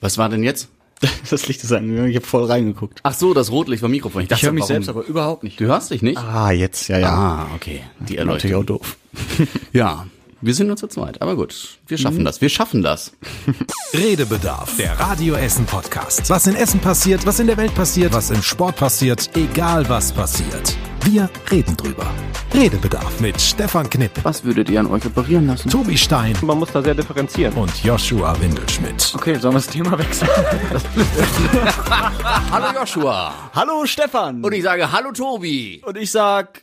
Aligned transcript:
Was 0.00 0.18
war 0.18 0.28
denn 0.28 0.42
jetzt? 0.42 0.68
Das 1.30 1.46
Licht 1.46 1.62
ist 1.62 1.72
angegangen, 1.72 2.10
ich 2.10 2.16
habe 2.16 2.26
voll 2.26 2.44
reingeguckt. 2.44 2.98
Ach 3.04 3.14
so, 3.14 3.32
das 3.32 3.52
Rotlicht 3.52 3.80
vom 3.82 3.90
Mikrofon. 3.92 4.22
Ich 4.28 4.42
höre 4.42 4.50
mich 4.52 4.62
warum- 4.62 4.66
selbst 4.66 4.88
aber 4.88 5.04
überhaupt 5.04 5.44
nicht. 5.44 5.60
Du 5.60 5.66
hörst 5.66 5.90
dich 5.92 6.02
nicht? 6.02 6.18
Ah, 6.18 6.50
jetzt, 6.50 6.88
ja, 6.88 6.98
ja. 6.98 7.08
Ah, 7.10 7.46
okay. 7.54 7.82
Die 8.00 8.16
Natürlich 8.16 8.18
Erleuchtung. 8.18 8.54
auch 8.54 8.64
doof. 8.64 8.96
Ja, 9.72 10.06
wir 10.40 10.54
sind 10.54 10.66
nur 10.68 10.76
zu 10.76 10.88
zweit. 10.88 11.22
Aber 11.22 11.36
gut, 11.36 11.78
wir 11.86 11.98
schaffen 11.98 12.24
das. 12.24 12.40
Wir 12.40 12.48
schaffen 12.48 12.82
das. 12.82 13.12
Redebedarf, 13.94 14.76
der 14.76 14.98
Radio 14.98 15.34
Essen 15.34 15.66
Podcast. 15.66 16.28
Was 16.30 16.46
in 16.48 16.56
Essen 16.56 16.80
passiert, 16.80 17.24
was 17.26 17.38
in 17.38 17.46
der 17.46 17.56
Welt 17.56 17.74
passiert, 17.74 18.12
was 18.12 18.30
im 18.30 18.42
Sport 18.42 18.76
passiert, 18.76 19.30
egal 19.36 19.88
was 19.88 20.12
passiert. 20.12 20.76
Wir 21.10 21.30
reden 21.50 21.74
drüber. 21.74 22.06
Redebedarf 22.52 23.18
mit 23.20 23.40
Stefan 23.40 23.88
Knipp, 23.88 24.10
Was 24.24 24.44
würdet 24.44 24.68
ihr 24.68 24.78
an 24.78 24.86
euch 24.88 25.06
operieren 25.06 25.46
lassen? 25.46 25.70
Tobi 25.70 25.96
Stein 25.96 26.36
Man 26.42 26.58
muss 26.58 26.70
da 26.70 26.82
sehr 26.82 26.94
differenzieren. 26.94 27.54
und 27.54 27.82
Joshua 27.82 28.38
Windelschmidt. 28.38 29.12
Okay, 29.14 29.36
sollen 29.36 29.54
wir 29.54 29.60
das 29.60 29.68
Thema 29.68 29.98
wechseln? 29.98 30.28
Hallo 32.52 32.78
Joshua. 32.78 33.32
Hallo 33.54 33.86
Stefan! 33.86 34.44
Und 34.44 34.52
ich 34.52 34.62
sage 34.62 34.92
Hallo 34.92 35.10
Tobi. 35.12 35.80
Und 35.82 35.96
ich 35.96 36.10
sag, 36.10 36.62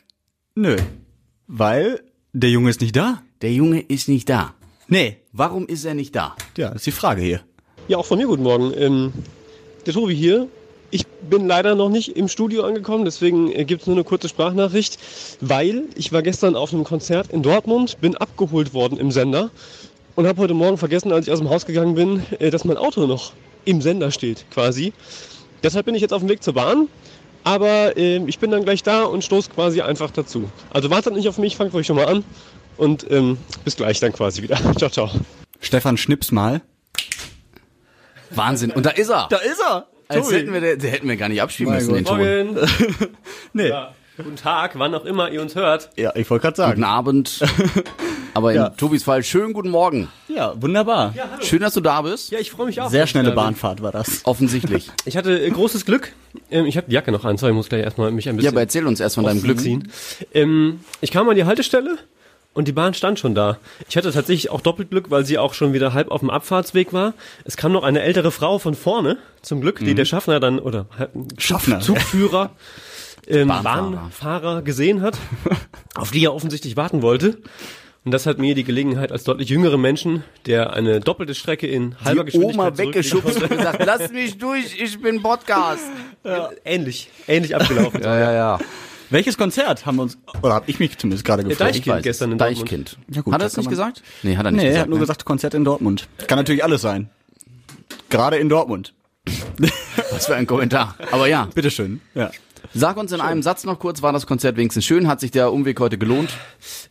nö. 0.54 0.76
Weil 1.48 2.04
der 2.32 2.50
Junge 2.50 2.70
ist 2.70 2.80
nicht 2.80 2.94
da. 2.94 3.22
Der 3.42 3.52
Junge 3.52 3.80
ist 3.80 4.08
nicht 4.08 4.28
da. 4.28 4.54
Nee. 4.86 5.16
Warum 5.32 5.66
ist 5.66 5.84
er 5.84 5.94
nicht 5.94 6.14
da? 6.14 6.36
Ja, 6.56 6.68
das 6.68 6.76
ist 6.76 6.86
die 6.86 6.92
Frage 6.92 7.20
hier. 7.20 7.40
Ja, 7.88 7.96
auch 7.96 8.06
von 8.06 8.18
mir 8.18 8.28
guten 8.28 8.44
Morgen. 8.44 8.72
Ähm, 8.76 9.12
der 9.84 9.92
Tobi 9.92 10.14
hier. 10.14 10.46
Ich 10.90 11.06
bin 11.06 11.46
leider 11.46 11.74
noch 11.74 11.88
nicht 11.88 12.16
im 12.16 12.28
Studio 12.28 12.64
angekommen, 12.64 13.04
deswegen 13.04 13.52
äh, 13.52 13.64
gibt's 13.64 13.86
nur 13.86 13.96
eine 13.96 14.04
kurze 14.04 14.28
Sprachnachricht, 14.28 14.98
weil 15.40 15.84
ich 15.96 16.12
war 16.12 16.22
gestern 16.22 16.54
auf 16.56 16.72
einem 16.72 16.84
Konzert 16.84 17.32
in 17.32 17.42
Dortmund, 17.42 18.00
bin 18.00 18.16
abgeholt 18.16 18.72
worden 18.74 18.98
im 18.98 19.10
Sender 19.10 19.50
und 20.14 20.26
habe 20.26 20.40
heute 20.40 20.54
Morgen 20.54 20.78
vergessen, 20.78 21.12
als 21.12 21.26
ich 21.26 21.32
aus 21.32 21.40
dem 21.40 21.50
Haus 21.50 21.66
gegangen 21.66 21.94
bin, 21.94 22.22
äh, 22.38 22.50
dass 22.50 22.64
mein 22.64 22.76
Auto 22.76 23.06
noch 23.06 23.32
im 23.64 23.80
Sender 23.82 24.10
steht, 24.10 24.44
quasi. 24.50 24.92
Deshalb 25.62 25.86
bin 25.86 25.94
ich 25.94 26.02
jetzt 26.02 26.12
auf 26.12 26.20
dem 26.20 26.28
Weg 26.28 26.42
zur 26.42 26.54
Bahn, 26.54 26.88
aber 27.42 27.96
äh, 27.96 28.18
ich 28.26 28.38
bin 28.38 28.50
dann 28.50 28.64
gleich 28.64 28.82
da 28.82 29.04
und 29.04 29.24
stoße 29.24 29.50
quasi 29.50 29.80
einfach 29.80 30.10
dazu. 30.10 30.48
Also 30.70 30.90
wartet 30.90 31.14
nicht 31.14 31.28
auf 31.28 31.38
mich, 31.38 31.56
fangt 31.56 31.74
euch 31.74 31.86
schon 31.86 31.96
mal 31.96 32.06
an 32.06 32.24
und 32.76 33.10
ähm, 33.10 33.38
bis 33.64 33.76
gleich 33.76 34.00
dann 34.00 34.12
quasi 34.12 34.42
wieder. 34.42 34.56
ciao, 34.78 34.90
ciao. 34.90 35.10
Stefan, 35.60 35.96
schnips 35.96 36.30
mal. 36.30 36.62
Wahnsinn. 38.30 38.70
Und 38.70 38.86
da 38.86 38.90
ist 38.90 39.10
er. 39.10 39.28
Da 39.30 39.38
ist 39.38 39.60
er! 39.60 39.86
Als 40.08 40.30
hätten 40.30 40.52
wir, 40.52 40.60
hätten 40.62 41.08
wir 41.08 41.16
gar 41.16 41.28
nicht 41.28 41.42
abspielen 41.42 41.70
Mein 41.72 41.78
müssen, 41.86 41.94
den. 41.94 42.04
Ton. 42.04 42.18
Morgen. 42.18 42.58
Nee. 43.52 43.68
Ja, 43.68 43.92
guten 44.16 44.36
Tag, 44.36 44.78
wann 44.78 44.94
auch 44.94 45.04
immer 45.04 45.30
ihr 45.30 45.40
uns 45.42 45.54
hört. 45.54 45.90
Ja, 45.96 46.12
ich 46.14 46.28
wollte 46.30 46.42
gerade 46.42 46.56
Guten 46.56 46.82
sagen. 46.82 46.84
Abend. 46.84 47.40
Aber 48.34 48.50
in 48.52 48.56
Ja. 48.56 48.68
Tobis 48.68 49.02
Fall, 49.02 49.22
schönen 49.24 49.54
guten 49.54 49.70
Morgen. 49.70 50.08
Ja, 50.28 50.52
wunderbar. 50.60 51.14
Schön, 51.40 51.60
dass 51.60 51.72
du 51.72 51.80
da 51.80 52.02
bist. 52.02 52.30
Ja, 52.30 52.38
ich 52.38 52.50
freue 52.50 52.66
mich 52.66 52.80
auch. 52.82 52.90
Sehr 52.90 53.06
schnelle. 53.06 53.32
Bahnfahrt 53.32 53.80
war 53.82 53.92
das. 53.92 54.20
Offensichtlich. 54.24 54.90
Ich 55.06 55.16
hatte 55.16 55.38
äh, 55.42 55.48
großes 55.50 55.86
Glück. 55.86 56.12
Ähm, 56.50 56.66
ich 56.66 56.76
habe 56.76 56.86
die 56.88 56.94
Jacke 56.94 57.12
noch 57.12 57.24
an, 57.24 57.38
sorry, 57.38 57.52
ich 57.52 57.56
muss 57.56 57.68
gleich 57.70 57.82
erstmal 57.82 58.10
mich 58.10 58.28
ein 58.28 58.34
Ja, 58.34 58.36
bisschen 58.36 58.52
aber 58.52 58.60
erzähl 58.60 58.86
uns 58.86 59.00
erst 59.00 59.14
von 59.14 59.24
deinem 59.24 59.42
Glück. 59.42 59.58
ziehen. 59.60 59.90
Ähm, 60.34 60.80
ich 61.00 61.10
kam 61.10 61.28
an 61.28 61.36
die 61.36 61.44
Haltestelle 61.44 61.96
und 62.56 62.66
die 62.66 62.72
Bahn 62.72 62.94
stand 62.94 63.18
schon 63.18 63.34
da. 63.34 63.58
Ich 63.86 63.98
hatte 63.98 64.10
tatsächlich 64.10 64.50
auch 64.50 64.62
doppelt 64.62 64.90
Glück, 64.90 65.10
weil 65.10 65.26
sie 65.26 65.36
auch 65.36 65.52
schon 65.52 65.74
wieder 65.74 65.92
halb 65.92 66.10
auf 66.10 66.20
dem 66.20 66.30
Abfahrtsweg 66.30 66.94
war. 66.94 67.12
Es 67.44 67.58
kam 67.58 67.70
noch 67.70 67.84
eine 67.84 68.00
ältere 68.00 68.30
Frau 68.30 68.58
von 68.58 68.74
vorne, 68.74 69.18
zum 69.42 69.60
Glück, 69.60 69.78
die 69.78 69.94
der 69.94 70.06
Schaffner 70.06 70.40
dann, 70.40 70.58
oder 70.58 70.86
Schaffner. 71.36 71.80
Zugführer, 71.80 72.50
ähm, 73.28 73.48
Bahnfahrer. 73.48 73.90
Bahnfahrer 73.90 74.62
gesehen 74.62 75.02
hat, 75.02 75.18
auf 75.94 76.12
die 76.12 76.24
er 76.24 76.34
offensichtlich 76.34 76.78
warten 76.78 77.02
wollte. 77.02 77.36
Und 78.06 78.12
das 78.12 78.24
hat 78.24 78.38
mir 78.38 78.54
die 78.54 78.64
Gelegenheit 78.64 79.12
als 79.12 79.24
deutlich 79.24 79.50
jüngere 79.50 79.76
Menschen, 79.76 80.24
der 80.46 80.72
eine 80.72 81.00
doppelte 81.00 81.34
Strecke 81.34 81.66
in 81.66 81.96
halber 82.04 82.24
Die 82.24 82.30
Geschwindigkeit 82.30 82.72
Oma 82.72 82.78
weggeschubst 82.78 83.42
und 83.42 83.50
gesagt, 83.50 83.84
lass 83.84 84.12
mich 84.12 84.38
durch, 84.38 84.80
ich 84.80 84.98
bin 85.02 85.22
Podcast. 85.22 85.84
Ähnlich, 86.64 87.10
ähnlich 87.28 87.54
abgelaufen. 87.54 88.02
Ja, 88.02 88.18
ja, 88.18 88.32
ja. 88.32 88.58
Welches 89.10 89.38
Konzert 89.38 89.86
haben 89.86 89.96
wir 89.96 90.02
uns, 90.02 90.18
oder 90.42 90.54
habe 90.54 90.64
ich 90.68 90.78
mich 90.78 90.96
zumindest 90.98 91.24
gerade 91.24 91.44
gefragt? 91.44 91.60
Deichkind 91.76 92.02
gestern 92.02 92.30
es. 92.30 92.32
in 92.32 92.38
Dortmund. 92.38 92.60
Deichkind. 92.62 92.98
Ja, 93.10 93.22
gut, 93.22 93.34
hat 93.34 93.40
er 93.40 93.44
da 93.44 93.46
es 93.46 93.54
kann 93.54 93.62
nicht 93.62 93.70
gesagt? 93.70 94.02
Nee, 94.22 94.36
hat 94.36 94.44
er 94.46 94.50
nicht 94.50 94.60
Nee, 94.60 94.66
er 94.66 94.70
gesagt. 94.70 94.82
hat 94.82 94.88
nur 94.88 94.98
ne? 94.98 95.02
gesagt 95.02 95.24
Konzert 95.24 95.54
in 95.54 95.64
Dortmund. 95.64 96.08
Kann 96.26 96.38
natürlich 96.38 96.64
alles 96.64 96.82
sein. 96.82 97.10
Gerade 98.10 98.36
in 98.38 98.48
Dortmund. 98.48 98.94
Was 100.12 100.26
für 100.26 100.36
ein 100.36 100.46
Kommentar. 100.46 100.96
Aber 101.10 101.26
ja, 101.26 101.48
Bitteschön. 101.54 102.00
Ja. 102.14 102.30
sag 102.74 102.96
uns 102.96 103.12
in 103.12 103.20
einem 103.20 103.42
Satz 103.42 103.64
noch 103.64 103.78
kurz, 103.78 104.02
war 104.02 104.12
das 104.12 104.26
Konzert 104.26 104.56
wenigstens 104.56 104.84
schön? 104.84 105.08
Hat 105.08 105.20
sich 105.20 105.30
der 105.30 105.52
Umweg 105.52 105.80
heute 105.80 105.98
gelohnt? 105.98 106.30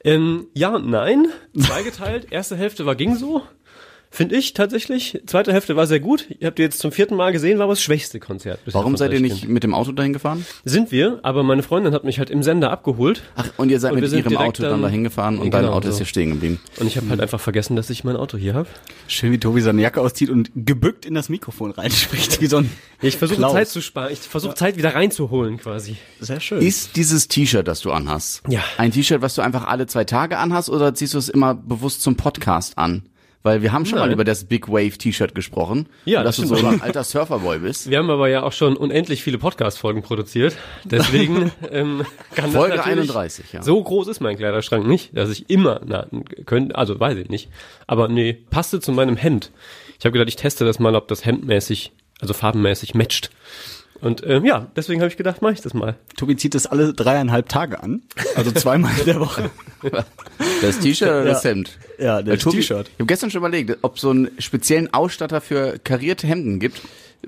Ähm, 0.03 0.47
ja 0.53 0.75
und 0.75 0.89
nein. 0.89 1.27
Zweigeteilt. 1.57 2.31
Erste 2.31 2.55
Hälfte 2.57 2.85
war 2.85 2.95
ging 2.95 3.15
so. 3.15 3.43
Finde 4.11 4.35
ich 4.37 4.53
tatsächlich. 4.53 5.21
Zweite 5.25 5.51
Hälfte 5.51 5.75
war 5.75 5.87
sehr 5.87 5.99
gut. 5.99 6.25
Ihr 6.39 6.47
habt 6.47 6.57
ihr 6.59 6.63
jetzt 6.65 6.79
zum 6.79 6.91
vierten 6.93 7.15
Mal 7.15 7.31
gesehen, 7.33 7.57
war 7.57 7.65
aber 7.65 7.73
das 7.73 7.81
schwächste 7.81 8.19
Konzert. 8.21 8.63
bisher 8.63 8.79
Warum 8.79 8.95
seid 8.95 9.11
ihr 9.11 9.19
nicht 9.19 9.47
mit 9.49 9.63
dem 9.63 9.73
Auto 9.73 9.91
dahin 9.91 10.13
gefahren? 10.13 10.45
Sind 10.63 10.91
wir, 10.91 11.19
aber 11.23 11.43
meine 11.43 11.63
Freundin 11.63 11.93
hat 11.93 12.05
mich 12.05 12.17
halt 12.19 12.29
im 12.29 12.41
Sender 12.41 12.71
abgeholt. 12.71 13.23
Ach, 13.35 13.49
und 13.57 13.69
ihr 13.71 13.79
seid 13.81 13.91
Und 13.93 13.99
mit 13.99 14.11
ihrem 14.11 14.37
Auto 14.37 14.61
dann 14.61 14.71
dann- 14.71 14.81
dahin 14.83 15.03
gefahren 15.03 15.37
und 15.37 15.45
Ja, 15.45 15.51
dein 15.51 15.63
genau, 15.63 15.73
Auto 15.75 15.87
ist 15.89 15.95
so. 15.95 15.99
hier 15.99 16.05
stehen 16.05 16.29
geblieben. 16.29 16.61
Und 16.79 16.87
ich 16.87 16.95
habe 16.97 17.09
halt 17.09 17.19
einfach 17.19 17.39
vergessen, 17.41 17.75
dass 17.75 17.89
ich 17.89 18.03
mein 18.05 18.15
Auto 18.15 18.37
hier 18.37 18.53
habe. 18.53 18.69
Schön, 19.07 19.31
wie 19.33 19.39
Tobi 19.39 19.59
seine 19.61 19.81
Jacke 19.81 19.99
auszieht 19.99 20.29
und 20.29 20.49
gebückt 20.55 21.05
in 21.05 21.13
das 21.13 21.27
Mikrofon 21.27 21.71
reinspricht, 21.71 22.39
wie 22.39 22.47
so 22.47 22.57
ein 22.57 22.69
Ich 23.01 23.17
versuche. 23.17 23.41
Zeit 23.41 23.67
zu 23.67 23.81
sparen. 23.81 24.13
Ich 24.13 24.19
versuche 24.19 24.55
Zeit 24.55 24.77
wieder 24.77 24.95
reinzuholen 24.95 25.57
quasi. 25.57 25.97
Sehr 26.21 26.39
schön. 26.39 26.61
Ist 26.61 26.95
dieses 26.95 27.27
T-Shirt, 27.27 27.67
das 27.67 27.81
du 27.81 27.91
anhast, 27.91 28.43
Ja. 28.47 28.61
ein 28.77 28.91
T-Shirt, 28.91 29.21
was 29.21 29.35
du 29.35 29.41
einfach 29.41 29.65
alle 29.67 29.87
zwei 29.87 30.05
Tage 30.05 30.37
anhast 30.37 30.69
oder 30.69 30.93
ziehst 30.93 31.13
du 31.13 31.17
es 31.17 31.27
immer 31.27 31.53
bewusst 31.53 32.01
zum 32.01 32.15
Podcast 32.15 32.77
an? 32.77 33.03
Weil 33.45 33.61
wir 33.61 33.71
haben 33.71 33.85
schon 33.85 33.99
mal 33.99 34.05
Nein. 34.05 34.13
über 34.13 34.23
das 34.23 34.45
Big 34.45 34.69
Wave 34.69 34.97
T-Shirt 34.97 35.35
gesprochen. 35.35 35.87
Ja, 36.05 36.23
dass 36.23 36.37
das 36.37 36.49
du 36.49 36.55
so 36.55 36.65
ein 36.65 36.81
alter 36.81 37.03
Surferboy 37.03 37.59
bist. 37.59 37.87
Wir 37.91 37.99
haben 37.99 38.09
aber 38.09 38.27
ja 38.27 38.41
auch 38.41 38.53
schon 38.53 38.75
unendlich 38.75 39.21
viele 39.21 39.37
Podcast-Folgen 39.37 40.01
produziert. 40.01 40.57
Deswegen 40.83 41.51
ähm, 41.71 42.07
kann 42.33 42.49
Folge 42.49 42.77
das 42.77 42.87
natürlich 42.87 43.11
31, 43.11 43.53
ja. 43.53 43.61
So 43.61 43.83
groß 43.83 44.07
ist 44.07 44.19
mein 44.19 44.35
Kleiderschrank 44.35 44.87
nicht, 44.87 45.15
dass 45.15 45.29
ich 45.29 45.47
immer 45.47 45.79
na, 45.85 46.07
können, 46.47 46.71
also 46.71 46.99
weiß 46.99 47.19
ich 47.19 47.29
nicht. 47.29 47.51
Aber 47.85 48.07
nee, 48.07 48.33
passte 48.33 48.79
zu 48.79 48.91
meinem 48.91 49.15
Hemd. 49.15 49.51
Ich 49.99 50.05
habe 50.05 50.13
gedacht, 50.13 50.29
ich 50.29 50.37
teste 50.37 50.65
das 50.65 50.79
mal, 50.79 50.95
ob 50.95 51.07
das 51.07 51.23
hemdmäßig, 51.23 51.91
also 52.21 52.33
farbenmäßig 52.33 52.95
matcht. 52.95 53.29
Und 54.01 54.23
ähm, 54.25 54.45
ja, 54.45 54.67
deswegen 54.75 55.01
habe 55.01 55.09
ich 55.09 55.17
gedacht, 55.17 55.41
mache 55.41 55.53
ich 55.53 55.61
das 55.61 55.73
mal. 55.73 55.95
Tobi 56.17 56.35
zieht 56.35 56.53
das 56.53 56.67
alle 56.67 56.93
dreieinhalb 56.93 57.47
Tage 57.49 57.81
an. 57.81 58.01
Also 58.35 58.51
zweimal 58.51 58.91
in 58.99 59.05
der 59.05 59.19
Woche. 59.19 59.49
Das 60.61 60.79
T-Shirt 60.79 61.07
oder 61.07 61.23
das 61.25 61.43
Ja. 61.43 61.49
Hemd? 61.51 61.77
Ja, 61.99 62.21
das 62.21 62.43
T-Shirt. 62.43 62.87
Ich 62.89 62.93
habe 62.95 63.05
gestern 63.05 63.31
schon 63.31 63.39
überlegt, 63.39 63.77
ob 63.83 63.99
so 63.99 64.09
einen 64.09 64.29
speziellen 64.39 64.93
Ausstatter 64.93 65.39
für 65.41 65.79
karierte 65.79 66.27
Hemden 66.27 66.59
gibt, 66.59 66.81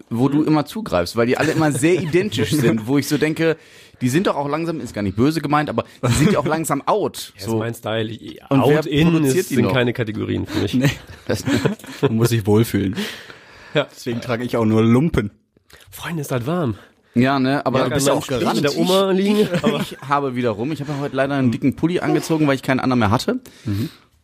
wo 0.09 0.27
du 0.27 0.44
immer 0.44 0.66
zugreifst, 0.66 1.16
weil 1.16 1.27
die 1.27 1.38
alle 1.38 1.51
immer 1.51 1.72
sehr 1.72 1.94
identisch 2.01 2.51
sind, 2.51 2.88
wo 2.88 2.97
ich 2.97 3.07
so 3.07 3.17
denke, 3.17 3.56
die 4.01 4.09
sind 4.09 4.27
doch 4.27 4.35
auch 4.35 4.50
langsam, 4.50 4.81
ist 4.81 4.94
gar 4.94 5.01
nicht 5.03 5.16
böse 5.16 5.39
gemeint, 5.41 5.69
aber 5.69 5.85
die 6.07 6.11
sind 6.13 6.33
ja 6.33 6.39
auch 6.39 6.45
langsam 6.45 6.81
out. 6.85 7.31
Das 7.35 7.44
ist 7.45 7.50
So, 7.50 7.57
mein 7.59 7.73
Style. 7.73 8.09
Ich- 8.11 8.39
Und 8.50 8.59
Out, 8.61 8.85
in 8.88 9.11
produziert 9.11 9.35
ist, 9.38 9.50
die 9.51 9.56
sind 9.56 9.66
noch? 9.66 9.73
keine 9.73 9.94
Kategorien 9.94 10.45
für 10.45 10.59
mich. 10.59 10.77
das, 11.27 11.44
Man 12.01 12.16
muss 12.16 12.29
sich 12.29 12.45
wohlfühlen. 12.45 12.95
Ja. 13.73 13.88
Deswegen 13.95 14.19
trage 14.22 14.44
ich 14.44 14.57
auch 14.57 14.66
nur 14.66 14.83
Lumpen. 14.83 15.31
Freunde, 15.92 16.22
ist 16.22 16.31
halt 16.31 16.46
warm. 16.48 16.75
ja, 17.16 17.40
ne, 17.40 17.66
aber 17.66 17.80
Ja, 17.80 17.90
bist 17.90 18.08
du 18.08 18.12
man 18.12 18.20
auch 18.22 18.28
gerannt. 18.28 18.58
in 18.58 18.64
der 18.64 18.78
Oma 18.78 19.12
liegen, 19.12 19.48
aber 19.64 19.80
Ich 19.81 19.98
habe 20.08 20.36
wiederum, 20.36 20.72
ich 20.72 20.81
habe 20.81 20.92
ja 20.92 21.00
heute 21.00 21.16
leider 21.16 21.36
einen 21.36 21.52
dicken 21.52 21.75
Pulli 21.75 22.00
angezogen, 22.00 22.48
weil 22.48 22.56
ich 22.56 22.64
keinen 22.64 22.80
anderen 22.80 23.00
mehr 23.00 23.12
hatte. 23.12 23.40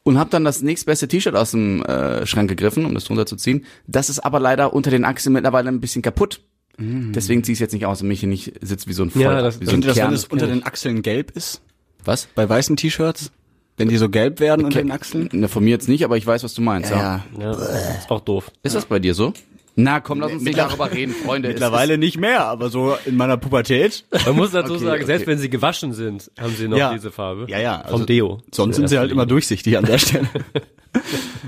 Und 0.03 0.17
habe 0.19 0.29
dann 0.29 0.43
das 0.43 0.61
nächstbeste 0.61 1.07
T-Shirt 1.07 1.35
aus 1.35 1.51
dem 1.51 1.81
äh, 1.83 2.25
Schrank 2.25 2.49
gegriffen, 2.49 2.85
um 2.85 2.93
das 2.93 3.05
drunter 3.05 3.25
zu 3.25 3.37
ziehen. 3.37 3.65
Das 3.87 4.09
ist 4.09 4.19
aber 4.19 4.39
leider 4.39 4.73
unter 4.73 4.91
den 4.91 5.05
Achseln 5.05 5.31
mittlerweile 5.33 5.69
ein 5.69 5.79
bisschen 5.79 6.01
kaputt. 6.01 6.41
Deswegen 6.77 7.43
ziehe 7.43 7.53
ich 7.53 7.57
es 7.57 7.61
jetzt 7.61 7.73
nicht 7.73 7.85
aus 7.85 8.01
und 8.01 8.07
mich 8.07 8.19
hier 8.19 8.27
nicht 8.29 8.53
sitzt 8.61 8.87
wie 8.87 8.93
so 8.93 9.03
ein 9.03 9.11
Voll, 9.11 9.21
Ja, 9.21 9.41
das- 9.41 9.61
wie 9.61 9.65
so 9.65 9.71
ein 9.73 9.81
das, 9.81 9.95
wenn 9.95 10.11
es 10.11 10.25
unter 10.25 10.47
den 10.47 10.65
Achseln 10.65 11.03
gelb 11.03 11.31
ist? 11.37 11.61
Was? 12.03 12.27
Bei 12.35 12.49
weißen 12.49 12.75
T-Shirts? 12.75 13.31
Wenn 13.77 13.89
die 13.89 13.97
so 13.97 14.09
gelb 14.09 14.39
werden 14.39 14.65
unter 14.65 14.81
den 14.81 14.91
Achseln? 14.91 15.29
Ne, 15.31 15.47
von 15.47 15.63
mir 15.63 15.69
jetzt 15.71 15.87
nicht, 15.87 16.03
aber 16.03 16.17
ich 16.17 16.27
weiß, 16.27 16.43
was 16.43 16.53
du 16.53 16.61
meinst. 16.61 16.91
Ja. 16.91 17.23
ja, 17.39 17.51
ist 17.51 18.09
auch 18.09 18.21
doof. 18.21 18.51
Ist 18.63 18.75
das 18.75 18.85
bei 18.85 18.99
dir 18.99 19.13
so? 19.13 19.33
Na, 19.75 19.99
komm, 20.01 20.19
lass 20.19 20.31
uns 20.31 20.43
nicht 20.43 20.57
darüber 20.57 20.91
reden, 20.91 21.13
Freunde. 21.13 21.47
Es 21.49 21.53
Mittlerweile 21.55 21.97
nicht 21.97 22.19
mehr, 22.19 22.45
aber 22.45 22.69
so 22.69 22.95
in 23.05 23.15
meiner 23.17 23.37
Pubertät. 23.37 24.05
Man 24.25 24.35
muss 24.35 24.51
dazu 24.51 24.73
Okay, 24.75 24.83
sagen, 24.85 25.05
selbst 25.05 25.23
okay. 25.23 25.31
wenn 25.31 25.39
sie 25.39 25.49
gewaschen 25.49 25.93
sind, 25.93 26.29
haben 26.39 26.55
sie 26.55 26.67
noch 26.67 26.77
Ja. 26.77 26.93
diese 26.93 27.11
Farbe. 27.11 27.45
Ja, 27.49 27.59
ja. 27.59 27.81
also 27.81 27.97
Vom 27.97 28.05
Deo. 28.05 28.41
Sonst 28.51 28.75
sind 28.75 28.87
sie 28.87 28.99
halt 28.99 29.11
immer 29.11 29.25
durchsichtig 29.25 29.75
an 29.77 29.85
der 29.85 29.97
Stelle. 29.99 30.27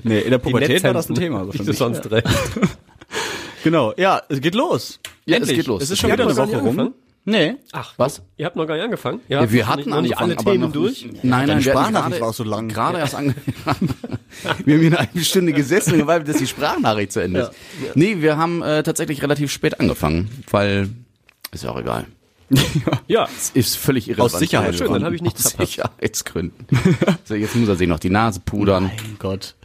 nee, 0.04 0.22
in 0.22 0.32
der 0.32 0.40
Pubertät 0.40 0.84
war 0.84 0.94
das 0.94 1.08
ein 1.10 1.16
Thema. 1.16 1.46
so 1.46 1.54
Wie 1.54 1.58
für 1.60 1.64
du 1.66 1.70
mich. 1.70 1.78
sonst 1.78 2.10
recht. 2.12 2.28
Genau, 3.64 3.94
ja, 3.98 4.22
es 4.30 4.42
geht 4.42 4.54
los. 4.54 5.00
Ja, 5.26 5.38
es 5.38 5.42
Endlich. 5.42 5.58
geht 5.58 5.66
los. 5.68 5.82
Es 5.82 5.90
ist 5.90 6.00
schon 6.00 6.12
wieder 6.12 6.24
eine 6.26 6.38
Woche 6.38 6.48
nicht 6.50 6.62
rum. 6.80 6.94
Angefangen? 7.25 7.56
Nee. 7.56 7.56
Ach, 7.72 7.94
Was? 7.98 8.22
Ihr 8.38 8.45
habt 8.45 8.56
noch 8.56 8.66
gar 8.68 8.75
nicht 8.75 8.83
angefangen? 8.83 9.19
Ja, 9.27 9.42
habt 9.42 9.51
wir 9.51 9.68
hatten 9.68 9.80
nicht, 9.80 9.88
noch 9.89 10.01
nicht 10.01 10.18
alle 10.18 10.33
angefangen, 10.38 10.39
aber 10.48 10.51
Themen 10.51 10.63
noch 10.66 10.72
durch. 10.72 11.06
Nicht. 11.06 11.24
Nein, 11.24 11.48
nein, 11.48 11.62
Sprachnachricht 11.62 12.10
gerade- 12.12 12.22
war 12.22 12.30
auch 12.30 12.33
so 12.33 12.44
lang. 12.44 12.68
Gerade 12.69 12.98
erst 13.00 13.16
ange 13.16 13.36
Wir 14.66 14.74
haben 14.75 14.81
hier 14.81 14.88
eine 14.88 14.98
halbe 14.98 15.19
Stunde 15.24 15.54
gesessen 15.54 15.94
und 15.94 16.00
gewartet, 16.00 16.27
bis 16.27 16.38
die 16.38 16.48
Sprachnachricht 16.48 17.12
zu 17.12 17.19
Ende 17.22 17.39
ist. 17.42 17.51
Nee, 17.95 18.18
wir 18.22 18.38
haben 18.38 18.62
äh, 18.62 18.83
tatsächlich 18.83 19.22
relativ 19.24 19.51
spät 19.51 19.80
angefangen, 19.80 20.30
weil 20.51 20.89
ist 21.51 21.63
ja 21.63 21.72
auch 21.72 21.80
egal. 21.80 22.06
Ja, 23.07 23.27
Ist 23.56 23.77
völlig 23.77 24.07
irrelevant. 24.07 24.33
Aus 24.33 24.39
Sicherheit. 24.39 24.75
schön, 24.75 24.92
dann 24.94 25.04
habe 25.04 25.16
ich 25.16 25.22
nichts 25.22 25.45
Aus 25.45 25.51
verpasst. 25.54 25.72
Sicherheitsgründen. 25.75 26.66
so, 27.24 27.33
jetzt 27.36 27.56
muss 27.56 27.68
er 27.69 27.75
sich 27.75 27.88
noch 27.88 28.00
die 28.00 28.10
Nase 28.12 28.39
pudern. 28.39 28.83
Mein 28.83 29.16
Gott. 29.19 29.56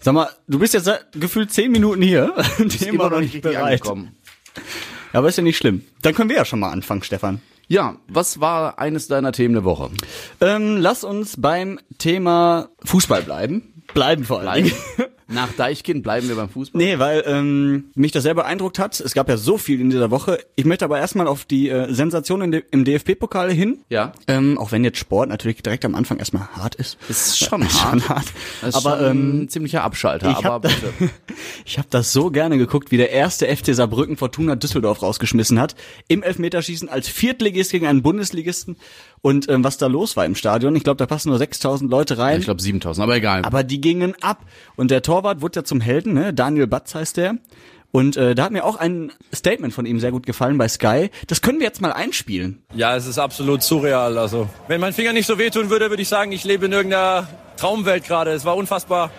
Sag 0.00 0.14
mal, 0.14 0.28
du 0.48 0.58
bist 0.58 0.74
jetzt 0.74 0.84
seit 0.84 1.04
gefühlt 1.12 1.52
zehn 1.52 1.70
Minuten 1.70 2.02
hier 2.02 2.34
und 2.58 2.80
immer 2.82 3.10
noch 3.10 3.20
nicht 3.20 3.34
richtig 3.34 3.42
bereit. 3.42 3.64
angekommen. 3.82 4.16
Aber 5.16 5.30
ist 5.30 5.38
ja 5.38 5.42
nicht 5.42 5.56
schlimm. 5.56 5.82
Dann 6.02 6.14
können 6.14 6.28
wir 6.28 6.36
ja 6.36 6.44
schon 6.44 6.60
mal 6.60 6.68
anfangen, 6.68 7.02
Stefan. 7.02 7.40
Ja, 7.68 7.96
was 8.06 8.38
war 8.38 8.78
eines 8.78 9.08
deiner 9.08 9.32
Themen 9.32 9.54
der 9.54 9.64
Woche? 9.64 9.88
Ähm, 10.42 10.76
lass 10.76 11.04
uns 11.04 11.40
beim 11.40 11.80
Thema 11.96 12.68
Fußball 12.84 13.22
bleiben. 13.22 13.82
Bleiben 13.94 14.24
vor 14.24 14.42
allem. 14.42 14.70
Nach 15.28 15.52
Deichkind 15.52 16.04
bleiben 16.04 16.28
wir 16.28 16.36
beim 16.36 16.48
Fußball. 16.48 16.80
Nee, 16.80 17.00
weil 17.00 17.24
ähm, 17.26 17.86
mich 17.96 18.12
das 18.12 18.22
sehr 18.22 18.34
beeindruckt 18.34 18.78
hat. 18.78 19.00
Es 19.00 19.12
gab 19.12 19.28
ja 19.28 19.36
so 19.36 19.58
viel 19.58 19.80
in 19.80 19.90
dieser 19.90 20.12
Woche. 20.12 20.38
Ich 20.54 20.64
möchte 20.64 20.84
aber 20.84 20.98
erstmal 21.00 21.26
auf 21.26 21.44
die 21.44 21.68
äh, 21.68 21.92
Sensation 21.92 22.48
de 22.52 22.62
im 22.70 22.84
DFB-Pokal 22.84 23.50
hin. 23.52 23.80
Ja. 23.88 24.12
Ähm, 24.28 24.56
auch 24.56 24.70
wenn 24.70 24.84
jetzt 24.84 24.98
Sport 24.98 25.28
natürlich 25.28 25.62
direkt 25.62 25.84
am 25.84 25.96
Anfang 25.96 26.18
erstmal 26.18 26.46
hart 26.54 26.76
ist. 26.76 26.96
Ist 27.08 27.38
schon 27.38 27.62
Ist 27.62 27.82
hart. 27.82 28.02
schon 28.02 28.08
hart. 28.08 28.26
Das 28.60 28.76
ist 28.76 28.86
aber 28.86 28.98
schon 28.98 29.06
ähm, 29.10 29.42
ein 29.42 29.48
ziemlicher 29.48 29.82
Abschalter. 29.82 30.30
ich 30.30 30.36
aber 30.36 30.48
hab, 30.54 30.62
bitte. 30.62 30.92
ich 31.64 31.78
habe 31.78 31.88
das 31.90 32.12
so 32.12 32.30
gerne 32.30 32.56
geguckt, 32.56 32.92
wie 32.92 32.96
der 32.96 33.10
erste 33.10 33.48
FC 33.48 33.74
Saarbrücken 33.74 34.16
Fortuna 34.16 34.54
Düsseldorf 34.54 35.02
rausgeschmissen 35.02 35.58
hat. 35.58 35.74
Im 36.06 36.22
Elfmeterschießen 36.22 36.88
als 36.88 37.08
Viertligist 37.08 37.72
gegen 37.72 37.86
einen 37.86 38.02
Bundesligisten. 38.02 38.76
Und 39.22 39.48
ähm, 39.48 39.64
was 39.64 39.76
da 39.76 39.88
los 39.88 40.16
war 40.16 40.24
im 40.24 40.36
Stadion, 40.36 40.76
ich 40.76 40.84
glaube, 40.84 40.98
da 40.98 41.06
passen 41.06 41.30
nur 41.30 41.38
6000 41.38 41.90
Leute 41.90 42.16
rein. 42.16 42.38
Ich 42.38 42.44
glaube 42.44 42.62
7000, 42.62 43.02
aber 43.02 43.16
egal. 43.16 43.44
Aber 43.44 43.64
die 43.64 43.80
gingen 43.80 44.14
ab. 44.20 44.44
Und 44.76 44.92
der 44.92 45.02
Torwart 45.16 45.40
wurde 45.40 45.60
ja 45.60 45.64
zum 45.64 45.80
Helden, 45.80 46.12
ne? 46.12 46.34
Daniel 46.34 46.66
Batz 46.66 46.94
heißt 46.94 47.16
der. 47.16 47.36
Und 47.90 48.18
äh, 48.18 48.34
da 48.34 48.44
hat 48.44 48.52
mir 48.52 48.64
auch 48.64 48.76
ein 48.76 49.12
Statement 49.34 49.72
von 49.72 49.86
ihm 49.86 49.98
sehr 49.98 50.10
gut 50.10 50.26
gefallen 50.26 50.58
bei 50.58 50.68
Sky. 50.68 51.08
Das 51.26 51.40
können 51.40 51.58
wir 51.58 51.66
jetzt 51.66 51.80
mal 51.80 51.90
einspielen. 51.90 52.62
Ja, 52.74 52.94
es 52.94 53.06
ist 53.06 53.18
absolut 53.18 53.62
surreal. 53.62 54.18
Also, 54.18 54.50
wenn 54.68 54.78
mein 54.78 54.92
Finger 54.92 55.14
nicht 55.14 55.26
so 55.26 55.38
wehtun 55.38 55.70
würde, 55.70 55.88
würde 55.88 56.02
ich 56.02 56.08
sagen, 56.08 56.32
ich 56.32 56.44
lebe 56.44 56.66
in 56.66 56.72
irgendeiner 56.72 57.28
Traumwelt 57.56 58.04
gerade. 58.04 58.32
Es 58.32 58.44
war 58.44 58.56
unfassbar, 58.56 59.10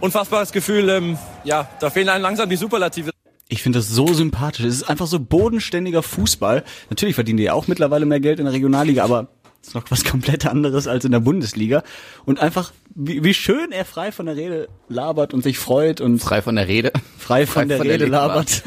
unfassbares 0.00 0.52
Gefühl. 0.52 0.86
Ähm, 0.90 1.16
ja, 1.44 1.66
da 1.80 1.88
fehlen 1.88 2.10
einem 2.10 2.20
langsam 2.20 2.50
die 2.50 2.56
Superlative. 2.56 3.10
Ich 3.48 3.62
finde 3.62 3.78
das 3.78 3.88
so 3.88 4.12
sympathisch. 4.12 4.66
Es 4.66 4.74
ist 4.74 4.90
einfach 4.90 5.06
so 5.06 5.18
bodenständiger 5.18 6.02
Fußball. 6.02 6.62
Natürlich 6.90 7.14
verdienen 7.14 7.38
die 7.38 7.44
ja 7.44 7.54
auch 7.54 7.68
mittlerweile 7.68 8.04
mehr 8.04 8.20
Geld 8.20 8.38
in 8.38 8.44
der 8.44 8.52
Regionalliga, 8.52 9.02
aber 9.02 9.28
ist 9.62 9.74
noch 9.74 9.90
was 9.90 10.04
komplett 10.10 10.46
anderes 10.46 10.86
als 10.86 11.04
in 11.04 11.12
der 11.12 11.20
Bundesliga. 11.20 11.82
Und 12.24 12.40
einfach, 12.40 12.72
wie, 12.94 13.24
wie 13.24 13.34
schön 13.34 13.72
er 13.72 13.84
frei 13.84 14.12
von 14.12 14.26
der 14.26 14.36
Rede 14.36 14.68
labert 14.88 15.34
und 15.34 15.42
sich 15.42 15.58
freut 15.58 16.00
und 16.00 16.18
Frei 16.18 16.42
von 16.42 16.56
der 16.56 16.68
Rede. 16.68 16.92
frei 17.18 17.46
von 17.46 17.62
Frei 17.62 17.64
der 17.66 17.78
von 17.78 17.86
der 17.86 17.94
Rede 17.94 18.04
Leber. 18.06 18.16
labert. 18.16 18.62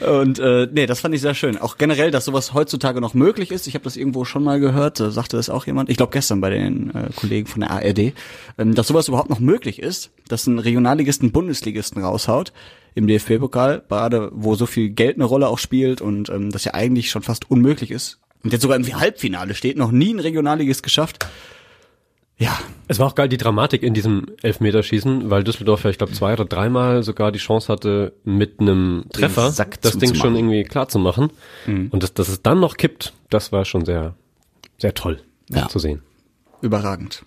und 0.06 0.38
äh, 0.38 0.68
nee, 0.72 0.86
das 0.86 1.00
fand 1.00 1.14
ich 1.14 1.20
sehr 1.20 1.34
schön. 1.34 1.56
Auch 1.58 1.78
generell, 1.78 2.10
dass 2.10 2.24
sowas 2.24 2.54
heutzutage 2.54 3.00
noch 3.00 3.14
möglich 3.14 3.50
ist. 3.50 3.66
Ich 3.66 3.74
habe 3.74 3.84
das 3.84 3.96
irgendwo 3.96 4.24
schon 4.24 4.44
mal 4.44 4.60
gehört, 4.60 5.00
äh, 5.00 5.10
sagte 5.10 5.36
das 5.36 5.50
auch 5.50 5.66
jemand. 5.66 5.90
Ich 5.90 5.96
glaube 5.96 6.12
gestern 6.12 6.40
bei 6.40 6.50
den 6.50 6.94
äh, 6.94 7.10
Kollegen 7.16 7.46
von 7.46 7.60
der 7.60 7.70
ARD, 7.70 8.12
ähm, 8.58 8.74
dass 8.74 8.88
sowas 8.88 9.08
überhaupt 9.08 9.30
noch 9.30 9.40
möglich 9.40 9.80
ist, 9.80 10.10
dass 10.28 10.46
ein 10.46 10.58
Regionalligisten 10.58 11.32
Bundesligisten 11.32 12.02
raushaut 12.02 12.52
im 12.94 13.06
DFB-Pokal, 13.06 13.84
gerade 13.88 14.30
wo 14.32 14.56
so 14.56 14.66
viel 14.66 14.90
Geld 14.90 15.16
eine 15.16 15.24
Rolle 15.24 15.48
auch 15.48 15.58
spielt 15.58 16.00
und 16.00 16.28
ähm, 16.30 16.50
das 16.50 16.64
ja 16.64 16.74
eigentlich 16.74 17.10
schon 17.10 17.22
fast 17.22 17.50
unmöglich 17.50 17.90
ist. 17.90 18.18
Und 18.44 18.52
jetzt 18.52 18.62
sogar 18.62 18.76
im 18.76 18.86
Halbfinale 19.00 19.54
steht, 19.54 19.76
noch 19.76 19.90
nie 19.90 20.12
ein 20.14 20.20
Regionalligist 20.20 20.82
geschafft. 20.82 21.26
Ja, 22.40 22.56
Es 22.86 23.00
war 23.00 23.08
auch 23.08 23.16
geil, 23.16 23.28
die 23.28 23.36
Dramatik 23.36 23.82
in 23.82 23.94
diesem 23.94 24.26
Elfmeterschießen, 24.42 25.28
weil 25.28 25.42
Düsseldorf 25.42 25.82
ja, 25.82 25.90
ich 25.90 25.98
glaube, 25.98 26.12
zwei 26.12 26.32
oder 26.34 26.44
dreimal 26.44 27.02
sogar 27.02 27.32
die 27.32 27.40
Chance 27.40 27.66
hatte, 27.72 28.12
mit 28.22 28.60
einem 28.60 29.06
Treffer 29.12 29.50
Sack 29.50 29.80
das 29.80 29.98
Ding 29.98 30.14
schon 30.14 30.36
irgendwie 30.36 30.62
klar 30.62 30.88
zu 30.88 31.00
machen. 31.00 31.30
Und 31.66 32.00
dass, 32.00 32.14
dass 32.14 32.28
es 32.28 32.40
dann 32.42 32.60
noch 32.60 32.76
kippt, 32.76 33.12
das 33.28 33.50
war 33.50 33.64
schon 33.64 33.84
sehr, 33.84 34.14
sehr 34.78 34.94
toll 34.94 35.20
Ja. 35.50 35.66
zu 35.68 35.80
sehen. 35.80 36.02
überragend. 36.62 37.24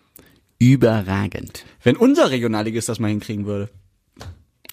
Überragend. 0.60 1.66
Wenn 1.84 1.98
unser 1.98 2.32
Regionalligist 2.32 2.88
das 2.88 3.00
mal 3.00 3.08
hinkriegen 3.10 3.46
würde. 3.46 3.70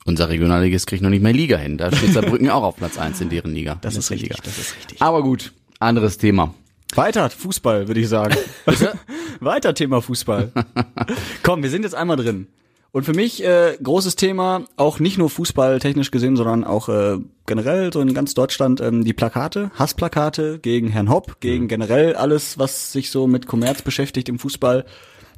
Unser 0.04 0.28
Regionalligist 0.28 0.86
kriegt 0.86 1.02
noch 1.02 1.10
nicht 1.10 1.22
mehr 1.22 1.32
Liga 1.32 1.56
hin. 1.56 1.78
Da 1.78 1.90
steht 1.94 2.12
Saarbrücken 2.12 2.48
auch 2.50 2.62
auf 2.62 2.76
Platz 2.76 2.96
1 2.98 3.20
in 3.22 3.28
deren 3.30 3.52
Liga. 3.54 3.76
Das 3.80 3.94
In 3.94 4.00
ist 4.00 4.10
richtig, 4.10 4.28
Liga. 4.30 4.42
das 4.44 4.56
ist 4.58 4.76
richtig. 4.76 5.02
Aber 5.02 5.22
gut, 5.22 5.52
anderes 5.78 6.18
Thema. 6.18 6.54
Weiter 6.94 7.28
Fußball, 7.30 7.88
würde 7.88 8.00
ich 8.00 8.08
sagen. 8.08 8.34
Weiter 9.40 9.74
Thema 9.74 10.00
Fußball. 10.00 10.52
Komm, 11.42 11.62
wir 11.62 11.70
sind 11.70 11.82
jetzt 11.82 11.94
einmal 11.94 12.16
drin. 12.16 12.48
Und 12.90 13.04
für 13.04 13.12
mich 13.12 13.44
äh, 13.44 13.76
großes 13.82 14.16
Thema, 14.16 14.64
auch 14.76 14.98
nicht 14.98 15.18
nur 15.18 15.28
Fußball 15.28 15.78
technisch 15.78 16.10
gesehen, 16.10 16.36
sondern 16.36 16.64
auch 16.64 16.88
äh, 16.88 17.18
generell 17.44 17.92
so 17.92 18.00
in 18.00 18.14
ganz 18.14 18.32
Deutschland 18.32 18.80
ähm, 18.80 19.04
die 19.04 19.12
Plakate, 19.12 19.70
Hassplakate 19.74 20.58
gegen 20.58 20.88
Herrn 20.88 21.10
Hopp, 21.10 21.38
gegen 21.40 21.68
generell 21.68 22.16
alles, 22.16 22.58
was 22.58 22.92
sich 22.92 23.10
so 23.10 23.26
mit 23.26 23.46
Kommerz 23.46 23.82
beschäftigt 23.82 24.30
im 24.30 24.38
Fußball, 24.38 24.86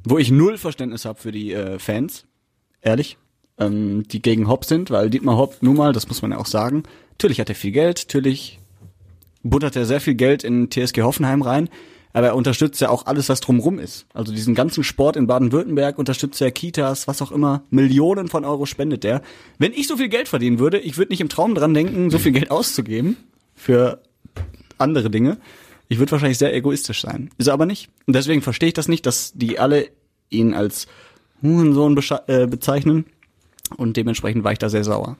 wo 0.05 0.17
ich 0.17 0.31
null 0.31 0.59
Verständnis 0.59 1.05
habe 1.05 1.21
für 1.21 1.33
die 1.33 1.53
äh, 1.53 1.81
Fans, 1.81 2.25
ehrlich, 2.83 3.19
ähm, 3.59 4.05
die 4.07 4.23
gegen 4.23 4.47
Hopp 4.47 4.65
sind, 4.65 4.91
weil 4.91 5.11
Dietmar 5.11 5.37
Hopp, 5.37 5.57
nun 5.61 5.77
mal, 5.77 5.93
das 5.93 6.07
muss 6.07 6.23
man 6.23 6.31
ja 6.31 6.39
auch 6.39 6.47
sagen, 6.47 6.85
natürlich 7.11 7.41
hat 7.41 7.49
er 7.49 7.57
viel 7.57 7.73
Geld, 7.73 8.05
natürlich 8.07 8.60
buttert 9.43 9.77
er 9.77 9.87
sehr 9.87 10.01
viel 10.01 10.15
Geld 10.15 10.45
in 10.45 10.71
TSG 10.71 11.03
Hoffenheim 11.03 11.43
rein, 11.43 11.69
aber 12.13 12.29
er 12.29 12.37
unterstützt 12.37 12.81
ja 12.81 12.89
auch 12.89 13.07
alles, 13.07 13.29
was 13.29 13.41
drumrum 13.41 13.79
ist. 13.79 14.07
Also 14.13 14.33
diesen 14.33 14.55
ganzen 14.55 14.83
Sport 14.83 15.17
in 15.17 15.27
Baden-Württemberg 15.27 15.99
unterstützt 15.99 16.41
er 16.41 16.51
Kitas, 16.51 17.07
was 17.07 17.23
auch 17.23 17.31
immer. 17.31 17.63
Millionen 17.71 18.29
von 18.29 18.45
Euro 18.45 18.67
spendet 18.67 19.05
er. 19.05 19.23
Wenn 19.59 19.73
ich 19.73 19.87
so 19.87 19.97
viel 19.97 20.09
Geld 20.09 20.29
verdienen 20.29 20.59
würde, 20.59 20.79
ich 20.79 20.99
würde 20.99 21.13
nicht 21.13 21.21
im 21.21 21.29
Traum 21.29 21.55
dran 21.55 21.73
denken, 21.73 22.11
so 22.11 22.19
viel 22.19 22.33
Geld 22.33 22.51
auszugeben 22.51 23.17
für 23.55 24.03
andere 24.79 25.11
Dinge. 25.11 25.39
Ich 25.89 25.99
würde 25.99 26.13
wahrscheinlich 26.13 26.39
sehr 26.39 26.55
egoistisch 26.55 27.01
sein. 27.01 27.31
Ist 27.39 27.49
er 27.49 27.55
aber 27.55 27.67
nicht. 27.67 27.91
Und 28.07 28.15
deswegen 28.15 28.43
verstehe 28.43 28.69
ich 28.69 28.75
das 28.75 28.89
nicht, 28.89 29.07
dass 29.07 29.33
die 29.35 29.59
alle 29.59 29.89
ihn 30.31 30.55
als 30.55 30.87
Hurensohn 31.43 32.01
äh, 32.27 32.47
bezeichnen. 32.47 33.07
Und 33.77 33.97
dementsprechend 33.97 34.45
war 34.45 34.53
ich 34.53 34.59
da 34.59 34.69
sehr 34.69 34.85
sauer. 34.85 35.17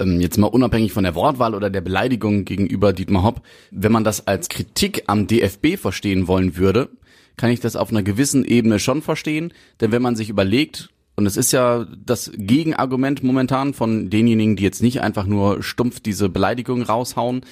Ähm, 0.00 0.20
jetzt 0.20 0.38
mal 0.38 0.46
unabhängig 0.46 0.92
von 0.92 1.04
der 1.04 1.14
Wortwahl 1.14 1.54
oder 1.54 1.70
der 1.70 1.80
Beleidigung 1.80 2.44
gegenüber 2.44 2.92
Dietmar 2.92 3.22
Hopp, 3.22 3.42
wenn 3.70 3.92
man 3.92 4.04
das 4.04 4.26
als 4.26 4.48
Kritik 4.48 5.04
am 5.06 5.26
DFB 5.26 5.76
verstehen 5.76 6.28
wollen 6.28 6.56
würde, 6.56 6.90
kann 7.36 7.50
ich 7.50 7.60
das 7.60 7.76
auf 7.76 7.90
einer 7.90 8.02
gewissen 8.02 8.44
Ebene 8.44 8.78
schon 8.78 9.02
verstehen. 9.02 9.52
Denn 9.80 9.92
wenn 9.92 10.02
man 10.02 10.16
sich 10.16 10.28
überlegt, 10.28 10.90
und 11.16 11.26
es 11.26 11.36
ist 11.36 11.52
ja 11.52 11.86
das 12.04 12.32
Gegenargument 12.36 13.22
momentan 13.22 13.72
von 13.72 14.10
denjenigen, 14.10 14.56
die 14.56 14.64
jetzt 14.64 14.82
nicht 14.82 15.00
einfach 15.00 15.26
nur 15.26 15.62
stumpf 15.62 16.00
diese 16.00 16.28
Beleidigung 16.28 16.82
raushauen, 16.82 17.42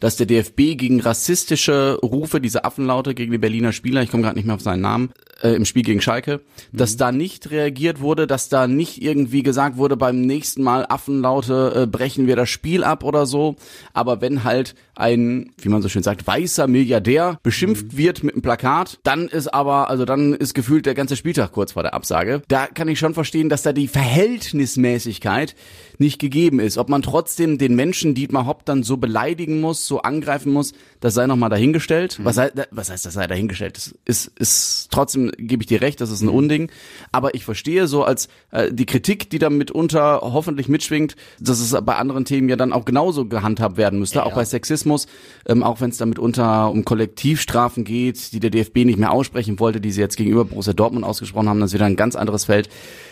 dass 0.00 0.16
der 0.16 0.26
DFB 0.26 0.76
gegen 0.76 1.00
rassistische 1.00 1.98
Rufe, 2.02 2.40
diese 2.40 2.64
Affenlaute 2.64 3.14
gegen 3.14 3.30
die 3.30 3.38
Berliner 3.38 3.72
Spieler, 3.72 4.02
ich 4.02 4.10
komme 4.10 4.24
gerade 4.24 4.36
nicht 4.36 4.46
mehr 4.46 4.56
auf 4.56 4.62
seinen 4.62 4.80
Namen, 4.80 5.12
äh, 5.42 5.50
im 5.50 5.64
Spiel 5.64 5.84
gegen 5.84 6.00
Schalke, 6.00 6.40
dass 6.72 6.96
da 6.96 7.12
nicht 7.12 7.50
reagiert 7.50 8.00
wurde, 8.00 8.26
dass 8.26 8.48
da 8.48 8.66
nicht 8.66 9.00
irgendwie 9.02 9.44
gesagt 9.44 9.76
wurde, 9.76 9.96
beim 9.96 10.20
nächsten 10.20 10.62
Mal 10.62 10.84
Affenlaute 10.88 11.82
äh, 11.82 11.86
brechen 11.86 12.26
wir 12.26 12.34
das 12.34 12.50
Spiel 12.50 12.82
ab 12.82 13.04
oder 13.04 13.26
so. 13.26 13.54
Aber 13.92 14.20
wenn 14.20 14.42
halt 14.42 14.74
ein, 14.94 15.52
wie 15.58 15.68
man 15.68 15.82
so 15.82 15.88
schön 15.88 16.02
sagt, 16.02 16.26
weißer 16.26 16.66
Milliardär 16.66 17.38
beschimpft 17.42 17.96
wird 17.96 18.22
mit 18.22 18.34
einem 18.34 18.42
Plakat, 18.42 18.98
dann 19.02 19.28
ist 19.28 19.52
aber, 19.52 19.88
also 19.88 20.04
dann 20.04 20.34
ist 20.34 20.54
gefühlt 20.54 20.86
der 20.86 20.94
ganze 20.94 21.16
Spieltag 21.16 21.52
kurz 21.52 21.72
vor 21.72 21.82
der 21.82 21.94
Absage. 21.94 22.42
Da 22.48 22.66
kann 22.66 22.88
ich 22.88 22.98
schon 22.98 23.14
verstehen, 23.14 23.48
dass 23.48 23.62
da 23.62 23.72
die 23.72 23.88
Verhältnismäßigkeit 23.88 25.54
nicht 25.98 26.18
gegeben 26.18 26.60
ist. 26.60 26.78
Ob 26.78 26.88
man 26.88 27.02
trotzdem 27.02 27.58
den 27.58 27.74
Menschen 27.74 28.14
Dietmar 28.14 28.46
Hopp 28.46 28.64
dann 28.64 28.82
so 28.82 28.96
beleidigen 28.96 29.60
muss, 29.60 29.86
so 29.86 30.02
angreifen 30.02 30.52
muss, 30.52 30.72
das 31.00 31.14
sei 31.14 31.26
nochmal 31.26 31.50
dahingestellt. 31.50 32.18
Was, 32.22 32.38
heißt, 32.38 32.54
was 32.70 32.90
heißt, 32.90 33.06
das 33.06 33.14
sei 33.14 33.26
dahingestellt? 33.26 33.76
Das 33.76 33.94
ist, 34.04 34.32
ist 34.38 34.88
trotzdem, 34.90 35.30
gebe 35.36 35.62
ich 35.62 35.66
dir 35.66 35.80
recht, 35.80 36.00
das 36.00 36.10
ist 36.10 36.22
ein 36.22 36.28
Unding. 36.28 36.70
Aber 37.10 37.34
ich 37.34 37.44
verstehe 37.44 37.86
so 37.86 38.04
als 38.04 38.28
äh, 38.50 38.72
die 38.72 38.86
Kritik, 38.86 39.30
die 39.30 39.38
da 39.38 39.50
mitunter 39.50 40.20
hoffentlich 40.22 40.68
mitschwingt, 40.68 41.16
dass 41.40 41.60
es 41.60 41.72
bei 41.84 41.96
anderen 41.96 42.24
Themen 42.24 42.48
ja 42.48 42.56
dann 42.56 42.72
auch 42.72 42.84
genauso 42.84 43.26
gehandhabt 43.26 43.76
werden 43.76 43.98
müsste, 43.98 44.24
auch 44.24 44.34
bei 44.34 44.44
Sexismus, 44.44 45.06
ähm, 45.46 45.62
auch 45.62 45.80
wenn 45.80 45.90
es 45.90 45.96
da 45.96 46.06
mitunter 46.06 46.70
um 46.70 46.84
Kollektivstrafen 46.84 47.84
geht, 47.84 48.32
die 48.32 48.40
der 48.40 48.50
DFB 48.50 48.78
nicht 48.84 48.98
mehr 48.98 49.12
aussprechen 49.12 49.58
wollte, 49.58 49.80
die 49.80 49.92
sie 49.92 50.00
jetzt 50.00 50.16
gegenüber 50.16 50.44
Borussia 50.44 50.72
Dortmund 50.72 51.04
ausgesprochen 51.04 51.48
haben, 51.48 51.60
das 51.60 51.70
ist 51.70 51.74
wieder 51.74 51.86
ein 51.86 51.96
ganz 51.96 52.16
anderes 52.16 52.44
Feld. 52.44 52.68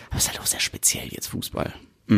Aber 0.09 0.19
es 0.19 0.25
ist 0.25 0.31
halt 0.31 0.41
auch 0.41 0.47
sehr 0.47 0.61
speziell 0.61 1.09
jetzt 1.09 1.29
Fußball. 1.29 1.73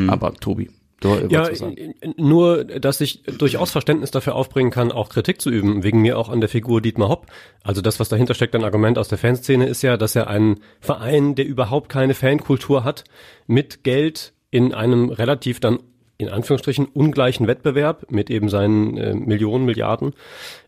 Aber 0.08 0.34
Tobi, 0.34 0.70
du 1.00 1.11
hast 1.14 1.61
Ja, 1.61 1.68
nur, 2.16 2.64
dass 2.64 3.00
ich 3.00 3.22
durchaus 3.25 3.70
Verständnis 3.70 4.11
dafür 4.11 4.34
aufbringen 4.34 4.70
kann, 4.70 4.92
auch 4.92 5.08
Kritik 5.08 5.40
zu 5.40 5.50
üben, 5.50 5.82
wegen 5.82 6.00
mir 6.00 6.18
auch 6.18 6.28
an 6.28 6.40
der 6.40 6.49
Figur 6.49 6.80
Dietmar 6.80 7.08
Hopp. 7.08 7.26
Also 7.62 7.80
das, 7.82 8.00
was 8.00 8.08
dahinter 8.08 8.34
steckt, 8.34 8.54
ein 8.54 8.64
Argument 8.64 8.99
aus 8.99 9.08
der 9.08 9.18
Fanszene, 9.18 9.66
ist 9.66 9.82
ja, 9.82 9.96
dass 9.96 10.16
er 10.16 10.28
ein 10.28 10.61
Verein, 10.80 11.34
der 11.34 11.46
überhaupt 11.46 11.88
keine 11.88 12.14
Fankultur 12.14 12.84
hat, 12.84 13.04
mit 13.46 13.84
Geld 13.84 14.32
in 14.50 14.75
einem 14.75 15.11
relativ 15.11 15.61
dann 15.61 15.78
in 16.18 16.28
Anführungsstrichen 16.28 16.87
ungleichen 16.87 17.46
Wettbewerb 17.46 18.11
mit 18.11 18.30
eben 18.30 18.49
seinen 18.49 18.96
äh, 18.96 19.14
Millionen, 19.14 19.64
Milliarden 19.64 20.14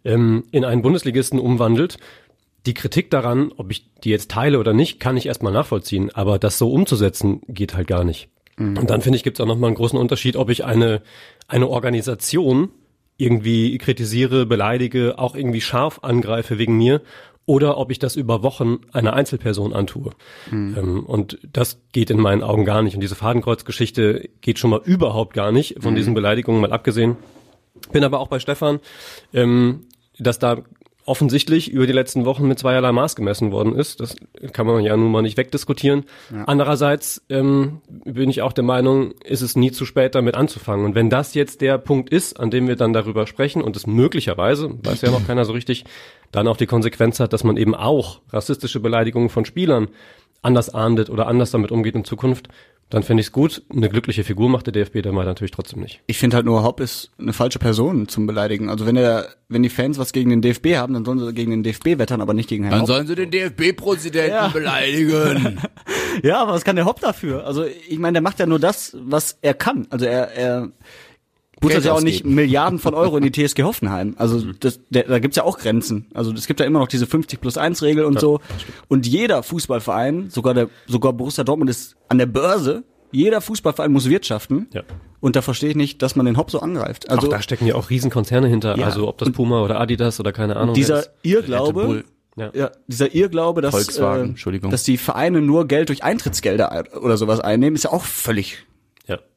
ähm, 0.05 0.45
in 0.51 0.65
einen 0.65 0.83
Bundesligisten 0.83 1.39
umwandelt. 1.39 1.99
Die 2.67 2.75
Kritik 2.75 3.11
daran, 3.11 3.53
ob 3.57 3.71
ich 3.71 3.91
die 4.03 4.11
jetzt 4.11 4.31
teile 4.31 4.59
oder 4.59 4.73
nicht, 4.73 4.99
kann 4.99 5.17
ich 5.17 5.27
erstmal 5.27 5.53
nachvollziehen, 5.53 6.11
aber 6.13 6.39
das 6.39 6.59
so 6.59 6.73
umzusetzen 6.73 7.43
geht 7.47 7.77
halt 7.77 7.87
gar 7.87 8.05
nicht. 8.05 8.29
Und 8.57 8.91
dann 8.91 9.03
finde 9.03 9.17
ich, 9.17 9.25
gibt 9.25 9.39
es 9.39 9.43
auch 9.43 9.49
nochmal 9.49 9.69
einen 9.69 9.77
großen 9.77 9.99
Unterschied, 9.99 10.37
ob 10.37 10.49
ich 10.51 10.65
eine, 10.65 11.03
eine 11.49 11.69
Organisation 11.69 12.71
irgendwie 13.17 13.77
kritisiere, 13.79 14.47
beleidige, 14.47 15.19
auch 15.19 15.35
irgendwie 15.35 15.61
scharf 15.61 16.01
angreife 16.03 16.59
wegen 16.59 16.77
mir 16.77 17.01
oder 17.47 17.77
ob 17.79 17.91
ich 17.91 17.99
das 17.99 18.17
über 18.17 18.43
Wochen 18.43 18.79
einer 18.93 19.13
Einzelperson 19.13 19.73
antue. 19.73 20.13
Mhm. 20.51 20.77
Ähm, 20.79 21.07
und 21.07 21.39
das 21.53 21.81
geht 21.93 22.11
in 22.11 22.19
meinen 22.19 22.43
Augen 22.43 22.65
gar 22.65 22.83
nicht. 22.83 22.95
Und 22.95 23.01
diese 23.01 23.15
Fadenkreuzgeschichte 23.15 24.31
geht 24.41 24.59
schon 24.59 24.71
mal 24.71 24.81
überhaupt 24.85 25.35
gar 25.35 25.53
nicht, 25.53 25.77
von 25.83 25.93
mhm. 25.93 25.97
diesen 25.97 26.15
Beleidigungen 26.15 26.61
mal 26.61 26.73
abgesehen. 26.73 27.17
Bin 27.93 28.05
aber 28.05 28.21
auch 28.21 28.29
bei 28.29 28.39
Stefan, 28.39 28.81
ähm, 29.33 29.87
dass 30.19 30.39
da 30.39 30.63
offensichtlich 31.07 31.71
über 31.71 31.87
die 31.87 31.93
letzten 31.93 32.25
Wochen 32.25 32.49
mit 32.49 32.59
zweierlei 32.59 32.93
Maß 32.93 33.17
gemessen 33.17 33.53
worden 33.53 33.75
ist. 33.75 34.01
Das 34.01 34.17
kann 34.53 34.67
man 34.67 34.83
ja 34.83 34.97
nun 34.97 35.11
mal 35.11 35.23
nicht 35.23 35.37
wegdiskutieren. 35.37 36.05
Ja. 36.33 36.45
Andererseits 36.45 37.23
ähm, 37.29 37.81
bin 37.89 38.31
ich 38.31 38.43
auch 38.43 38.53
der 38.53 38.65
Meinung, 38.65 39.13
ist 39.25 39.43
es 39.43 39.57
nie 39.57 39.71
zu 39.71 39.85
spät, 39.85 40.15
damit 40.15 40.35
anzufangen. 40.35 40.87
Und 40.87 40.95
wenn 40.95 41.11
das 41.11 41.35
jetzt 41.35 41.61
der 41.61 41.79
Punkt 41.79 42.11
ist, 42.11 42.41
an 42.41 42.51
dem 42.51 42.69
wir 42.69 42.77
dann 42.77 42.93
darüber 42.93 43.27
sprechen 43.27 43.63
und 43.63 43.77
es 43.77 43.87
möglicherweise, 43.87 44.71
weiß 44.83 45.03
ja 45.03 45.11
noch 45.11 45.27
keiner 45.27 45.45
so 45.45 45.53
richtig, 45.53 45.85
dann 46.33 46.49
auch 46.49 46.57
die 46.57 46.67
Konsequenz 46.67 47.21
hat, 47.21 47.33
dass 47.33 47.45
man 47.45 47.57
eben 47.57 47.75
auch 47.75 48.21
rassistische 48.31 48.81
Beleidigungen 48.81 49.29
von 49.29 49.45
Spielern 49.45 49.89
anders 50.43 50.73
ahndet 50.73 51.11
oder 51.11 51.27
anders 51.27 51.51
damit 51.51 51.73
umgeht 51.73 51.95
in 51.95 52.05
Zukunft, 52.05 52.49
dann 52.91 53.03
finde 53.03 53.23
ich 53.23 53.29
es 53.29 53.33
gut. 53.33 53.63
Eine 53.71 53.89
glückliche 53.89 54.25
Figur 54.25 54.49
macht 54.49 54.67
der 54.67 54.73
DFB 54.73 55.03
dann 55.03 55.15
mal 55.15 55.25
natürlich 55.25 55.51
trotzdem 55.51 55.81
nicht. 55.81 56.01
Ich 56.07 56.19
finde 56.19 56.37
halt 56.37 56.47
nur, 56.47 56.63
Hopp 56.63 56.81
ist 56.81 57.11
eine 57.19 57.33
falsche 57.33 57.59
Person 57.59 58.09
zum 58.09 58.27
Beleidigen. 58.27 58.69
Also 58.69 58.87
wenn 58.87 58.97
er, 58.97 59.29
wenn 59.49 59.63
die 59.63 59.69
Fans 59.69 59.99
was 59.99 60.13
gegen 60.13 60.31
den 60.31 60.43
DFB 60.43 60.77
haben, 60.77 60.95
dann 60.95 61.05
sollen 61.05 61.19
sie 61.19 61.33
gegen 61.33 61.51
den 61.51 61.63
DFB 61.63 61.99
wettern, 61.99 62.21
aber 62.21 62.35
nicht 62.35 62.49
gegen 62.49 62.65
Herrn 62.65 62.73
Dann 62.73 62.81
Hopp. 62.83 62.89
sollen 62.89 63.07
sie 63.07 63.15
den 63.15 63.31
DFB-Präsidenten 63.31 64.31
ja. 64.31 64.49
beleidigen. 64.49 65.59
ja, 66.23 66.43
aber 66.43 66.53
was 66.53 66.65
kann 66.65 66.77
der 66.77 66.85
Hopp 66.85 67.01
dafür? 67.01 67.47
Also 67.47 67.65
ich 67.65 67.99
meine, 67.99 68.15
der 68.15 68.23
macht 68.23 68.39
ja 68.39 68.47
nur 68.47 68.59
das, 68.59 68.97
was 69.01 69.39
er 69.43 69.55
kann. 69.55 69.87
Also 69.91 70.07
er, 70.07 70.33
er 70.33 70.69
buttert 71.61 71.85
ja 71.85 71.93
auch 71.93 72.01
nicht 72.01 72.25
Milliarden 72.25 72.79
von 72.79 72.95
Euro 72.95 73.17
in 73.17 73.31
die 73.31 73.33
TSG 73.47 73.63
Hoffenheim. 73.63 74.15
Also 74.19 74.39
mhm. 74.39 74.57
das, 74.61 74.81
der, 74.91 75.05
da 75.05 75.19
gibt's 75.19 75.37
ja 75.37 75.45
auch 75.45 75.59
Grenzen. 75.59 76.07
Also 76.15 76.33
es 76.33 76.47
gibt 76.47 76.61
ja 76.61 76.67
immer 76.67 76.79
noch 76.79 76.89
diese 76.89 77.07
50 77.07 77.41
plus 77.41 77.59
1 77.59 77.83
Regel 77.83 78.05
und 78.05 78.15
ja, 78.15 78.21
so. 78.21 78.41
Und 78.89 79.07
jeder 79.07 79.43
Fußballverein, 79.43 80.31
sogar 80.31 80.55
der, 80.55 80.69
sogar 80.87 81.13
Borussia 81.13 81.45
Dortmund 81.45 81.71
ist 81.71 81.97
an 82.09 82.19
der 82.19 82.27
Börse. 82.27 82.85
Jeder 83.13 83.41
Fußballverein 83.41 83.93
muss 83.93 84.09
wirtschaften. 84.09 84.67
Ja. 84.73 84.83
Und 85.21 85.37
da 85.37 85.43
verstehe 85.43 85.71
ich 85.71 85.77
nicht, 85.77 86.03
dass 86.03 86.17
man 86.17 86.27
den 86.27 86.37
Hop 86.37 86.51
so 86.51 86.61
angreift. 86.61 87.09
Also 87.09 87.29
Ach, 87.29 87.37
da 87.37 87.43
stecken 87.43 87.67
ja 87.67 87.77
auch 87.77 87.89
Riesenkonzerne 87.89 88.49
hinter. 88.49 88.77
Ja. 88.77 88.87
Also 88.87 89.09
ob 89.09 89.19
das 89.19 89.31
Puma 89.31 89.63
oder 89.63 89.81
Adidas 89.81 90.21
oder 90.21 90.33
keine 90.33 90.57
Ahnung. 90.57 90.75
Dieser 90.75 91.05
Irrglaube, 91.23 92.05
ja. 92.37 92.51
ja. 92.53 92.71
dieser 92.89 93.15
Irrglaube, 93.15 93.63
dass, 93.63 93.97
äh, 93.97 94.59
dass 94.69 94.83
die 94.83 94.99
Vereine 94.99 95.41
nur 95.41 95.67
Geld 95.67 95.89
durch 95.89 96.03
Eintrittsgelder 96.03 96.85
oder 97.01 97.17
sowas 97.17 97.41
einnehmen, 97.41 97.77
ist 97.77 97.85
ja 97.85 97.93
auch 97.93 98.05
völlig. 98.05 98.67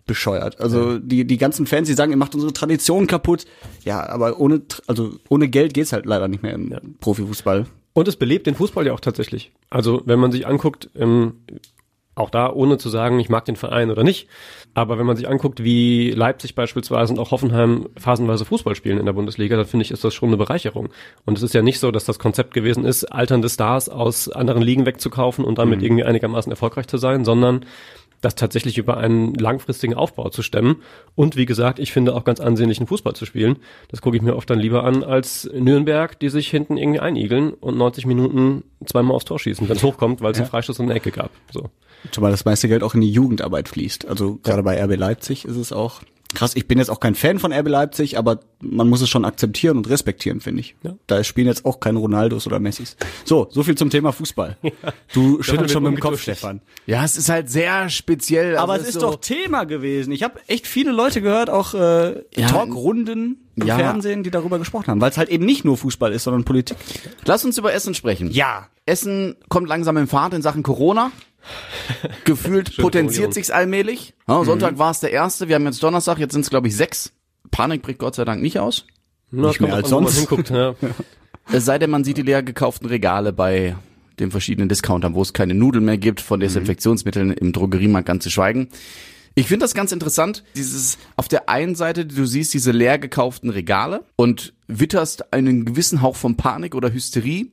Bescheuert. 0.07 0.59
Also 0.59 0.97
die 0.97 1.25
die 1.25 1.37
ganzen 1.37 1.65
Fans, 1.65 1.87
die 1.87 1.93
sagen, 1.93 2.11
ihr 2.11 2.17
macht 2.17 2.33
unsere 2.33 2.53
Tradition 2.53 3.07
kaputt. 3.07 3.45
Ja, 3.83 4.07
aber 4.09 4.39
ohne 4.39 4.61
also 4.87 5.13
ohne 5.29 5.47
Geld 5.47 5.73
geht's 5.73 5.93
halt 5.93 6.05
leider 6.05 6.27
nicht 6.27 6.43
mehr 6.43 6.53
im 6.53 6.71
ja. 6.71 6.79
Profifußball. 6.99 7.65
Und 7.93 8.07
es 8.07 8.15
belebt 8.15 8.47
den 8.47 8.55
Fußball 8.55 8.85
ja 8.85 8.93
auch 8.93 8.99
tatsächlich. 8.99 9.51
Also 9.69 10.01
wenn 10.05 10.19
man 10.19 10.31
sich 10.31 10.47
anguckt, 10.47 10.89
ähm, 10.95 11.33
auch 12.17 12.29
da 12.29 12.51
ohne 12.51 12.77
zu 12.77 12.89
sagen, 12.89 13.19
ich 13.19 13.29
mag 13.29 13.45
den 13.45 13.55
Verein 13.55 13.91
oder 13.91 14.03
nicht. 14.03 14.27
Aber 14.73 14.97
wenn 14.97 15.05
man 15.05 15.15
sich 15.15 15.27
anguckt, 15.27 15.63
wie 15.63 16.11
Leipzig 16.11 16.55
beispielsweise 16.55 17.13
und 17.13 17.19
auch 17.19 17.31
Hoffenheim 17.31 17.89
phasenweise 17.97 18.45
Fußball 18.45 18.75
spielen 18.75 18.97
in 18.97 19.05
der 19.05 19.13
Bundesliga, 19.13 19.55
dann 19.55 19.65
finde 19.65 19.83
ich, 19.83 19.91
ist 19.91 20.03
das 20.03 20.13
schon 20.13 20.29
eine 20.29 20.37
Bereicherung. 20.37 20.89
Und 21.25 21.37
es 21.37 21.43
ist 21.43 21.53
ja 21.53 21.61
nicht 21.61 21.79
so, 21.79 21.91
dass 21.91 22.05
das 22.05 22.19
Konzept 22.19 22.53
gewesen 22.53 22.85
ist, 22.85 23.05
alternde 23.05 23.49
Stars 23.49 23.89
aus 23.89 24.29
anderen 24.29 24.61
Ligen 24.61 24.85
wegzukaufen 24.85 25.45
und 25.45 25.57
damit 25.59 25.79
mhm. 25.79 25.85
irgendwie 25.85 26.03
einigermaßen 26.03 26.51
erfolgreich 26.51 26.87
zu 26.87 26.97
sein, 26.97 27.23
sondern 27.23 27.65
das 28.21 28.35
tatsächlich 28.35 28.77
über 28.77 28.97
einen 28.97 29.35
langfristigen 29.35 29.93
Aufbau 29.93 30.29
zu 30.29 30.41
stemmen 30.41 30.77
und 31.15 31.35
wie 31.35 31.45
gesagt, 31.45 31.79
ich 31.79 31.91
finde 31.91 32.15
auch 32.15 32.23
ganz 32.23 32.39
ansehnlichen 32.39 32.87
Fußball 32.87 33.13
zu 33.13 33.25
spielen. 33.25 33.57
Das 33.89 34.01
gucke 34.01 34.17
ich 34.17 34.23
mir 34.23 34.35
oft 34.35 34.49
dann 34.49 34.59
lieber 34.59 34.83
an 34.83 35.03
als 35.03 35.49
Nürnberg, 35.53 36.19
die 36.19 36.29
sich 36.29 36.49
hinten 36.49 36.77
irgendwie 36.77 36.99
einigeln 36.99 37.53
und 37.53 37.77
90 37.77 38.05
Minuten 38.05 38.63
zweimal 38.85 39.15
aufs 39.15 39.25
Tor 39.25 39.39
schießen, 39.39 39.69
wenn 39.69 39.77
es 39.77 39.83
hochkommt, 39.83 40.21
weil 40.21 40.31
es 40.31 40.37
ja. 40.37 40.43
einen 40.43 40.49
Freistoß 40.49 40.79
und 40.79 40.85
eine 40.85 40.95
Ecke 40.95 41.11
gab. 41.11 41.31
So. 41.51 41.69
Zumal 42.11 42.31
das 42.31 42.45
meiste 42.45 42.67
Geld 42.67 42.83
auch 42.83 42.95
in 42.95 43.01
die 43.01 43.11
Jugendarbeit 43.11 43.69
fließt. 43.69 44.07
Also 44.07 44.39
gerade 44.43 44.63
bei 44.63 44.81
RB 44.83 44.95
Leipzig 44.97 45.45
ist 45.45 45.57
es 45.57 45.71
auch 45.71 46.01
krass. 46.33 46.55
Ich 46.55 46.67
bin 46.67 46.77
jetzt 46.77 46.89
auch 46.89 46.99
kein 46.99 47.15
Fan 47.15 47.39
von 47.39 47.51
RB 47.51 47.67
Leipzig, 47.67 48.17
aber 48.17 48.39
man 48.59 48.89
muss 48.89 49.01
es 49.01 49.09
schon 49.09 49.25
akzeptieren 49.25 49.77
und 49.77 49.89
respektieren, 49.89 50.41
finde 50.41 50.61
ich. 50.61 50.75
Ja. 50.83 50.93
Da 51.07 51.23
spielen 51.23 51.47
jetzt 51.47 51.65
auch 51.65 51.79
keine 51.79 51.99
Ronaldos 51.99 52.47
oder 52.47 52.59
Messis. 52.59 52.97
So, 53.25 53.47
so 53.49 53.63
viel 53.63 53.75
zum 53.75 53.89
Thema 53.89 54.11
Fußball. 54.11 54.57
Ja. 54.83 54.93
Du 55.13 55.41
schüttelst 55.41 55.73
schon 55.73 55.83
mit 55.83 55.93
dem 55.93 55.99
Kopf, 55.99 56.21
Stefan. 56.21 56.61
Ja, 56.85 57.03
es 57.03 57.17
ist 57.17 57.29
halt 57.29 57.49
sehr 57.49 57.89
speziell. 57.89 58.57
Also 58.57 58.63
aber 58.63 58.75
es 58.75 58.81
ist, 58.81 58.87
ist 58.89 58.93
so 58.95 59.11
doch 59.11 59.15
Thema 59.15 59.63
gewesen. 59.63 60.11
Ich 60.11 60.23
habe 60.23 60.39
echt 60.47 60.67
viele 60.67 60.91
Leute 60.91 61.21
gehört, 61.21 61.49
auch 61.49 61.73
äh, 61.73 62.23
ja, 62.35 62.47
Talkrunden 62.47 63.47
im 63.55 63.67
ja. 63.67 63.77
Fernsehen, 63.77 64.23
die 64.23 64.29
darüber 64.29 64.59
gesprochen 64.59 64.87
haben, 64.87 65.01
weil 65.01 65.09
es 65.09 65.17
halt 65.17 65.29
eben 65.29 65.45
nicht 65.45 65.65
nur 65.65 65.77
Fußball 65.77 66.13
ist, 66.13 66.23
sondern 66.23 66.43
Politik. 66.43 66.77
Lass 67.25 67.43
uns 67.43 67.57
über 67.57 67.73
Essen 67.73 67.93
sprechen. 67.93 68.29
Ja. 68.29 68.67
Essen 68.85 69.35
kommt 69.49 69.67
langsam 69.67 69.97
in 69.97 70.07
Fahrt 70.07 70.33
in 70.33 70.41
Sachen 70.41 70.63
Corona. 70.63 71.11
Gefühlt 72.25 72.77
potenziert 72.77 73.33
sich's 73.33 73.49
allmählich. 73.49 74.13
Ja, 74.27 74.43
Sonntag 74.43 74.73
mhm. 74.73 74.79
war 74.79 74.91
es 74.91 74.99
der 74.99 75.11
erste. 75.11 75.47
Wir 75.47 75.55
haben 75.55 75.65
jetzt 75.65 75.81
Donnerstag, 75.81 76.19
jetzt 76.19 76.33
sind 76.33 76.41
es 76.41 76.49
glaube 76.49 76.67
ich 76.67 76.75
sechs. 76.75 77.13
Panik 77.51 77.81
bricht 77.81 77.99
Gott 77.99 78.15
sei 78.15 78.25
Dank 78.25 78.41
nicht 78.41 78.59
aus. 78.59 78.85
Na, 79.31 79.47
nicht 79.47 79.61
mehr 79.61 79.73
als 79.73 79.89
sonst. 79.89 80.17
Hinguckt, 80.17 80.49
ja. 80.49 80.75
Es 81.49 81.63
sei 81.63 81.79
denn, 81.79 81.89
man 81.89 82.03
sieht 82.03 82.17
die 82.17 82.23
leer 82.23 82.43
gekauften 82.43 82.89
Regale 82.89 83.31
bei 83.31 83.77
den 84.19 84.31
verschiedenen 84.31 84.67
Discountern, 84.67 85.13
wo 85.13 85.21
es 85.21 85.31
keine 85.31 85.53
Nudeln 85.53 85.85
mehr 85.85 85.97
gibt, 85.97 86.19
von 86.19 86.41
Desinfektionsmitteln 86.41 87.31
im 87.31 87.53
Drogeriemarkt 87.53 88.05
ganz 88.05 88.25
zu 88.25 88.29
schweigen. 88.29 88.67
Ich 89.35 89.47
finde 89.47 89.63
das 89.63 89.75
ganz 89.75 89.91
interessant, 89.91 90.43
dieses 90.55 90.97
auf 91.15 91.27
der 91.27 91.47
einen 91.47 91.75
Seite, 91.75 92.05
du 92.05 92.25
siehst 92.25 92.53
diese 92.53 92.71
leer 92.71 92.97
gekauften 92.97 93.51
Regale 93.51 94.03
und 94.15 94.53
witterst 94.67 95.31
einen 95.31 95.63
gewissen 95.63 96.01
Hauch 96.01 96.15
von 96.15 96.35
Panik 96.37 96.73
oder 96.73 96.91
Hysterie. 96.91 97.47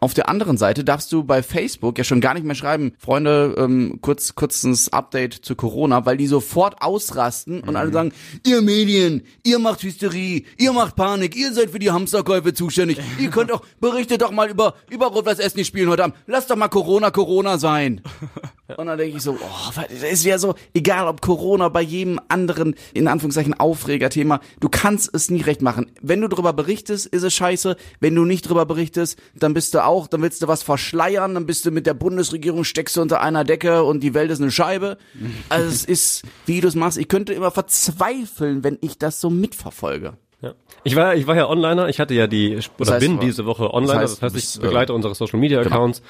Auf 0.00 0.14
der 0.14 0.28
anderen 0.28 0.56
Seite 0.58 0.84
darfst 0.84 1.12
du 1.12 1.24
bei 1.24 1.42
Facebook 1.42 1.98
ja 1.98 2.04
schon 2.04 2.20
gar 2.20 2.34
nicht 2.34 2.46
mehr 2.46 2.54
schreiben, 2.54 2.92
Freunde, 2.98 3.54
ähm, 3.58 3.98
kurz 4.00 4.34
kurzes 4.36 4.92
Update 4.92 5.34
zu 5.34 5.56
Corona, 5.56 6.06
weil 6.06 6.16
die 6.16 6.28
sofort 6.28 6.80
ausrasten 6.82 7.60
und 7.60 7.70
mhm. 7.70 7.76
alle 7.76 7.92
sagen, 7.92 8.12
ihr 8.46 8.62
Medien, 8.62 9.22
ihr 9.44 9.58
macht 9.58 9.82
Hysterie, 9.82 10.44
ihr 10.56 10.72
macht 10.72 10.94
Panik, 10.94 11.34
ihr 11.34 11.52
seid 11.52 11.70
für 11.70 11.80
die 11.80 11.90
Hamsterkäufe 11.90 12.54
zuständig. 12.54 12.98
ihr 13.18 13.30
könnt 13.30 13.50
doch, 13.50 13.62
berichtet 13.80 14.22
doch 14.22 14.30
mal 14.30 14.48
über, 14.48 14.74
über 14.88 15.06
Rot-Weiß 15.06 15.40
Essen, 15.40 15.58
die 15.58 15.64
spielen 15.64 15.88
heute 15.88 16.04
Abend. 16.04 16.16
Lasst 16.26 16.50
doch 16.50 16.56
mal 16.56 16.68
Corona 16.68 17.10
Corona 17.10 17.58
sein. 17.58 18.00
Und 18.76 18.86
dann 18.86 18.98
denke 18.98 19.16
ich 19.16 19.22
so, 19.22 19.32
oh, 19.32 19.72
das 19.74 20.02
ist 20.02 20.24
ja 20.24 20.38
so, 20.38 20.54
egal 20.74 21.08
ob 21.08 21.22
Corona 21.22 21.70
bei 21.70 21.80
jedem 21.80 22.20
anderen, 22.28 22.74
in 22.92 23.08
Anführungszeichen, 23.08 23.54
Aufregerthema, 23.54 24.40
du 24.60 24.68
kannst 24.68 25.14
es 25.14 25.30
nie 25.30 25.40
recht 25.40 25.62
machen. 25.62 25.90
Wenn 26.02 26.20
du 26.20 26.28
darüber 26.28 26.52
berichtest, 26.52 27.06
ist 27.06 27.22
es 27.22 27.32
scheiße. 27.32 27.76
Wenn 28.00 28.14
du 28.14 28.26
nicht 28.26 28.44
darüber 28.44 28.66
berichtest, 28.66 29.18
dann 29.34 29.54
bist 29.54 29.72
du 29.72 29.82
auch, 29.88 30.06
dann 30.06 30.22
willst 30.22 30.42
du 30.42 30.48
was 30.48 30.62
verschleiern, 30.62 31.34
dann 31.34 31.46
bist 31.46 31.66
du 31.66 31.70
mit 31.70 31.86
der 31.86 31.94
Bundesregierung, 31.94 32.64
steckst 32.64 32.96
du 32.96 33.02
unter 33.02 33.20
einer 33.20 33.44
Decke 33.44 33.82
und 33.82 34.00
die 34.00 34.14
Welt 34.14 34.30
ist 34.30 34.40
eine 34.40 34.50
Scheibe. 34.50 34.98
Also 35.48 35.66
es 35.68 35.84
ist, 35.84 36.22
wie 36.46 36.60
du 36.60 36.68
es 36.68 36.74
machst, 36.74 36.98
ich 36.98 37.08
könnte 37.08 37.32
immer 37.32 37.50
verzweifeln, 37.50 38.64
wenn 38.64 38.78
ich 38.80 38.98
das 38.98 39.20
so 39.20 39.30
mitverfolge. 39.30 40.14
Ja. 40.40 40.54
Ich 40.84 40.94
war, 40.94 41.16
ich 41.16 41.26
war 41.26 41.34
ja 41.36 41.48
Onliner, 41.48 41.88
ich 41.88 41.98
hatte 41.98 42.14
ja 42.14 42.26
die, 42.26 42.56
oder 42.56 42.64
das 42.78 42.90
heißt, 42.92 43.00
bin 43.00 43.18
diese 43.18 43.44
Woche 43.46 43.72
Onliner, 43.74 44.02
das 44.02 44.12
heißt, 44.12 44.22
das 44.22 44.34
heißt 44.34 44.56
ich 44.56 44.60
begleite 44.62 44.92
äh, 44.92 44.96
unsere 44.96 45.14
Social 45.14 45.38
Media 45.38 45.62
genau. 45.62 45.74
Accounts, 45.74 46.02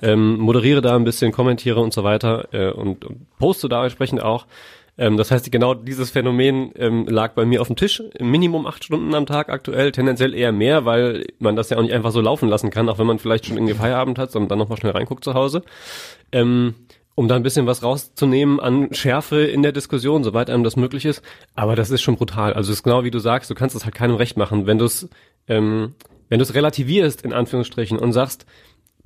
genau. 0.00 0.12
ähm, 0.12 0.38
moderiere 0.38 0.80
da 0.80 0.96
ein 0.96 1.04
bisschen, 1.04 1.30
kommentiere 1.30 1.80
und 1.80 1.92
so 1.92 2.02
weiter 2.02 2.48
äh, 2.52 2.70
und, 2.70 3.04
und 3.04 3.38
poste 3.38 3.68
da 3.68 3.84
entsprechend 3.84 4.22
auch. 4.22 4.46
Ähm, 4.98 5.16
das 5.16 5.30
heißt, 5.30 5.50
genau 5.50 5.74
dieses 5.74 6.10
Phänomen 6.10 6.72
ähm, 6.76 7.06
lag 7.06 7.34
bei 7.34 7.44
mir 7.44 7.60
auf 7.60 7.66
dem 7.66 7.76
Tisch, 7.76 8.02
Minimum 8.18 8.66
acht 8.66 8.84
Stunden 8.84 9.14
am 9.14 9.26
Tag 9.26 9.48
aktuell, 9.48 9.92
tendenziell 9.92 10.34
eher 10.34 10.52
mehr, 10.52 10.84
weil 10.84 11.26
man 11.38 11.56
das 11.56 11.70
ja 11.70 11.76
auch 11.76 11.82
nicht 11.82 11.92
einfach 11.92 12.12
so 12.12 12.20
laufen 12.20 12.48
lassen 12.48 12.70
kann, 12.70 12.88
auch 12.88 12.98
wenn 12.98 13.06
man 13.06 13.18
vielleicht 13.18 13.46
schon 13.46 13.56
irgendwie 13.56 13.74
Feierabend 13.74 14.18
hat, 14.18 14.32
sondern 14.32 14.48
dann 14.48 14.58
nochmal 14.58 14.78
schnell 14.78 14.92
reinguckt 14.92 15.24
zu 15.24 15.34
Hause. 15.34 15.62
Ähm, 16.32 16.74
um 17.14 17.28
da 17.28 17.34
ein 17.34 17.42
bisschen 17.42 17.66
was 17.66 17.82
rauszunehmen 17.82 18.60
an 18.60 18.92
Schärfe 18.92 19.42
in 19.42 19.62
der 19.62 19.72
Diskussion, 19.72 20.22
soweit 20.22 20.50
einem 20.50 20.64
das 20.64 20.76
möglich 20.76 21.06
ist. 21.06 21.22
Aber 21.54 21.74
das 21.74 21.90
ist 21.90 22.02
schon 22.02 22.16
brutal. 22.16 22.52
Also 22.52 22.70
es 22.70 22.78
ist 22.78 22.82
genau 22.82 23.04
wie 23.04 23.10
du 23.10 23.18
sagst, 23.18 23.50
du 23.50 23.54
kannst 23.54 23.74
es 23.74 23.84
halt 23.84 23.94
keinem 23.94 24.16
recht 24.16 24.36
machen. 24.36 24.66
Wenn 24.66 24.76
du 24.76 24.84
es, 24.84 25.08
ähm, 25.48 25.94
wenn 26.28 26.38
du 26.38 26.42
es 26.42 26.54
relativierst, 26.54 27.22
in 27.22 27.32
Anführungsstrichen, 27.32 27.98
und 27.98 28.12
sagst, 28.12 28.44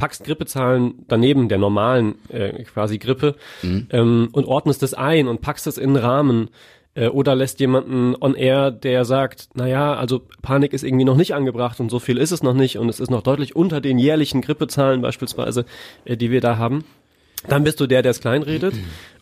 packst 0.00 0.25
Grippezahlen 0.25 1.04
daneben 1.09 1.49
der 1.50 1.59
normalen 1.59 2.14
äh, 2.30 2.64
quasi 2.64 2.99
Grippe 2.99 3.37
mhm. 3.62 3.87
ähm, 3.90 4.28
und 4.33 4.47
ordnest 4.47 4.83
es 4.83 4.95
ein 4.95 5.28
und 5.28 5.42
packst 5.42 5.66
es 5.66 5.76
in 5.76 5.90
einen 5.90 5.97
Rahmen, 5.97 6.49
äh, 6.95 7.09
oder 7.09 7.35
lässt 7.35 7.61
jemanden 7.61 8.16
on 8.21 8.35
air, 8.35 8.71
der 8.71 9.04
sagt, 9.04 9.50
naja, 9.54 9.95
also 9.95 10.23
Panik 10.42 10.73
ist 10.73 10.83
irgendwie 10.83 11.04
noch 11.04 11.16
nicht 11.16 11.35
angebracht 11.35 11.78
und 11.80 11.90
so 11.90 11.99
viel 11.99 12.19
ist 12.19 12.33
es 12.33 12.42
noch 12.42 12.54
nicht 12.54 12.78
und 12.78 12.88
es 12.88 12.99
ist 12.99 13.11
noch 13.11 13.23
deutlich 13.23 13.54
unter 13.54 13.80
den 13.80 13.99
jährlichen 13.99 14.40
Grippezahlen 14.40 15.02
beispielsweise, 15.02 15.66
äh, 16.04 16.16
die 16.16 16.30
wir 16.30 16.40
da 16.40 16.57
haben. 16.57 16.85
Dann 17.47 17.64
bist 17.64 17.80
du 17.80 17.87
der, 17.87 18.02
der 18.02 18.11
es 18.11 18.21
kleinredet. 18.21 18.75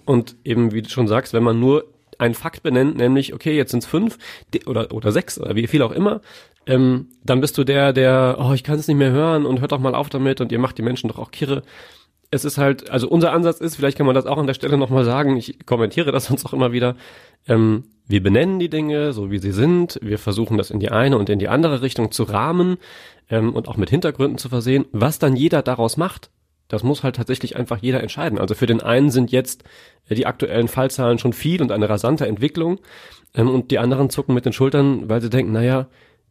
Und 0.04 0.37
eben, 0.42 0.73
wie 0.73 0.82
du 0.82 0.88
schon 0.88 1.06
sagst, 1.06 1.35
wenn 1.35 1.42
man 1.42 1.61
nur 1.61 1.85
einen 2.16 2.35
Fakt 2.35 2.62
benennt, 2.62 2.97
nämlich, 2.97 3.35
okay, 3.35 3.56
jetzt 3.56 3.70
sind 3.70 3.85
es 3.85 3.87
fünf 3.87 4.18
oder, 4.66 4.92
oder 4.92 5.12
sechs 5.12 5.38
oder 5.38 5.54
wie 5.54 5.66
viel 5.66 5.82
auch 5.82 5.92
immer, 5.92 6.20
ähm, 6.69 7.09
dann 7.25 7.41
bist 7.41 7.59
du 7.59 7.65
der, 7.65 7.93
der, 7.93 8.37
oh, 8.39 8.53
ich 8.53 8.63
kann 8.63 8.79
es 8.79 8.87
nicht 8.87 8.99
mehr 8.99 9.11
hören 9.11 9.47
und 9.47 9.61
hört 9.61 9.73
doch 9.73 9.81
mal 9.81 9.95
auf 9.95 10.11
damit 10.11 10.41
und 10.41 10.53
ihr 10.53 10.59
macht 10.59 10.79
die 10.79 10.83
Menschen 10.83 11.09
doch 11.09 11.19
auch 11.19 11.31
kirre. 11.31 11.63
es 12.31 12.45
ist 12.45 12.59
halt, 12.59 12.91
also 12.91 13.09
unser 13.09 13.33
Ansatz 13.33 13.59
ist, 13.61 13.77
vielleicht 13.77 13.97
kann 13.97 14.07
man 14.07 14.15
das 14.15 14.27
auch 14.27 14.37
an 14.37 14.47
der 14.47 14.55
Stelle 14.55 14.77
nochmal 14.77 15.05
sagen, 15.05 15.37
ich 15.39 15.65
kommentiere 15.65 16.13
das 16.13 16.25
sonst 16.27 16.45
auch 16.45 16.53
immer 16.53 16.71
wieder, 16.71 16.95
ähm, 17.49 17.85
wir 18.07 18.23
benennen 18.23 18.59
die 18.59 18.69
Dinge 18.69 19.13
so, 19.13 19.31
wie 19.31 19.39
sie 19.39 19.53
sind, 19.53 19.99
wir 20.03 20.19
versuchen 20.19 20.59
das 20.59 20.71
in 20.71 20.79
die 20.79 20.91
eine 20.91 21.19
und 21.19 21.31
in 21.31 21.39
die 21.39 21.49
andere 21.49 21.81
Richtung 21.83 22.13
zu 22.13 22.25
rahmen 22.25 22.77
ähm, 23.31 23.55
und 23.55 23.69
auch 23.69 23.79
mit 23.79 23.91
Hintergründen 23.91 24.39
zu 24.39 24.51
versehen. 24.51 24.85
Was 24.93 25.19
dann 25.19 25.37
jeder 25.37 25.63
daraus 25.63 25.97
macht, 25.97 26.31
das 26.69 26.83
muss 26.83 27.03
halt 27.03 27.17
tatsächlich 27.17 27.57
einfach 27.57 27.79
jeder 27.79 28.03
entscheiden. 28.03 28.39
Also 28.39 28.55
für 28.55 28.67
den 28.67 28.83
einen 28.83 29.11
sind 29.11 29.33
jetzt 29.33 29.65
äh, 30.09 30.15
die 30.15 30.27
aktuellen 30.27 30.69
Fallzahlen 30.69 31.19
schon 31.19 31.33
viel 31.33 31.63
und 31.63 31.73
eine 31.73 31.89
rasante 31.89 32.27
Entwicklung 32.27 32.79
ähm, 33.35 33.49
und 33.49 33.71
die 33.71 33.79
anderen 33.79 34.11
zucken 34.11 34.35
mit 34.35 34.45
den 34.45 34.53
Schultern, 34.53 35.09
weil 35.09 35.23
sie 35.23 35.31
denken, 35.31 35.53
naja, 35.53 35.87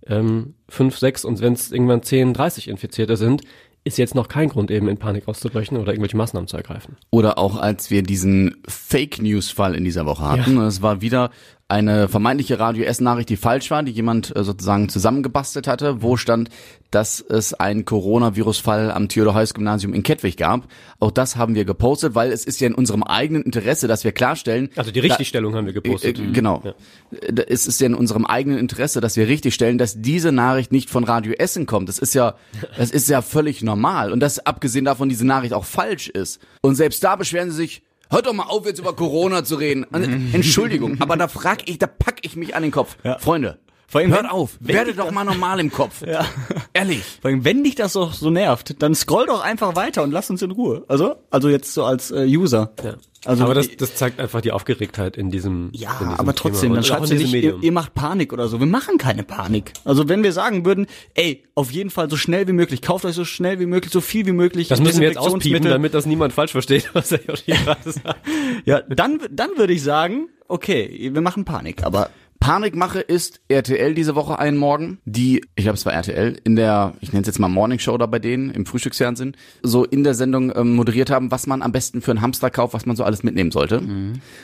ähm, 0.09 0.55
fünf, 0.69 0.97
sechs 0.97 1.25
und 1.25 1.41
wenn 1.41 1.53
es 1.53 1.71
irgendwann 1.71 2.03
zehn, 2.03 2.33
dreißig 2.33 2.67
Infizierte 2.67 3.17
sind, 3.17 3.41
ist 3.83 3.97
jetzt 3.97 4.15
noch 4.15 4.27
kein 4.27 4.49
Grund, 4.49 4.69
eben 4.69 4.89
in 4.89 4.97
Panik 4.97 5.27
auszubrechen 5.27 5.77
oder 5.77 5.93
irgendwelche 5.93 6.17
Maßnahmen 6.17 6.47
zu 6.47 6.57
ergreifen. 6.57 6.97
Oder 7.09 7.37
auch 7.37 7.55
als 7.57 7.89
wir 7.89 8.03
diesen 8.03 8.57
Fake 8.67 9.21
News 9.21 9.49
Fall 9.49 9.75
in 9.75 9.85
dieser 9.85 10.05
Woche 10.05 10.23
hatten. 10.23 10.59
Es 10.59 10.81
war 10.81 11.01
wieder 11.01 11.31
eine 11.69 12.07
vermeintliche 12.07 12.59
Radio 12.59 12.85
S 12.85 13.01
Nachricht, 13.01 13.27
die 13.29 13.35
falsch 13.35 13.69
war, 13.71 13.83
die 13.83 13.91
jemand 13.91 14.33
äh, 14.35 14.43
sozusagen 14.43 14.87
zusammengebastelt 14.87 15.67
hatte, 15.67 16.01
wo 16.01 16.15
stand, 16.15 16.49
dass 16.91 17.19
es 17.19 17.53
einen 17.53 17.83
Coronavirus-Fall 17.83 18.91
am 18.91 19.09
Theodor-Heuss-Gymnasium 19.09 19.93
in 19.93 20.03
Kettwig 20.03 20.37
gab. 20.37 20.69
Auch 20.99 21.11
das 21.11 21.35
haben 21.35 21.55
wir 21.55 21.65
gepostet, 21.65 22.15
weil 22.15 22.31
es 22.31 22.45
ist 22.45 22.61
ja 22.61 22.67
in 22.67 22.75
unserem 22.75 23.03
eigenen 23.03 23.43
Interesse, 23.43 23.89
dass 23.89 24.05
wir 24.05 24.13
klarstellen. 24.13 24.69
Also 24.77 24.91
die 24.91 25.01
Richtigstellung 25.01 25.55
haben 25.55 25.65
wir 25.65 25.73
gepostet. 25.73 26.17
Äh, 26.17 26.23
äh, 26.23 26.31
genau. 26.31 26.61
Ja. 26.63 26.73
Es 27.47 27.67
ist 27.67 27.81
ja 27.81 27.87
in 27.87 27.95
unserem 27.95 28.25
eigenen 28.25 28.59
Interesse, 28.59 29.01
dass 29.01 29.17
wir 29.17 29.27
richtigstellen, 29.27 29.77
dass 29.77 30.01
diese 30.01 30.31
Nachricht 30.31 30.71
nicht 30.71 30.89
von 30.89 31.03
Radio 31.03 31.33
Essen 31.33 31.65
kommt. 31.65 31.89
Das 31.89 31.99
ist 31.99 32.13
ja, 32.13 32.35
das 32.77 32.91
ist 32.91 33.09
ja 33.09 33.21
völlig 33.21 33.61
normal. 33.61 34.13
Und 34.13 34.21
dass 34.21 34.39
abgesehen 34.39 34.85
davon 34.85 35.09
diese 35.09 35.27
Nachricht 35.27 35.53
auch 35.53 35.65
falsch 35.65 36.07
ist. 36.07 36.39
Und 36.61 36.75
selbst 36.75 37.03
da 37.03 37.17
beschweren 37.17 37.51
sie 37.51 37.57
sich, 37.57 37.81
Hört 38.09 38.25
doch 38.25 38.33
mal 38.33 38.43
auf, 38.43 38.65
jetzt 38.65 38.79
über 38.79 38.95
Corona 38.95 39.43
zu 39.43 39.55
reden. 39.55 39.85
Entschuldigung, 40.33 41.01
aber 41.01 41.17
da 41.17 41.27
frag 41.27 41.69
ich, 41.69 41.77
da 41.77 41.87
pack 41.87 42.19
ich 42.21 42.35
mich 42.35 42.55
an 42.55 42.63
den 42.63 42.71
Kopf. 42.71 42.97
Ja. 43.03 43.17
Freunde, 43.19 43.59
Vor 43.89 44.01
allem, 44.01 44.11
hört 44.11 44.23
wenn- 44.23 44.29
auf, 44.29 44.57
dich 44.59 44.95
doch 44.95 45.05
das- 45.05 45.13
mal 45.13 45.23
normal 45.23 45.59
im 45.59 45.71
Kopf. 45.71 46.01
Ja. 46.07 46.25
Ehrlich. 46.73 47.03
Vor 47.21 47.29
allem, 47.31 47.45
wenn 47.45 47.63
dich 47.63 47.75
das 47.75 47.93
doch 47.93 48.13
so 48.13 48.29
nervt, 48.29 48.81
dann 48.81 48.93
scroll 48.95 49.25
doch 49.27 49.41
einfach 49.41 49.75
weiter 49.75 50.03
und 50.03 50.11
lass 50.11 50.29
uns 50.29 50.41
in 50.41 50.51
Ruhe. 50.51 50.83
Also, 50.87 51.15
also 51.31 51.49
jetzt 51.49 51.73
so 51.73 51.85
als 51.85 52.11
äh, 52.11 52.25
User. 52.25 52.71
Ja. 52.83 52.95
Also 53.25 53.43
aber 53.43 53.55
das, 53.55 53.75
das 53.75 53.95
zeigt 53.95 54.19
einfach 54.19 54.41
die 54.41 54.51
Aufgeregtheit 54.51 55.17
in 55.17 55.31
diesem 55.31 55.69
Ja, 55.73 55.91
in 55.99 56.09
diesem 56.09 56.19
aber 56.19 56.35
trotzdem, 56.35 56.61
Thema 56.69 56.75
dann 56.75 56.83
schreibst 56.83 57.11
in 57.11 57.17
du 57.17 57.23
nicht, 57.23 57.33
ihr, 57.33 57.57
ihr 57.61 57.71
macht 57.71 57.93
Panik 57.93 58.31
oder 58.31 58.47
so. 58.47 58.59
Wir 58.59 58.67
machen 58.67 58.97
keine 58.97 59.23
Panik. 59.23 59.73
Also 59.85 60.07
wenn 60.07 60.21
wir 60.23 60.31
sagen 60.31 60.65
würden, 60.65 60.85
ey, 61.15 61.43
auf 61.55 61.71
jeden 61.71 61.89
Fall 61.89 62.09
so 62.09 62.15
schnell 62.15 62.47
wie 62.47 62.53
möglich, 62.53 62.81
kauft 62.81 63.05
euch 63.05 63.15
so 63.15 63.25
schnell 63.25 63.59
wie 63.59 63.65
möglich, 63.65 63.91
so 63.91 64.01
viel 64.01 64.25
wie 64.27 64.31
möglich. 64.33 64.67
das 64.67 64.79
müssen 64.79 65.01
wir 65.01 65.07
jetzt 65.07 65.17
auspiepen, 65.17 65.63
damit 65.63 65.93
das 65.93 66.05
niemand 66.05 66.31
falsch 66.33 66.51
versteht, 66.51 66.89
was 66.93 67.11
er 67.11 67.19
hier 67.43 67.55
gerade 67.55 67.91
sagt. 67.91 68.19
Ja, 68.65 68.81
dann, 68.81 69.19
dann 69.31 69.49
würde 69.57 69.73
ich 69.73 69.81
sagen, 69.83 70.29
okay, 70.47 71.09
wir 71.11 71.21
machen 71.21 71.43
Panik, 71.43 71.83
aber 71.83 72.09
Panikmache 72.39 72.99
ist 72.99 73.41
RTL 73.49 73.93
diese 73.93 74.15
Woche 74.15 74.37
einen 74.39 74.57
Morgen, 74.57 74.99
die, 75.05 75.41
ich 75.55 75.63
glaube 75.63 75.75
es 75.77 75.85
war 75.85 75.93
RTL, 75.93 76.37
in 76.43 76.55
der, 76.55 76.93
ich 77.01 77.11
nenne 77.11 77.21
es 77.21 77.27
jetzt 77.27 77.39
mal 77.39 77.47
Morning 77.47 77.79
Show 77.79 77.97
da 77.97 78.05
bei 78.05 78.19
denen, 78.19 78.51
im 78.51 78.65
Frühstücksfernsehen, 78.65 79.35
so 79.63 79.83
in 79.83 80.03
der 80.03 80.13
Sendung 80.13 80.53
ähm, 80.55 80.75
moderiert 80.75 81.09
haben, 81.09 81.31
was 81.31 81.47
man 81.47 81.61
am 81.61 81.71
besten 81.71 82.01
für 82.01 82.11
einen 82.11 82.21
Hamster 82.21 82.49
kauft, 82.49 82.73
was 82.73 82.85
man 82.85 82.95
so 82.95 83.03
alles 83.03 83.23
mitnehmen 83.23 83.51
sollte. 83.51 83.81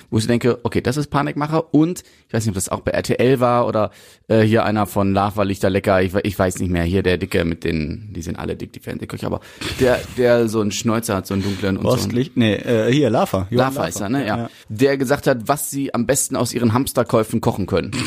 Wo 0.10 0.18
ich 0.18 0.28
denke, 0.28 0.60
okay, 0.64 0.82
das 0.82 0.98
ist 0.98 1.08
Panikmache 1.12 1.62
und, 1.62 2.04
ich 2.28 2.34
weiß 2.34 2.44
nicht, 2.46 2.50
ob 2.52 2.56
das 2.56 2.70
auch 2.70 2.80
bei 2.82 2.92
RTL 2.92 3.40
war 3.40 3.68
oder 3.68 3.92
äh, 4.28 4.42
hier 4.42 4.66
einer 4.66 4.86
von 4.88 5.14
Lava 5.14 5.44
Lichter 5.44 5.70
Lecker, 5.70 6.02
ich, 6.02 6.14
ich 6.24 6.38
weiß 6.38 6.60
nicht 6.60 6.72
mehr, 6.72 6.84
hier 6.84 7.04
der 7.04 7.18
Dicke 7.18 7.46
mit 7.46 7.64
den, 7.64 8.10
die 8.14 8.22
sind 8.22 8.38
alle 8.38 8.56
dick, 8.56 8.74
die 8.74 8.80
Fernsehköche, 8.80 9.26
aber 9.28 9.40
der, 9.80 10.00
der 10.18 10.50
so 10.50 10.62
einen 10.62 10.72
Schnäuzer 10.72 11.16
hat, 11.16 11.28
so 11.28 11.36
einen 11.36 11.44
dunklen 11.44 11.78
und 11.78 11.84
so. 11.84 11.92
einen- 11.92 12.00
Ostlicht, 12.00 12.38
nee, 12.38 12.56
äh, 12.56 12.92
hier, 12.92 13.10
Lava. 13.10 13.48
Johann 13.52 13.74
Lava 13.76 13.86
ist 13.88 14.02
er, 14.02 14.10
ne? 14.10 14.26
Ja. 14.26 14.50
Der 14.70 14.98
gesagt 14.98 15.28
hat, 15.28 15.48
was 15.48 15.70
sie 15.70 15.94
am 15.94 16.06
besten 16.08 16.36
aus 16.36 16.54
ihren 16.54 16.74
Hamsterkäufen 16.74 17.40
kochen 17.40 17.66
können 17.68 17.83
können. 17.92 18.06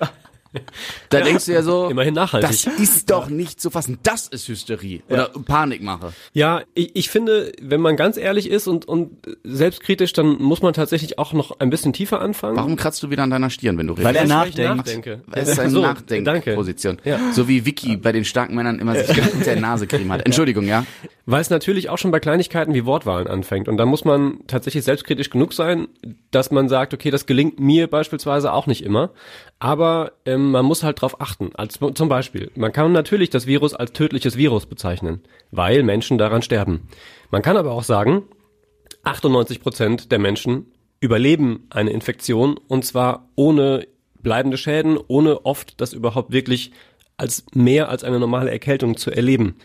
da 1.10 1.20
denkst 1.20 1.46
du 1.46 1.52
ja 1.52 1.62
so, 1.62 1.88
Immerhin 1.88 2.14
nachhaltig. 2.14 2.50
das 2.50 2.66
ist 2.80 3.10
doch 3.10 3.28
nicht 3.28 3.60
zu 3.60 3.70
fassen. 3.70 3.98
Das 4.02 4.28
ist 4.28 4.48
Hysterie 4.48 5.02
oder 5.08 5.28
Panikmache. 5.44 6.12
Ja, 6.32 6.62
ich, 6.74 6.94
ich 6.94 7.10
finde, 7.10 7.52
wenn 7.60 7.80
man 7.80 7.96
ganz 7.96 8.16
ehrlich 8.16 8.48
ist 8.50 8.66
und, 8.66 8.86
und 8.86 9.10
selbstkritisch, 9.44 10.12
dann 10.12 10.40
muss 10.42 10.62
man 10.62 10.72
tatsächlich 10.74 11.18
auch 11.18 11.32
noch 11.32 11.60
ein 11.60 11.70
bisschen 11.70 11.92
tiefer 11.92 12.20
anfangen. 12.20 12.56
Warum 12.56 12.76
kratzt 12.76 13.02
du 13.02 13.10
wieder 13.10 13.22
an 13.22 13.30
deiner 13.30 13.50
Stirn, 13.50 13.78
wenn 13.78 13.86
du 13.86 13.94
redest? 13.94 14.06
Weil 14.06 14.16
er 14.16 14.26
nachdenkt. 14.26 14.76
nachdenke. 14.76 15.22
es 15.32 15.48
ist 15.48 15.58
eine 15.58 15.70
So, 15.70 15.82
Nachdenkposition. 15.82 16.98
Ja. 17.04 17.18
So 17.32 17.48
wie 17.48 17.64
Vicky 17.66 17.96
bei 17.96 18.12
den 18.12 18.24
starken 18.24 18.54
Männern 18.54 18.78
immer 18.78 18.94
sich 18.96 19.08
unter 19.08 19.44
der 19.44 19.60
Nase 19.60 19.86
creme 19.86 20.12
hat. 20.12 20.24
Entschuldigung, 20.26 20.66
ja? 20.66 20.84
Weil 21.26 21.40
es 21.40 21.50
natürlich 21.50 21.88
auch 21.90 21.98
schon 21.98 22.10
bei 22.12 22.20
Kleinigkeiten 22.20 22.72
wie 22.74 22.84
Wortwahlen 22.86 23.26
anfängt. 23.26 23.68
Und 23.68 23.76
da 23.78 23.84
muss 23.86 24.04
man 24.04 24.38
tatsächlich 24.46 24.84
selbstkritisch 24.84 25.30
genug 25.30 25.52
sein, 25.52 25.88
dass 26.30 26.50
man 26.50 26.68
sagt, 26.68 26.94
okay, 26.94 27.10
das 27.10 27.26
gelingt 27.26 27.58
mir 27.58 27.88
beispielsweise 27.88 28.52
auch 28.52 28.66
nicht 28.66 28.84
immer. 28.84 29.10
Aber 29.58 30.12
ähm, 30.26 30.50
man 30.50 30.66
muss 30.66 30.82
halt 30.82 31.00
drauf 31.00 31.20
achten. 31.20 31.50
Als, 31.54 31.78
zum 31.94 32.08
Beispiel, 32.08 32.50
man 32.56 32.72
kann 32.72 32.92
natürlich 32.92 33.30
das 33.30 33.46
Virus 33.46 33.74
als 33.74 33.92
tödliches 33.92 34.36
Virus 34.36 34.66
bezeichnen, 34.66 35.22
weil 35.50 35.82
Menschen 35.82 36.18
daran 36.18 36.42
sterben. 36.42 36.88
Man 37.30 37.42
kann 37.42 37.56
aber 37.56 37.72
auch 37.72 37.82
sagen, 37.82 38.24
98 39.04 39.60
Prozent 39.60 40.12
der 40.12 40.18
Menschen 40.18 40.72
überleben 41.00 41.66
eine 41.70 41.90
Infektion 41.90 42.58
und 42.68 42.84
zwar 42.84 43.28
ohne 43.34 43.86
bleibende 44.20 44.58
Schäden, 44.58 44.98
ohne 45.08 45.46
oft 45.46 45.80
das 45.80 45.92
überhaupt 45.92 46.32
wirklich 46.32 46.72
als 47.16 47.44
mehr 47.54 47.88
als 47.88 48.04
eine 48.04 48.18
normale 48.18 48.50
Erkältung 48.50 48.96
zu 48.96 49.10
erleben. 49.10 49.56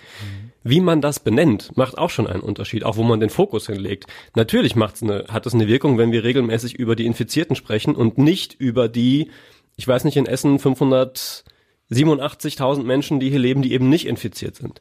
Wie 0.64 0.80
man 0.80 1.02
das 1.02 1.20
benennt, 1.20 1.76
macht 1.76 1.98
auch 1.98 2.12
schon 2.12 2.28
einen 2.28 2.44
Unterschied, 2.44 2.84
auch 2.84 2.96
wo 2.96 3.04
man 3.04 3.20
den 3.20 3.32
Fokus 3.32 3.66
hinlegt. 3.66 4.06
Natürlich 4.36 4.76
macht's 4.76 5.02
eine, 5.02 5.26
hat 5.30 5.48
es 5.48 5.56
eine 5.56 5.68
Wirkung, 5.68 5.98
wenn 5.98 6.12
wir 6.12 6.24
regelmäßig 6.24 6.76
über 6.76 6.96
die 6.96 7.08
Infizierten 7.08 7.56
sprechen 7.56 7.96
und 7.96 8.20
nicht 8.20 8.54
über 8.54 8.88
die, 8.88 9.32
ich 9.82 9.88
weiß 9.88 10.04
nicht, 10.04 10.16
in 10.16 10.28
Essen 10.28 10.60
587.000 10.60 12.84
Menschen, 12.84 13.20
die 13.20 13.32
hier 13.32 13.40
leben, 13.40 13.64
die 13.64 13.74
eben 13.74 13.90
nicht 13.90 14.06
infiziert 14.06 14.56
sind. 14.56 14.80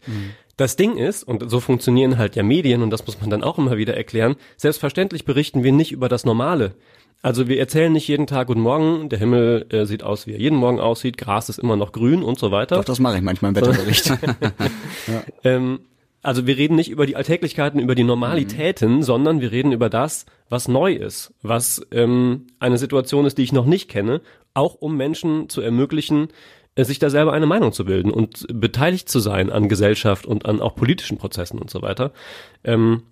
Das 0.59 0.77
Ding 0.77 0.99
ist, 0.99 1.25
und 1.25 1.51
so 1.51 1.59
funktionieren 1.59 2.19
halt 2.19 2.37
ja 2.37 2.43
Medien, 2.43 2.83
und 2.83 2.91
das 2.91 3.07
muss 3.07 3.19
man 3.19 3.31
dann 3.31 3.43
auch 3.43 3.57
immer 3.57 3.79
wieder 3.79 3.97
erklären, 3.97 4.37
selbstverständlich 4.59 5.25
berichten 5.25 5.65
wir 5.65 5.73
nicht 5.73 5.91
über 5.91 6.11
das 6.11 6.27
Normale. 6.27 6.75
Also 7.23 7.49
wir 7.49 7.59
erzählen 7.59 7.91
nicht 7.91 8.09
jeden 8.09 8.27
Tag 8.27 8.49
Guten 8.49 8.61
Morgen, 8.61 9.09
der 9.09 9.19
Himmel 9.19 9.65
äh, 9.71 9.87
sieht 9.87 10.03
aus, 10.03 10.27
wie 10.27 10.33
er 10.33 10.39
jeden 10.39 10.59
Morgen 10.59 10.81
aussieht, 10.81 11.17
Gras 11.17 11.49
ist 11.49 11.59
immer 11.59 11.77
noch 11.77 11.93
grün 11.93 12.23
und 12.23 12.39
so 12.39 12.51
weiter. 12.51 12.77
Doch, 12.77 12.85
das 12.85 12.99
mache 12.99 13.17
ich 13.17 13.23
manchmal 13.23 13.51
im 13.51 13.57
Wetterbericht. 13.57 14.13
Ähm, 15.45 15.81
also 16.23 16.47
wir 16.47 16.57
reden 16.57 16.77
nicht 16.77 16.91
über 16.91 17.07
die 17.07 17.17
Alltäglichkeiten, 17.17 17.81
über 17.81 17.95
die 17.95 18.05
Normalitäten, 18.05 19.03
sondern 19.03 19.41
wir 19.41 19.53
reden 19.53 19.73
über 19.73 19.89
das, 19.89 20.27
was 20.49 20.69
neu 20.69 20.93
ist, 20.93 21.33
was 21.43 21.87
ähm, 21.93 22.47
eine 22.59 22.79
Situation 22.79 23.25
ist, 23.25 23.39
die 23.39 23.43
ich 23.43 23.53
noch 23.53 23.65
nicht 23.65 23.89
kenne, 23.89 24.21
auch 24.53 24.75
um 24.75 24.97
Menschen 24.97 25.49
zu 25.49 25.61
ermöglichen, 25.61 26.29
äh, 26.75 26.85
sich 26.85 26.99
da 26.99 27.11
selber 27.11 27.33
eine 27.33 27.47
Meinung 27.47 27.73
zu 27.73 27.85
bilden 27.85 28.11
und 28.11 28.47
beteiligt 28.53 29.09
zu 29.09 29.19
sein 29.19 29.51
an 29.51 29.69
Gesellschaft 29.69 30.27
und 30.27 30.47
an 30.47 30.61
auch 30.61 30.75
politischen 30.75 31.19
Prozessen 31.19 31.59
und 31.59 31.71
so 31.71 31.83
weiter. 31.83 32.13
Ähm, 32.65 33.03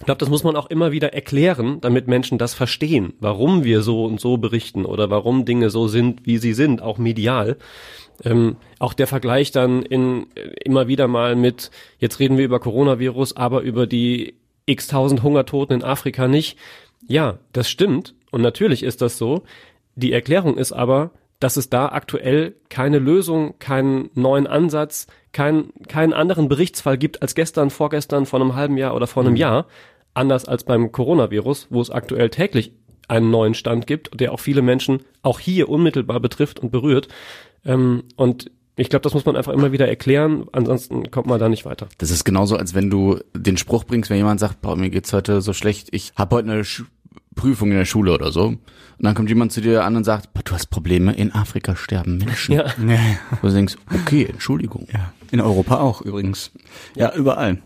ich 0.00 0.06
glaube, 0.06 0.18
das 0.18 0.30
muss 0.30 0.44
man 0.44 0.56
auch 0.56 0.70
immer 0.70 0.92
wieder 0.92 1.12
erklären, 1.12 1.78
damit 1.82 2.08
Menschen 2.08 2.38
das 2.38 2.54
verstehen, 2.54 3.12
warum 3.20 3.64
wir 3.64 3.82
so 3.82 4.06
und 4.06 4.18
so 4.18 4.38
berichten 4.38 4.86
oder 4.86 5.10
warum 5.10 5.44
Dinge 5.44 5.68
so 5.68 5.88
sind, 5.88 6.26
wie 6.26 6.38
sie 6.38 6.54
sind, 6.54 6.80
auch 6.80 6.96
medial. 6.96 7.58
Ähm, 8.24 8.56
auch 8.78 8.94
der 8.94 9.06
Vergleich 9.06 9.50
dann 9.50 9.82
in 9.82 10.26
äh, 10.36 10.52
immer 10.64 10.88
wieder 10.88 11.06
mal 11.06 11.36
mit, 11.36 11.70
jetzt 11.98 12.18
reden 12.18 12.38
wir 12.38 12.46
über 12.46 12.60
Coronavirus, 12.60 13.36
aber 13.36 13.60
über 13.60 13.86
die 13.86 14.36
x 14.64 14.86
tausend 14.86 15.22
Hungertoten 15.22 15.76
in 15.76 15.84
Afrika 15.84 16.28
nicht. 16.28 16.56
Ja, 17.06 17.38
das 17.52 17.68
stimmt 17.68 18.14
und 18.30 18.40
natürlich 18.40 18.82
ist 18.82 19.02
das 19.02 19.18
so. 19.18 19.42
Die 19.96 20.12
Erklärung 20.12 20.56
ist 20.56 20.72
aber, 20.72 21.10
dass 21.40 21.56
es 21.56 21.70
da 21.70 21.86
aktuell 21.86 22.54
keine 22.68 22.98
Lösung, 22.98 23.58
keinen 23.58 24.10
neuen 24.14 24.46
Ansatz, 24.46 25.06
keinen, 25.32 25.72
keinen 25.88 26.12
anderen 26.12 26.48
Berichtsfall 26.48 26.98
gibt 26.98 27.22
als 27.22 27.34
gestern, 27.34 27.70
vorgestern, 27.70 28.26
vor 28.26 28.40
einem 28.40 28.54
halben 28.54 28.76
Jahr 28.76 28.94
oder 28.94 29.06
vor 29.06 29.24
einem 29.24 29.36
Jahr. 29.36 29.66
Anders 30.14 30.46
als 30.46 30.64
beim 30.64 30.92
Coronavirus, 30.92 31.68
wo 31.70 31.80
es 31.80 31.90
aktuell 31.90 32.30
täglich 32.30 32.72
einen 33.08 33.30
neuen 33.30 33.54
Stand 33.54 33.86
gibt, 33.86 34.18
der 34.18 34.32
auch 34.32 34.40
viele 34.40 34.62
Menschen 34.62 35.00
auch 35.22 35.40
hier 35.40 35.68
unmittelbar 35.68 36.20
betrifft 36.20 36.60
und 36.60 36.70
berührt. 36.70 37.08
Ähm, 37.64 38.04
und 38.16 38.50
ich 38.76 38.88
glaube, 38.88 39.02
das 39.02 39.14
muss 39.14 39.26
man 39.26 39.36
einfach 39.36 39.52
immer 39.52 39.72
wieder 39.72 39.88
erklären, 39.88 40.46
ansonsten 40.52 41.10
kommt 41.10 41.26
man 41.26 41.38
da 41.38 41.48
nicht 41.48 41.64
weiter. 41.64 41.88
Das 41.98 42.10
ist 42.10 42.24
genauso, 42.24 42.56
als 42.56 42.74
wenn 42.74 42.88
du 42.88 43.18
den 43.36 43.56
Spruch 43.56 43.84
bringst, 43.84 44.10
wenn 44.10 44.16
jemand 44.16 44.40
sagt, 44.40 44.62
boah, 44.62 44.76
mir 44.76 44.90
geht's 44.90 45.12
heute 45.12 45.42
so 45.42 45.52
schlecht, 45.52 45.88
ich 45.90 46.12
habe 46.16 46.36
heute 46.36 46.50
eine 46.50 46.64
Sch 46.64 46.84
Prüfung 47.36 47.70
in 47.70 47.76
der 47.76 47.84
Schule 47.84 48.12
oder 48.12 48.32
so. 48.32 48.46
Und 48.46 48.58
dann 48.98 49.14
kommt 49.14 49.28
jemand 49.28 49.52
zu 49.52 49.60
dir 49.60 49.84
an 49.84 49.96
und 49.96 50.04
sagt, 50.04 50.32
boah, 50.34 50.42
du 50.42 50.52
hast 50.52 50.66
Probleme, 50.66 51.12
in 51.12 51.32
Afrika 51.32 51.76
sterben 51.76 52.18
Menschen. 52.18 52.54
Ja. 52.54 52.66
ja, 52.66 52.98
Wo 53.40 53.48
du 53.48 53.54
denkst, 53.54 53.76
okay, 53.94 54.26
Entschuldigung. 54.28 54.86
ja. 54.92 55.12
In 55.30 55.40
Europa 55.40 55.78
auch 55.78 56.02
übrigens. 56.02 56.50
Ja, 56.96 57.14
überall. 57.14 57.62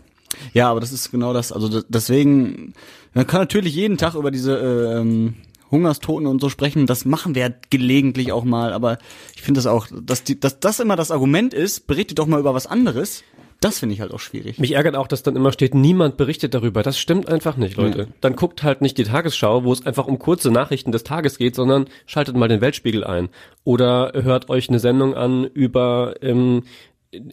Ja, 0.53 0.69
aber 0.69 0.79
das 0.79 0.91
ist 0.91 1.11
genau 1.11 1.33
das. 1.33 1.51
Also 1.51 1.81
deswegen, 1.87 2.73
man 3.13 3.27
kann 3.27 3.41
natürlich 3.41 3.75
jeden 3.75 3.97
Tag 3.97 4.15
über 4.15 4.31
diese 4.31 4.57
äh, 4.57 4.99
ähm, 4.99 5.35
Hungerstoten 5.71 6.27
und 6.27 6.41
so 6.41 6.49
sprechen. 6.49 6.85
Das 6.85 7.05
machen 7.05 7.35
wir 7.35 7.41
ja 7.41 7.55
gelegentlich 7.69 8.31
auch 8.31 8.43
mal. 8.43 8.73
Aber 8.73 8.97
ich 9.35 9.41
finde 9.41 9.59
das 9.59 9.67
auch, 9.67 9.87
dass, 9.91 10.23
die, 10.23 10.39
dass 10.39 10.59
das 10.59 10.79
immer 10.79 10.95
das 10.95 11.11
Argument 11.11 11.53
ist, 11.53 11.87
berichtet 11.87 12.19
doch 12.19 12.27
mal 12.27 12.39
über 12.39 12.53
was 12.53 12.67
anderes. 12.67 13.23
Das 13.61 13.79
finde 13.79 13.95
ich 13.95 14.01
halt 14.01 14.13
auch 14.13 14.19
schwierig. 14.19 14.59
Mich 14.59 14.73
ärgert 14.73 14.95
auch, 14.95 15.07
dass 15.07 15.23
dann 15.23 15.35
immer 15.35 15.51
steht, 15.51 15.73
niemand 15.73 16.17
berichtet 16.17 16.53
darüber. 16.53 16.83
Das 16.83 16.99
stimmt 16.99 17.29
einfach 17.29 17.57
nicht, 17.57 17.77
Leute. 17.77 18.09
Dann 18.21 18.35
guckt 18.35 18.63
halt 18.63 18.81
nicht 18.81 18.97
die 18.97 19.05
Tagesschau, 19.05 19.63
wo 19.63 19.71
es 19.71 19.85
einfach 19.85 20.07
um 20.07 20.19
kurze 20.19 20.51
Nachrichten 20.51 20.91
des 20.91 21.03
Tages 21.03 21.37
geht, 21.37 21.55
sondern 21.55 21.85
schaltet 22.05 22.35
mal 22.35 22.49
den 22.49 22.61
Weltspiegel 22.61 23.03
ein. 23.03 23.29
Oder 23.63 24.11
hört 24.13 24.49
euch 24.49 24.69
eine 24.69 24.79
Sendung 24.79 25.15
an 25.15 25.45
über 25.45 26.15
ähm, 26.21 26.63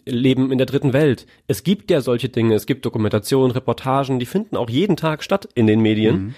Leben 0.05 0.51
in 0.51 0.57
der 0.57 0.67
dritten 0.67 0.93
Welt. 0.93 1.25
Es 1.47 1.63
gibt 1.63 1.91
ja 1.91 2.01
solche 2.01 2.29
Dinge. 2.29 2.55
Es 2.55 2.65
gibt 2.65 2.85
Dokumentationen, 2.85 3.51
Reportagen, 3.51 4.19
die 4.19 4.25
finden 4.25 4.57
auch 4.57 4.69
jeden 4.69 4.97
Tag 4.97 5.23
statt 5.23 5.47
in 5.55 5.67
den 5.67 5.81
Medien. 5.81 6.35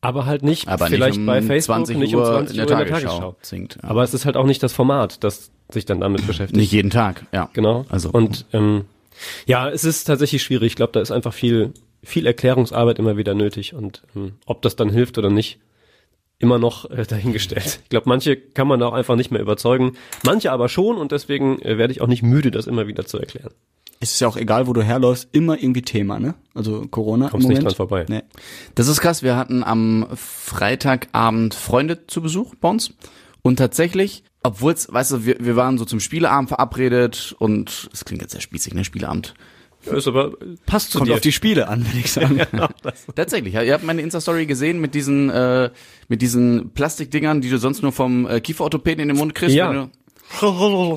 Aber 0.00 0.26
halt 0.26 0.42
nicht 0.42 0.68
Aber 0.68 0.84
nicht 0.84 0.94
vielleicht 0.94 1.18
um 1.18 1.26
bei 1.26 1.42
Facebook, 1.42 1.74
20 1.74 1.96
nicht 1.98 2.14
um 2.14 2.20
Uhr 2.20 2.26
20 2.26 2.56
in 2.56 2.66
der 2.66 2.76
Uhr 2.76 2.80
in 2.80 2.86
der 2.86 2.94
Tagesschau 2.94 3.18
Tagesschau. 3.18 3.36
singt, 3.42 3.78
ja. 3.82 3.88
Aber 3.88 4.04
es 4.04 4.14
ist 4.14 4.26
halt 4.26 4.36
auch 4.36 4.46
nicht 4.46 4.62
das 4.62 4.72
Format, 4.72 5.24
das 5.24 5.50
sich 5.70 5.86
dann 5.86 6.00
damit 6.00 6.24
beschäftigt. 6.26 6.56
Nicht 6.56 6.70
jeden 6.72 6.90
Tag, 6.90 7.26
ja. 7.32 7.50
Genau. 7.52 7.84
Also 7.88 8.10
und 8.10 8.46
ähm, 8.52 8.84
ja, 9.46 9.68
es 9.68 9.84
ist 9.84 10.04
tatsächlich 10.04 10.42
schwierig. 10.42 10.68
Ich 10.68 10.76
glaube, 10.76 10.92
da 10.92 11.00
ist 11.00 11.10
einfach 11.10 11.32
viel 11.34 11.72
viel 12.04 12.26
Erklärungsarbeit 12.26 12.98
immer 12.98 13.16
wieder 13.16 13.34
nötig 13.34 13.74
und 13.74 14.02
ähm, 14.14 14.34
ob 14.46 14.62
das 14.62 14.76
dann 14.76 14.88
hilft 14.90 15.18
oder 15.18 15.30
nicht, 15.30 15.58
immer 16.38 16.58
noch 16.58 16.90
äh, 16.90 17.04
dahingestellt. 17.04 17.80
Ich 17.82 17.88
glaube, 17.88 18.08
manche 18.08 18.36
kann 18.36 18.68
man 18.68 18.82
auch 18.82 18.92
einfach 18.92 19.16
nicht 19.16 19.30
mehr 19.30 19.40
überzeugen, 19.40 19.96
manche 20.24 20.52
aber 20.52 20.68
schon 20.68 20.96
und 20.96 21.12
deswegen 21.12 21.60
äh, 21.62 21.78
werde 21.78 21.92
ich 21.92 22.00
auch 22.00 22.06
nicht 22.06 22.22
müde, 22.22 22.50
das 22.50 22.66
immer 22.66 22.86
wieder 22.86 23.06
zu 23.06 23.18
erklären. 23.18 23.52
Es 24.00 24.12
ist 24.12 24.20
ja 24.20 24.28
auch 24.28 24.36
egal, 24.36 24.68
wo 24.68 24.72
du 24.72 24.82
herläufst, 24.82 25.28
immer 25.32 25.58
irgendwie 25.60 25.82
Thema, 25.82 26.20
ne? 26.20 26.34
Also 26.54 26.86
Corona 26.88 27.30
Kommst 27.30 27.46
im 27.46 27.48
nicht 27.48 27.58
Moment. 27.62 27.78
dran 27.78 27.88
vorbei. 27.88 28.06
Nee. 28.08 28.22
Das 28.76 28.86
ist 28.86 29.00
krass. 29.00 29.24
Wir 29.24 29.34
hatten 29.36 29.64
am 29.64 30.06
Freitagabend 30.14 31.54
Freunde 31.54 32.06
zu 32.06 32.22
Besuch 32.22 32.54
bei 32.60 32.68
uns. 32.68 32.94
Und 33.42 33.56
tatsächlich, 33.56 34.22
obwohl 34.44 34.72
es, 34.72 34.92
weißt 34.92 35.10
du, 35.10 35.26
wir, 35.26 35.36
wir 35.40 35.56
waren 35.56 35.78
so 35.78 35.84
zum 35.84 35.98
Spieleabend 35.98 36.48
verabredet 36.48 37.34
und 37.40 37.90
es 37.92 38.04
klingt 38.04 38.22
jetzt 38.22 38.32
sehr 38.32 38.40
spießig, 38.40 38.72
ne, 38.74 38.84
Spieleabend. 38.84 39.34
Ja, 39.86 39.96
ist 39.96 40.08
aber 40.08 40.32
passt 40.66 40.90
zu 40.90 40.98
Kommt 40.98 41.10
dir. 41.10 41.14
auf 41.14 41.20
die 41.20 41.32
Spiele 41.32 41.68
an, 41.68 41.86
würde 41.86 41.98
ich 41.98 42.10
sagen. 42.12 42.40
Tatsächlich, 43.14 43.54
ja, 43.54 43.62
ihr 43.62 43.74
habt 43.74 43.84
meine 43.84 44.02
Insta-Story 44.02 44.46
gesehen 44.46 44.80
mit 44.80 44.94
diesen, 44.94 45.30
äh, 45.30 45.70
mit 46.08 46.20
diesen 46.20 46.70
Plastikdingern, 46.70 47.40
die 47.40 47.50
du 47.50 47.58
sonst 47.58 47.82
nur 47.82 47.92
vom 47.92 48.26
äh, 48.26 48.40
Kieferorthopäden 48.40 49.02
in 49.02 49.08
den 49.08 49.16
Mund 49.16 49.34
kriegst. 49.34 49.54
Ja. 49.54 49.88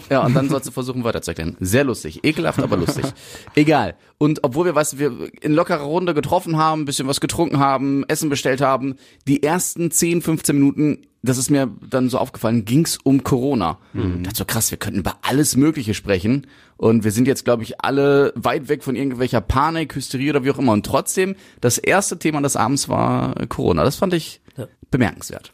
Ja, 0.10 0.26
und 0.26 0.34
dann 0.34 0.50
sollst 0.50 0.68
du 0.68 0.72
versuchen 0.72 1.04
weiterzuerklären. 1.04 1.56
Sehr 1.60 1.84
lustig. 1.86 2.24
Ekelhaft, 2.24 2.60
aber 2.60 2.76
lustig. 2.78 3.06
Egal. 3.56 3.96
Und 4.18 4.44
obwohl 4.44 4.66
wir, 4.66 4.76
weißt 4.76 4.94
du, 4.94 5.00
wir 5.00 5.30
in 5.42 5.54
lockerer 5.54 5.84
Runde 5.84 6.14
getroffen 6.14 6.58
haben, 6.58 6.82
ein 6.82 6.86
bisschen 6.86 7.08
was 7.08 7.22
getrunken 7.22 7.58
haben, 7.60 8.04
Essen 8.08 8.30
bestellt 8.30 8.62
haben, 8.62 8.96
die 9.28 9.42
ersten 9.42 9.90
10, 9.90 10.22
15 10.22 10.56
Minuten, 10.56 11.08
das 11.24 11.38
ist 11.38 11.50
mir 11.50 11.72
dann 11.90 12.10
so 12.10 12.18
aufgefallen, 12.18 12.66
ging's 12.66 12.98
um 13.04 13.24
Corona. 13.24 13.78
Ich 14.18 14.24
dachte 14.24 14.38
so, 14.38 14.46
krass, 14.46 14.70
wir 14.70 14.78
könnten 14.78 15.00
über 15.00 15.18
alles 15.22 15.56
Mögliche 15.56 15.94
sprechen. 15.94 16.46
Und 16.82 17.04
wir 17.04 17.12
sind 17.12 17.28
jetzt, 17.28 17.46
glaube 17.46 17.62
ich, 17.62 17.80
alle 17.82 18.34
weit 18.36 18.68
weg 18.68 18.84
von 18.84 18.96
irgendwelcher 18.96 19.40
Panik, 19.40 19.94
Hysterie 19.94 20.32
oder 20.32 20.44
wie 20.44 20.50
auch 20.50 20.58
immer. 20.58 20.72
Und 20.72 20.84
trotzdem, 20.84 21.36
das 21.62 21.78
erste 21.78 22.18
Thema 22.18 22.42
des 22.42 22.56
Abends 22.56 22.90
war 22.90 23.36
Corona. 23.50 23.84
Das 23.84 23.98
fand 23.98 24.16
ich 24.16 24.42
bemerkenswert. 24.90 25.54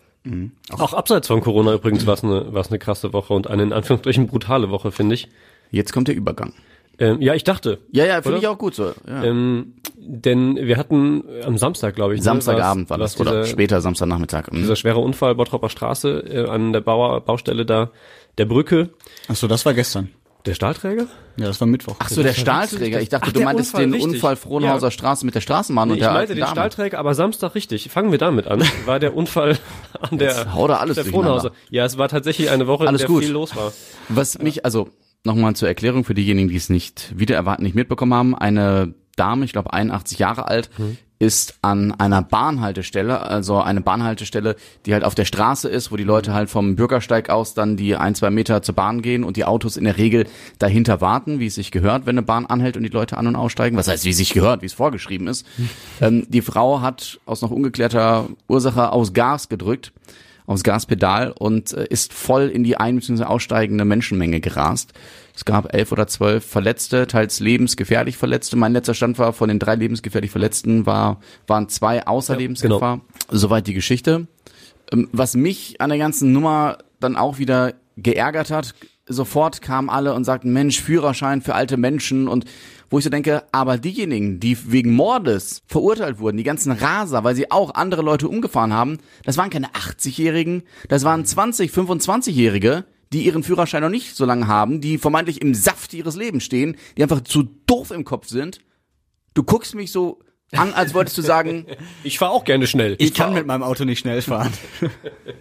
Auch 0.71 0.93
abseits 0.93 1.27
von 1.27 1.41
Corona 1.41 1.73
übrigens 1.73 2.05
war 2.05 2.13
es 2.13 2.23
eine, 2.23 2.53
war's 2.53 2.69
eine 2.69 2.79
krasse 2.79 3.11
Woche 3.11 3.33
und 3.33 3.49
eine 3.49 3.63
in 3.63 3.73
Anführungsstrichen 3.73 4.27
brutale 4.27 4.69
Woche, 4.69 4.93
finde 4.93 5.15
ich. 5.15 5.27
Jetzt 5.69 5.91
kommt 5.91 6.07
der 6.07 6.15
Übergang. 6.15 6.53
Ähm, 6.97 7.21
ja, 7.21 7.33
ich 7.33 7.43
dachte. 7.43 7.79
Ja, 7.91 8.05
ja, 8.05 8.21
finde 8.21 8.39
ich 8.39 8.47
auch 8.47 8.57
gut 8.57 8.73
so. 8.73 8.93
Ja. 9.05 9.23
Ähm, 9.23 9.73
denn 9.97 10.55
wir 10.55 10.77
hatten 10.77 11.23
am 11.43 11.57
Samstag, 11.57 11.95
glaube 11.95 12.13
ich, 12.15 12.21
ne, 12.21 12.23
Samstagabend 12.23 12.89
war 12.89 12.97
das, 12.97 13.19
oder 13.19 13.41
dieser, 13.41 13.51
später 13.51 13.81
Samstagnachmittag. 13.81 14.49
Mhm. 14.51 14.57
dieser 14.57 14.75
schwere 14.75 14.99
Unfall 14.99 15.35
Bottropper 15.35 15.69
Straße 15.69 16.19
äh, 16.19 16.47
an 16.47 16.73
der 16.73 16.81
Bauer, 16.81 17.21
Baustelle 17.21 17.65
da, 17.65 17.91
der 18.37 18.45
Brücke. 18.45 18.89
Ach 19.27 19.35
so, 19.35 19.47
das 19.47 19.65
war 19.65 19.73
gestern. 19.73 20.09
Der 20.47 20.53
Stahlträger? 20.53 21.07
Ja, 21.35 21.45
das 21.47 21.59
war 21.59 21.67
Mittwoch. 21.67 21.97
Ach 21.99 22.09
so, 22.09 22.23
der 22.23 22.33
Stahlträger. 22.33 23.01
Ich 23.01 23.09
dachte, 23.09 23.27
Ach, 23.27 23.33
du 23.33 23.41
meintest 23.41 23.73
Unfall, 23.73 23.85
den 23.85 23.93
richtig. 23.93 24.13
Unfall 24.13 24.35
Frohnhauser 24.37 24.87
Ja. 24.87 24.91
Straße 24.91 25.25
mit 25.25 25.35
der 25.35 25.41
Straßenbahn 25.41 25.87
Nee, 25.89 25.91
und 25.91 25.97
ich 25.97 26.03
der 26.03 26.09
meinte 26.13 26.21
alten 26.21 26.33
den 26.35 26.39
Dame. 26.41 26.51
Stahlträger, 26.51 26.97
aber 26.99 27.13
Samstag 27.13 27.53
richtig. 27.53 27.89
Fangen 27.91 28.11
wir 28.11 28.17
damit 28.17 28.47
an. 28.47 28.63
War 28.85 28.99
der 28.99 29.15
Unfall 29.15 29.57
an 29.99 30.17
der, 30.17 30.29
Jetzt 30.29 30.53
hau 30.53 30.67
da 30.67 30.77
alles 30.77 30.95
der. 30.95 31.05
Frohnhauser. 31.05 31.51
Ja, 31.69 31.85
es 31.85 31.97
war 31.97 32.07
tatsächlich 32.09 32.49
eine 32.49 32.65
Woche, 32.65 32.87
Alles 32.87 33.01
in 33.01 33.07
der 33.07 33.13
gut. 33.15 33.23
viel 33.25 33.33
los 33.33 33.55
war. 33.55 33.73
Was 34.09 34.39
mich, 34.39 34.63
also 34.65 34.89
nochmal 35.25 35.55
zur 35.55 35.67
Erklärung 35.67 36.05
für 36.05 36.13
diejenigen, 36.13 36.47
die 36.47 36.55
es 36.55 36.69
nicht 36.69 37.13
wieder 37.17 37.35
erwarten, 37.35 37.63
nicht 37.63 37.75
mitbekommen 37.75 38.13
haben. 38.13 38.33
Eine 38.35 38.93
Dame, 39.17 39.43
ich 39.43 39.51
glaube 39.51 39.73
81 39.73 40.17
Jahre 40.19 40.47
alt, 40.47 40.69
ist 41.19 41.57
an 41.63 41.93
einer 41.93 42.21
Bahnhaltestelle, 42.21 43.19
also 43.21 43.59
eine 43.59 43.81
Bahnhaltestelle, 43.81 44.55
die 44.85 44.93
halt 44.93 45.03
auf 45.03 45.15
der 45.15 45.25
Straße 45.25 45.67
ist, 45.67 45.91
wo 45.91 45.95
die 45.97 46.03
Leute 46.03 46.31
halt 46.33 46.47
vom 46.49 46.75
Bürgersteig 46.75 47.29
aus 47.31 47.55
dann 47.55 47.75
die 47.75 47.95
ein, 47.95 48.13
zwei 48.13 48.29
Meter 48.29 48.61
zur 48.61 48.75
Bahn 48.75 49.01
gehen 49.01 49.23
und 49.23 49.35
die 49.35 49.43
Autos 49.45 49.77
in 49.77 49.83
der 49.85 49.97
Regel 49.97 50.27
dahinter 50.59 51.01
warten, 51.01 51.39
wie 51.39 51.47
es 51.47 51.55
sich 51.55 51.71
gehört, 51.71 52.05
wenn 52.05 52.13
eine 52.17 52.21
Bahn 52.21 52.45
anhält 52.45 52.77
und 52.77 52.83
die 52.83 52.89
Leute 52.89 53.17
an- 53.17 53.25
und 53.27 53.35
aussteigen. 53.35 53.77
Was 53.77 53.87
heißt, 53.87 54.05
wie 54.05 54.11
es 54.11 54.17
sich 54.17 54.33
gehört, 54.33 54.61
wie 54.61 54.67
es 54.67 54.73
vorgeschrieben 54.73 55.27
ist. 55.27 55.45
Ähm, 56.01 56.25
die 56.29 56.41
Frau 56.43 56.81
hat 56.81 57.19
aus 57.25 57.41
noch 57.41 57.49
ungeklärter 57.51 58.27
Ursache 58.47 58.91
aus 58.91 59.13
Gas 59.13 59.49
gedrückt 59.49 59.91
aufs 60.49 60.63
Gaspedal 60.63 61.33
und 61.37 61.73
äh, 61.73 61.87
ist 61.89 62.13
voll 62.13 62.43
in 62.47 62.63
die 62.63 62.77
ein- 62.77 62.95
bzw. 62.95 63.23
aussteigende 63.25 63.83
Menschenmenge 63.83 64.39
gerast. 64.39 64.93
Es 65.37 65.45
gab 65.45 65.71
elf 65.71 65.91
oder 65.91 66.07
zwölf 66.07 66.43
Verletzte, 66.43 67.05
teils 67.05 67.39
lebensgefährlich 67.39 68.17
Verletzte. 68.17 68.55
Mein 68.55 68.73
letzter 68.73 68.95
Stand 68.95 69.19
war, 69.19 69.33
von 69.33 69.49
den 69.49 69.59
drei 69.59 69.75
lebensgefährlich 69.75 70.31
Verletzten 70.31 70.87
war, 70.87 71.19
waren 71.45 71.69
zwei 71.69 72.07
außer 72.07 72.33
Ja, 72.33 72.39
Lebensgefahr. 72.39 73.01
Soweit 73.29 73.67
die 73.67 73.75
Geschichte. 73.75 74.25
Ähm, 74.91 75.07
Was 75.11 75.35
mich 75.35 75.79
an 75.79 75.91
der 75.91 75.99
ganzen 75.99 76.31
Nummer 76.31 76.79
dann 76.99 77.15
auch 77.15 77.37
wieder 77.37 77.75
geärgert 77.97 78.49
hat, 78.49 78.73
sofort 79.05 79.61
kamen 79.61 79.91
alle 79.91 80.15
und 80.15 80.23
sagten, 80.23 80.53
Mensch, 80.53 80.81
Führerschein 80.81 81.43
für 81.43 81.53
alte 81.53 81.77
Menschen 81.77 82.27
und 82.27 82.45
wo 82.89 82.97
ich 82.97 83.03
so 83.03 83.11
denke, 83.11 83.43
aber 83.51 83.77
diejenigen, 83.77 84.39
die 84.39 84.57
wegen 84.71 84.95
Mordes 84.95 85.61
verurteilt 85.67 86.17
wurden, 86.17 86.37
die 86.37 86.43
ganzen 86.43 86.71
Raser, 86.71 87.23
weil 87.23 87.35
sie 87.35 87.51
auch 87.51 87.75
andere 87.75 88.01
Leute 88.01 88.27
umgefahren 88.27 88.73
haben, 88.73 88.97
das 89.23 89.37
waren 89.37 89.51
keine 89.51 89.67
80-Jährigen, 89.67 90.63
das 90.89 91.03
waren 91.03 91.25
20, 91.25 91.69
25-Jährige, 91.69 92.85
die 93.13 93.25
ihren 93.25 93.43
Führerschein 93.43 93.81
noch 93.81 93.89
nicht 93.89 94.15
so 94.15 94.25
lange 94.25 94.47
haben, 94.47 94.81
die 94.81 94.97
vermeintlich 94.97 95.41
im 95.41 95.53
Saft 95.53 95.93
ihres 95.93 96.15
Lebens 96.15 96.43
stehen, 96.43 96.75
die 96.97 97.03
einfach 97.03 97.21
zu 97.21 97.43
doof 97.65 97.91
im 97.91 98.03
Kopf 98.03 98.27
sind. 98.27 98.59
Du 99.33 99.43
guckst 99.43 99.75
mich 99.75 99.91
so 99.91 100.19
an, 100.51 100.73
als 100.73 100.93
wolltest 100.93 101.17
du 101.17 101.21
sagen, 101.21 101.65
Ich 102.03 102.19
fahre 102.19 102.31
auch 102.31 102.45
gerne 102.45 102.67
schnell. 102.67 102.95
Ich 102.99 103.13
kann 103.13 103.33
mit 103.33 103.45
meinem 103.45 103.63
Auto 103.63 103.85
nicht 103.85 103.99
schnell 103.99 104.21
fahren. 104.21 104.53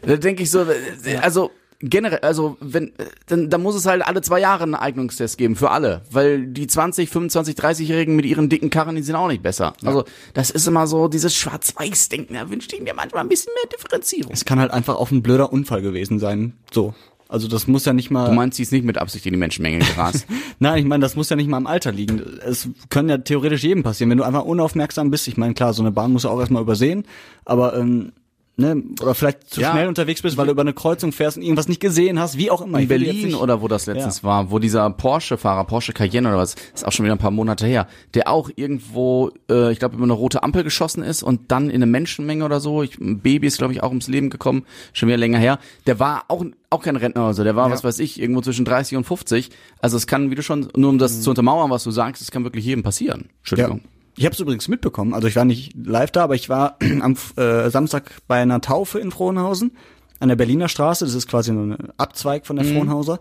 Da 0.03 0.17
denke 0.17 0.43
ich 0.43 0.51
so, 0.51 0.63
äh, 0.63 1.17
also 1.23 1.51
generell, 1.81 2.21
also 2.21 2.57
wenn, 2.61 2.89
äh, 2.99 3.07
dann, 3.27 3.51
dann 3.51 3.63
muss 3.63 3.75
es 3.75 3.87
halt 3.87 4.05
alle 4.05 4.21
zwei 4.23 4.41
Jahre 4.41 4.65
einen 4.65 4.75
Eignungstest 4.75 5.39
geben 5.39 5.57
für 5.57 5.71
alle, 5.71 6.03
weil 6.11 6.47
die 6.47 6.67
20, 6.67 7.09
25, 7.09 7.57
30-Jährigen 7.57 8.17
mit 8.17 8.25
ihren 8.27 8.49
dicken 8.49 8.71
Karren, 8.71 8.97
die 8.97 9.03
sind 9.03 9.15
auch 9.15 9.29
nicht 9.29 9.43
besser. 9.43 9.75
Also 9.85 10.05
das 10.35 10.51
ist 10.51 10.67
immer 10.67 10.87
so 10.87 11.09
dieses 11.09 11.35
Schwarz-Weiß-Denken. 11.37 12.35
Da 12.35 12.51
wünschte 12.51 12.77
ich 12.77 12.83
mir 12.83 12.95
manchmal 12.95 13.23
ein 13.23 13.29
bisschen 13.29 13.53
mehr 13.55 13.71
Differenzierung. 13.71 14.33
Es 14.33 14.45
kann 14.45 14.59
halt 14.59 14.71
einfach 14.73 14.97
auch 14.97 15.11
ein 15.11 15.23
blöder 15.23 15.53
Unfall 15.53 15.83
gewesen 15.83 16.19
sein. 16.19 16.55
So. 16.73 16.95
Also 17.29 17.49
das 17.49 17.67
muss 17.67 17.85
ja 17.85 17.93
nicht 17.93 18.11
mal. 18.11 18.27
Du 18.29 18.33
meinst, 18.33 18.57
sie 18.57 18.63
ist 18.63 18.73
nicht 18.73 18.85
mit 18.85 18.99
Absicht 18.99 19.27
in 19.27 19.33
die 19.33 19.39
Menschenmenge 19.39 19.79
gerast. 19.79 20.27
Nein, 20.59 20.79
ich 20.79 20.85
meine, 20.85 21.03
das 21.03 21.17
muss 21.17 21.29
ja 21.29 21.37
nicht 21.37 21.49
mal 21.49 21.57
am 21.57 21.67
Alter 21.67 21.93
liegen. 21.93 22.23
Es 22.45 22.69
können 22.89 23.09
ja 23.09 23.19
theoretisch 23.19 23.65
jedem 23.65 23.83
passieren, 23.83 24.11
wenn 24.11 24.19
du 24.19 24.25
einfach 24.25 24.45
unaufmerksam 24.45 25.11
bist. 25.11 25.27
Ich 25.29 25.37
meine, 25.37 25.55
klar, 25.55 25.73
so 25.73 25.83
eine 25.83 25.91
Bahn 25.91 26.13
musst 26.13 26.25
du 26.25 26.29
auch 26.29 26.39
erstmal 26.39 26.63
übersehen, 26.63 27.05
aber 27.45 27.77
ähm, 27.77 28.13
ne, 28.57 28.83
oder 29.01 29.15
vielleicht 29.15 29.51
zu 29.51 29.61
Ja. 29.61 29.73
schnell 29.73 29.89
unterwegs 29.89 30.23
bist, 30.23 30.37
weil 30.37 30.47
du 30.47 30.53
über 30.53 30.63
eine 30.63 30.73
Kreuzung 30.73 31.13
fährst 31.13 31.37
und 31.37 31.43
irgendwas 31.43 31.69
nicht 31.69 31.81
gesehen 31.81 32.19
hast, 32.19 32.37
wie 32.39 32.51
auch 32.51 32.61
immer. 32.63 32.79
in 32.79 32.85
Ich 32.85 32.89
Berlin 32.89 33.35
oder 33.35 33.61
wo 33.63 33.69
das 33.69 33.87
letztens 33.87 34.25
war, 34.25 34.51
wo 34.51 34.59
dieser 34.59 34.89
Porsche-Fahrer, 34.91 35.65
Porsche 35.65 35.93
Cayenne 35.93 36.29
oder 36.29 36.39
was, 36.39 36.55
ist 36.75 36.87
auch 36.87 36.93
schon 36.93 37.05
wieder 37.05 37.15
ein 37.15 37.19
paar 37.19 37.31
Monate 37.31 37.67
her, 37.67 37.87
der 38.15 38.29
auch 38.29 38.51
irgendwo, 38.57 39.31
äh, 39.51 39.73
ich 39.73 39.79
glaube, 39.79 39.97
über 39.97 40.05
eine 40.05 40.13
rote 40.13 40.43
Ampel 40.43 40.65
geschossen 40.65 41.03
ist 41.03 41.23
und 41.23 41.53
dann 41.53 41.69
in 41.69 41.77
eine 41.77 41.87
Menschenmenge 41.87 42.45
oder 42.45 42.61
so, 42.61 42.83
ich, 42.83 42.99
ein 42.99 43.21
Baby 43.21 43.47
ist, 43.47 43.59
glaube 43.59 43.73
ich, 43.73 43.83
auch 43.83 43.91
ums 43.91 44.09
Leben 44.09 44.31
gekommen, 44.31 44.65
schon 44.93 45.09
wieder 45.09 45.19
länger 45.19 45.39
her, 45.39 45.59
der 45.87 45.99
war 46.01 46.25
auch, 46.29 46.45
auch 46.71 46.83
kein 46.83 46.97
Rentner 46.97 47.25
oder 47.25 47.35
so, 47.35 47.45
der 47.45 47.57
war, 47.57 47.71
was 47.71 47.85
weiß 47.85 47.99
ich, 48.01 48.21
irgendwo 48.21 48.41
zwischen 48.41 48.65
30 48.65 48.97
und 48.97 49.05
50, 49.05 49.51
also 49.81 49.97
es 49.97 50.07
kann, 50.07 50.31
wie 50.31 50.35
du 50.35 50.43
schon, 50.43 50.69
nur 50.77 50.91
um 50.91 50.99
das 50.99 51.21
zu 51.21 51.31
untermauern, 51.31 51.71
was 51.71 51.85
du 51.85 51.91
sagst, 51.91 52.23
es 52.23 52.31
kann 52.31 52.45
wirklich 52.45 52.65
jedem 52.65 52.83
passieren. 52.83 53.29
Entschuldigung. 53.41 53.79
Ja. 53.85 53.91
Ich 54.17 54.25
habe 54.25 54.33
es 54.33 54.41
übrigens 54.41 54.69
mitbekommen. 54.69 55.13
Also 55.13 55.29
ich 55.29 55.37
war 55.37 55.45
nicht 55.45 55.75
live 55.77 56.11
da, 56.11 56.25
aber 56.25 56.35
ich 56.35 56.49
war 56.49 56.79
am 57.01 57.17
äh, 57.37 57.71
Samstag 57.71 58.13
bei 58.27 58.41
einer 58.41 58.61
Taufe 58.61 58.99
in 58.99 59.11
Frohnhausen 59.11 59.73
an 60.21 60.29
der 60.29 60.37
Berliner 60.37 60.69
Straße. 60.69 61.05
Das 61.05 61.15
ist 61.15 61.29
quasi 61.29 61.53
nur 61.53 61.77
ein 61.77 61.89
Abzweig 61.99 62.47
von 62.47 62.57
der 62.57 62.65
Frohnhauser. 62.65 63.21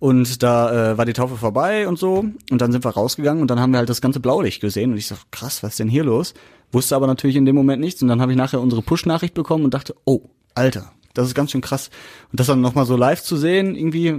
Und 0.00 0.42
da 0.42 0.92
äh, 0.92 0.98
war 0.98 1.04
die 1.04 1.12
Taufe 1.12 1.36
vorbei 1.36 1.86
und 1.86 1.96
so. 1.96 2.24
Und 2.50 2.60
dann 2.60 2.72
sind 2.72 2.84
wir 2.84 2.90
rausgegangen 2.90 3.40
und 3.40 3.48
dann 3.52 3.60
haben 3.60 3.70
wir 3.70 3.78
halt 3.78 3.88
das 3.88 4.00
ganze 4.00 4.18
Blaulicht 4.18 4.60
gesehen. 4.60 4.90
Und 4.90 4.98
ich 4.98 5.06
so, 5.06 5.14
krass, 5.30 5.62
was 5.62 5.70
ist 5.70 5.78
denn 5.78 5.88
hier 5.88 6.02
los? 6.02 6.34
Wusste 6.72 6.96
aber 6.96 7.06
natürlich 7.06 7.36
in 7.36 7.44
dem 7.44 7.54
Moment 7.54 7.80
nichts. 7.80 8.02
Und 8.02 8.08
dann 8.08 8.20
habe 8.20 8.32
ich 8.32 8.38
nachher 8.38 8.60
unsere 8.60 8.82
Push-Nachricht 8.82 9.34
bekommen 9.34 9.64
und 9.64 9.74
dachte, 9.74 9.94
oh, 10.04 10.22
Alter, 10.56 10.90
das 11.14 11.26
ist 11.28 11.34
ganz 11.34 11.50
schön 11.50 11.60
krass. 11.60 11.90
Und 12.30 12.40
das 12.40 12.46
dann 12.46 12.60
nochmal 12.60 12.86
so 12.86 12.96
live 12.96 13.22
zu 13.22 13.36
sehen, 13.36 13.74
irgendwie, 13.76 14.14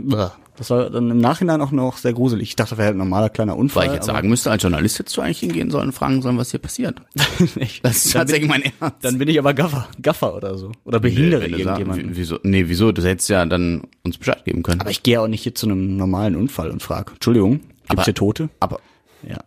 das 0.57 0.69
war 0.69 0.89
dann 0.89 1.09
im 1.09 1.17
Nachhinein 1.17 1.61
auch 1.61 1.71
noch 1.71 1.97
sehr 1.97 2.13
gruselig. 2.13 2.49
Ich 2.49 2.55
dachte, 2.55 2.71
das 2.71 2.77
wäre 2.77 2.87
halt 2.87 2.95
ein 2.95 2.99
normaler 2.99 3.29
kleiner 3.29 3.57
Unfall. 3.57 3.83
Weil 3.83 3.89
ich 3.89 3.95
jetzt 3.95 4.05
sagen 4.05 4.29
müsste, 4.29 4.51
als 4.51 4.61
Journalist 4.63 4.99
hättest 4.99 5.17
du 5.17 5.21
eigentlich 5.21 5.39
hingehen 5.39 5.71
sollen 5.71 5.87
und 5.87 5.93
fragen 5.93 6.21
sollen, 6.21 6.37
was 6.37 6.51
hier 6.51 6.59
passiert. 6.59 7.01
Das 7.83 8.05
ist 8.05 8.13
tatsächlich 8.13 8.47
mein 8.49 8.63
Ernst. 8.79 8.97
Dann 9.01 9.17
bin 9.17 9.27
ich 9.27 9.39
aber 9.39 9.53
Gaffer, 9.53 9.87
Gaffer 10.01 10.35
oder 10.35 10.57
so. 10.57 10.71
Oder 10.85 10.99
behindere 10.99 11.49
du 11.49 11.57
irgendjemanden. 11.57 12.11
Wieso? 12.15 12.39
Nee, 12.43 12.65
wieso? 12.67 12.91
Du 12.91 13.01
hättest 13.03 13.29
ja 13.29 13.45
dann 13.45 13.83
uns 14.03 14.17
Bescheid 14.17 14.45
geben 14.45 14.63
können. 14.63 14.81
aber 14.81 14.91
ich 14.91 15.03
gehe 15.03 15.19
auch 15.21 15.27
nicht 15.27 15.43
hier 15.43 15.55
zu 15.55 15.65
einem 15.65 15.97
normalen 15.97 16.35
Unfall 16.35 16.69
und 16.69 16.81
frage, 16.83 17.13
Entschuldigung, 17.13 17.59
gibt's 17.59 17.71
Aber- 17.89 18.03
hier 18.03 18.13
Tote? 18.15 18.49
aber 18.59 18.79
Ja. 19.27 19.37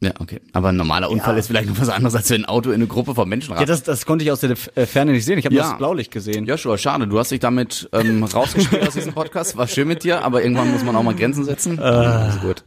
Ja, 0.00 0.12
okay. 0.18 0.40
Aber 0.52 0.68
ein 0.68 0.76
normaler 0.76 1.10
Unfall 1.10 1.36
ist 1.38 1.46
vielleicht 1.48 1.68
noch 1.68 1.80
was 1.80 1.88
anderes, 1.88 2.14
als 2.14 2.30
wenn 2.30 2.42
ein 2.42 2.44
Auto 2.46 2.70
in 2.70 2.76
eine 2.76 2.86
Gruppe 2.86 3.14
von 3.14 3.28
Menschen 3.28 3.52
Ja, 3.52 3.58
rast. 3.58 3.68
das, 3.68 3.82
das 3.82 4.06
konnte 4.06 4.24
ich 4.24 4.30
aus 4.32 4.40
der 4.40 4.50
äh, 4.74 4.86
Ferne 4.86 5.12
nicht 5.12 5.24
sehen. 5.24 5.38
Ich 5.38 5.44
habe 5.46 5.54
Ja. 5.54 5.62
nur 5.62 5.70
das 5.72 5.78
Blaulicht 5.78 6.10
gesehen. 6.10 6.46
Joshua, 6.46 6.78
schade, 6.78 7.06
du 7.06 7.18
hast 7.18 7.30
dich 7.30 7.40
damit 7.40 7.88
ähm, 7.92 8.22
rausgespielt 8.34 8.86
aus 8.86 8.94
diesem 8.94 9.12
Podcast. 9.12 9.56
War 9.56 9.66
schön 9.68 9.88
mit 9.88 10.04
dir, 10.04 10.24
aber 10.24 10.42
irgendwann 10.42 10.70
muss 10.72 10.84
man 10.84 10.94
auch 10.96 11.02
mal 11.02 11.14
Grenzen 11.14 11.44
setzen. 11.44 11.78
Äh. 11.78 11.82
also 11.82 12.38
gut. 12.40 12.64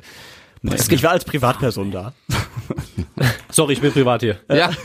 Ich 0.89 1.03
war 1.03 1.11
als 1.11 1.25
Privatperson 1.25 1.91
da. 1.91 2.13
Sorry, 3.51 3.73
ich 3.73 3.81
bin 3.81 3.91
privat 3.91 4.21
hier. 4.21 4.39
Ja, 4.49 4.71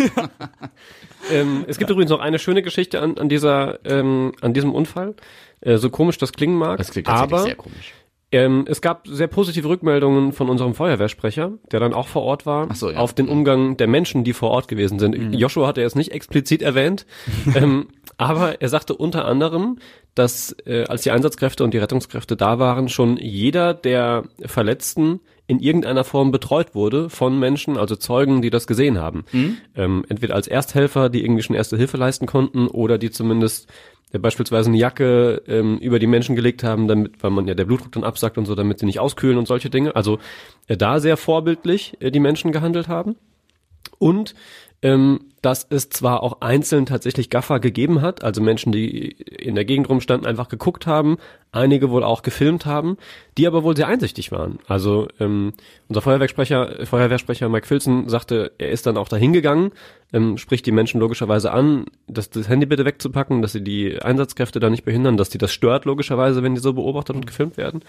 Ähm, 1.30 1.64
es 1.68 1.78
gibt 1.78 1.90
übrigens 1.90 2.10
noch 2.10 2.20
eine 2.20 2.38
schöne 2.38 2.62
Geschichte 2.62 3.00
an, 3.00 3.18
an 3.18 3.28
dieser, 3.28 3.84
ähm, 3.84 4.32
an 4.40 4.54
diesem 4.54 4.72
Unfall. 4.74 5.14
Äh, 5.60 5.76
so 5.76 5.90
komisch 5.90 6.16
das 6.18 6.32
klingen 6.32 6.56
mag. 6.56 6.78
das 6.78 6.90
klingt 6.90 7.06
tatsächlich 7.08 7.32
aber 7.34 7.42
sehr 7.42 7.54
komisch. 7.56 7.92
Ähm, 8.30 8.66
es 8.68 8.82
gab 8.82 9.06
sehr 9.06 9.26
positive 9.26 9.68
Rückmeldungen 9.68 10.32
von 10.32 10.50
unserem 10.50 10.74
Feuerwehrsprecher, 10.74 11.52
der 11.72 11.80
dann 11.80 11.94
auch 11.94 12.08
vor 12.08 12.22
Ort 12.22 12.44
war, 12.44 12.74
so, 12.74 12.90
ja. 12.90 12.98
auf 12.98 13.14
den 13.14 13.28
Umgang 13.28 13.76
der 13.78 13.86
Menschen, 13.86 14.22
die 14.24 14.34
vor 14.34 14.50
Ort 14.50 14.68
gewesen 14.68 14.98
sind. 14.98 15.34
Joshua 15.34 15.66
hat 15.66 15.78
er 15.78 15.84
jetzt 15.84 15.96
nicht 15.96 16.12
explizit 16.12 16.60
erwähnt, 16.60 17.06
ähm, 17.54 17.88
aber 18.18 18.60
er 18.60 18.68
sagte 18.68 18.94
unter 18.94 19.24
anderem, 19.24 19.78
dass 20.14 20.54
äh, 20.66 20.84
als 20.84 21.02
die 21.02 21.10
Einsatzkräfte 21.10 21.64
und 21.64 21.72
die 21.72 21.78
Rettungskräfte 21.78 22.36
da 22.36 22.58
waren, 22.58 22.88
schon 22.88 23.16
jeder 23.16 23.72
der 23.72 24.24
Verletzten 24.44 25.20
in 25.46 25.60
irgendeiner 25.60 26.04
Form 26.04 26.30
betreut 26.30 26.74
wurde 26.74 27.08
von 27.08 27.38
Menschen, 27.38 27.78
also 27.78 27.96
Zeugen, 27.96 28.42
die 28.42 28.50
das 28.50 28.66
gesehen 28.66 28.98
haben. 28.98 29.24
Ähm, 29.74 30.04
entweder 30.08 30.34
als 30.34 30.46
Ersthelfer, 30.46 31.08
die 31.08 31.24
irgendwie 31.24 31.42
schon 31.42 31.56
erste 31.56 31.78
Hilfe 31.78 31.96
leisten 31.96 32.26
konnten, 32.26 32.66
oder 32.66 32.98
die 32.98 33.10
zumindest 33.10 33.68
beispielsweise 34.12 34.70
eine 34.70 34.78
Jacke 34.78 35.42
ähm, 35.46 35.78
über 35.78 35.98
die 35.98 36.06
Menschen 36.06 36.34
gelegt 36.34 36.62
haben, 36.64 36.88
damit, 36.88 37.22
weil 37.22 37.30
man 37.30 37.46
ja 37.46 37.54
der 37.54 37.66
Blutdruck 37.66 37.92
dann 37.92 38.04
absackt 38.04 38.38
und 38.38 38.46
so, 38.46 38.54
damit 38.54 38.78
sie 38.78 38.86
nicht 38.86 39.00
auskühlen 39.00 39.36
und 39.36 39.46
solche 39.46 39.68
Dinge. 39.68 39.94
Also 39.94 40.18
äh, 40.66 40.76
da 40.76 40.98
sehr 41.00 41.16
vorbildlich 41.16 41.96
äh, 42.00 42.10
die 42.10 42.20
Menschen 42.20 42.52
gehandelt 42.52 42.88
haben. 42.88 43.16
Und 43.98 44.34
ähm, 44.82 45.20
dass 45.42 45.66
es 45.70 45.88
zwar 45.88 46.22
auch 46.22 46.40
einzeln 46.40 46.86
tatsächlich 46.86 47.30
Gaffer 47.30 47.60
gegeben 47.60 48.02
hat, 48.02 48.24
also 48.24 48.40
Menschen, 48.42 48.72
die 48.72 49.10
in 49.10 49.54
der 49.54 49.64
Gegend 49.64 49.88
rumstanden, 49.88 50.26
einfach 50.26 50.48
geguckt 50.48 50.86
haben, 50.86 51.18
einige 51.52 51.90
wohl 51.90 52.02
auch 52.02 52.22
gefilmt 52.22 52.66
haben, 52.66 52.96
die 53.36 53.46
aber 53.46 53.62
wohl 53.62 53.76
sehr 53.76 53.88
einsichtig 53.88 54.32
waren. 54.32 54.58
Also 54.66 55.08
ähm, 55.20 55.52
unser 55.88 56.02
Feuerwehrsprecher, 56.02 56.86
Feuerwehrsprecher 56.86 57.48
Mike 57.48 57.66
Filzen 57.66 58.08
sagte, 58.08 58.52
er 58.58 58.70
ist 58.70 58.86
dann 58.86 58.96
auch 58.96 59.08
dahin 59.08 59.32
gegangen, 59.32 59.70
ähm, 60.12 60.38
spricht 60.38 60.66
die 60.66 60.72
Menschen 60.72 61.00
logischerweise 61.00 61.52
an, 61.52 61.86
dass 62.06 62.30
das 62.30 62.48
Handy 62.48 62.66
bitte 62.66 62.84
wegzupacken, 62.84 63.42
dass 63.42 63.52
sie 63.52 63.62
die 63.62 64.00
Einsatzkräfte 64.00 64.60
da 64.60 64.70
nicht 64.70 64.84
behindern, 64.84 65.16
dass 65.16 65.30
die 65.30 65.38
das 65.38 65.52
stört 65.52 65.84
logischerweise, 65.84 66.42
wenn 66.42 66.54
die 66.54 66.60
so 66.60 66.72
beobachtet 66.72 67.16
und 67.16 67.26
gefilmt 67.26 67.56
werden. 67.56 67.82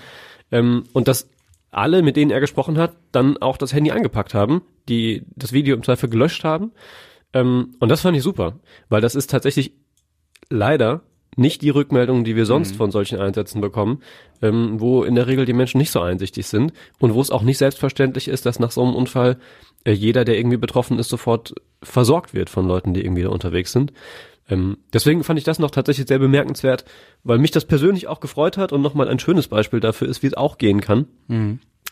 Ähm, 0.52 0.84
und 0.94 1.08
dass 1.08 1.28
alle, 1.72 2.02
mit 2.02 2.16
denen 2.16 2.32
er 2.32 2.40
gesprochen 2.40 2.78
hat, 2.78 2.96
dann 3.12 3.38
auch 3.38 3.58
das 3.58 3.74
Handy 3.74 3.92
eingepackt 3.92 4.34
haben, 4.34 4.62
die 4.88 5.24
das 5.36 5.54
Video 5.54 5.76
im 5.76 5.84
Zweifel 5.84 6.10
gelöscht 6.10 6.44
haben. 6.44 6.72
Ähm, 7.34 7.76
und 7.80 7.90
das 7.90 8.02
fand 8.02 8.18
ich 8.18 8.24
super, 8.24 8.60
weil 8.90 9.02
das 9.02 9.16
ist 9.16 9.30
tatsächlich 9.30 9.74
leider 10.50 11.02
nicht 11.36 11.62
die 11.62 11.70
Rückmeldung, 11.70 12.24
die 12.24 12.36
wir 12.36 12.46
sonst 12.46 12.76
von 12.76 12.92
solchen 12.92 13.20
Einsätzen 13.20 13.62
bekommen, 13.62 14.02
ähm, 14.42 14.80
wo 14.80 15.04
in 15.04 15.16
der 15.16 15.28
Regel 15.28 15.46
die 15.46 15.54
Menschen 15.54 15.78
nicht 15.78 15.92
so 15.92 16.02
einsichtig 16.02 16.48
sind 16.48 16.74
und 17.00 17.14
wo 17.14 17.22
es 17.22 17.32
auch 17.32 17.44
nicht 17.44 17.58
selbstverständlich 17.58 18.28
ist, 18.28 18.46
dass 18.46 18.60
nach 18.60 18.72
so 18.72 18.84
einem 18.84 18.96
Unfall 18.96 19.38
äh, 19.86 19.92
jeder, 19.92 20.26
der 20.26 20.38
irgendwie 20.38 20.58
betroffen 20.58 21.00
ist, 21.00 21.10
sofort 21.10 21.54
versorgt 21.82 22.34
wird 22.34 22.50
von 22.50 22.68
Leuten, 22.68 22.94
die 22.94 23.04
irgendwie 23.04 23.24
da 23.24 23.30
unterwegs 23.30 23.72
sind. 23.72 23.94
Ähm, 24.50 24.78
deswegen 24.94 25.24
fand 25.24 25.38
ich 25.40 25.46
das 25.46 25.60
noch 25.60 25.72
tatsächlich 25.72 26.08
sehr 26.08 26.20
bemerkenswert, 26.20 26.86
weil 27.24 27.38
mich 27.38 27.52
das 27.52 27.66
persönlich 27.66 28.08
auch 28.08 28.20
gefreut 28.20 28.58
hat 28.58 28.72
und 28.72 28.82
nochmal 28.82 29.08
ein 29.08 29.20
schönes 29.20 29.48
Beispiel 29.48 29.80
dafür 29.80 30.10
ist, 30.10 30.24
wie 30.24 30.28
es 30.28 30.34
auch 30.34 30.58
gehen 30.58 30.82
kann, 30.82 31.08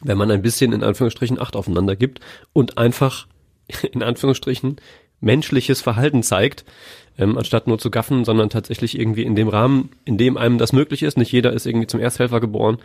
wenn 0.02 0.18
man 0.18 0.32
ein 0.32 0.42
bisschen 0.42 0.74
in 0.74 0.84
Anführungsstrichen 0.84 1.40
Acht 1.40 1.56
aufeinander 1.56 1.96
gibt 1.96 2.20
und 2.54 2.78
einfach 2.78 3.28
in 3.92 4.04
Anführungsstrichen 4.04 4.78
menschliches 5.20 5.82
Verhalten 5.82 6.22
zeigt, 6.22 6.64
ähm, 7.18 7.38
anstatt 7.38 7.68
nur 7.68 7.80
zu 7.80 7.90
gaffen, 7.90 8.24
sondern 8.24 8.50
tatsächlich 8.50 9.00
irgendwie 9.00 9.24
in 9.24 9.36
dem 9.36 9.48
Rahmen, 9.48 9.90
in 10.06 10.18
dem 10.18 10.38
einem 10.38 10.58
das 10.60 10.74
möglich 10.74 11.02
ist, 11.04 11.18
nicht 11.18 11.32
jeder 11.32 11.54
ist 11.54 11.66
irgendwie 11.66 11.88
zum 11.88 12.00
Ersthelfer 12.00 12.40
geboren, 12.40 12.78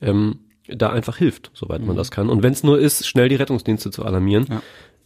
ähm, 0.00 0.40
da 0.68 0.90
einfach 0.90 1.16
hilft, 1.16 1.52
soweit 1.54 1.82
man 1.82 1.94
das 1.96 2.10
kann. 2.10 2.28
Und 2.28 2.42
wenn 2.42 2.52
es 2.52 2.64
nur 2.64 2.78
ist, 2.78 3.06
schnell 3.06 3.28
die 3.28 3.36
Rettungsdienste 3.36 3.92
zu 3.92 4.04
alarmieren 4.04 4.46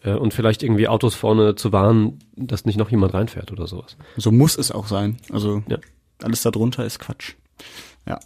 äh, 0.03 0.13
und 0.13 0.35
vielleicht 0.35 0.63
irgendwie 0.63 0.89
Autos 0.89 1.15
vorne 1.15 1.55
zu 1.55 1.73
warnen, 1.73 2.19
dass 2.37 2.65
nicht 2.65 2.77
noch 2.79 2.91
jemand 2.91 3.15
reinfährt 3.15 3.53
oder 3.53 3.67
sowas. 3.67 3.97
So 4.17 4.31
muss 4.33 4.57
es 4.57 4.71
auch 4.73 4.87
sein. 4.87 5.19
Also 5.33 5.63
Ja. 5.69 5.79
alles 6.23 6.43
darunter 6.43 6.85
ist 6.85 6.99
Quatsch. 6.99 7.35
Ja. 8.07 8.19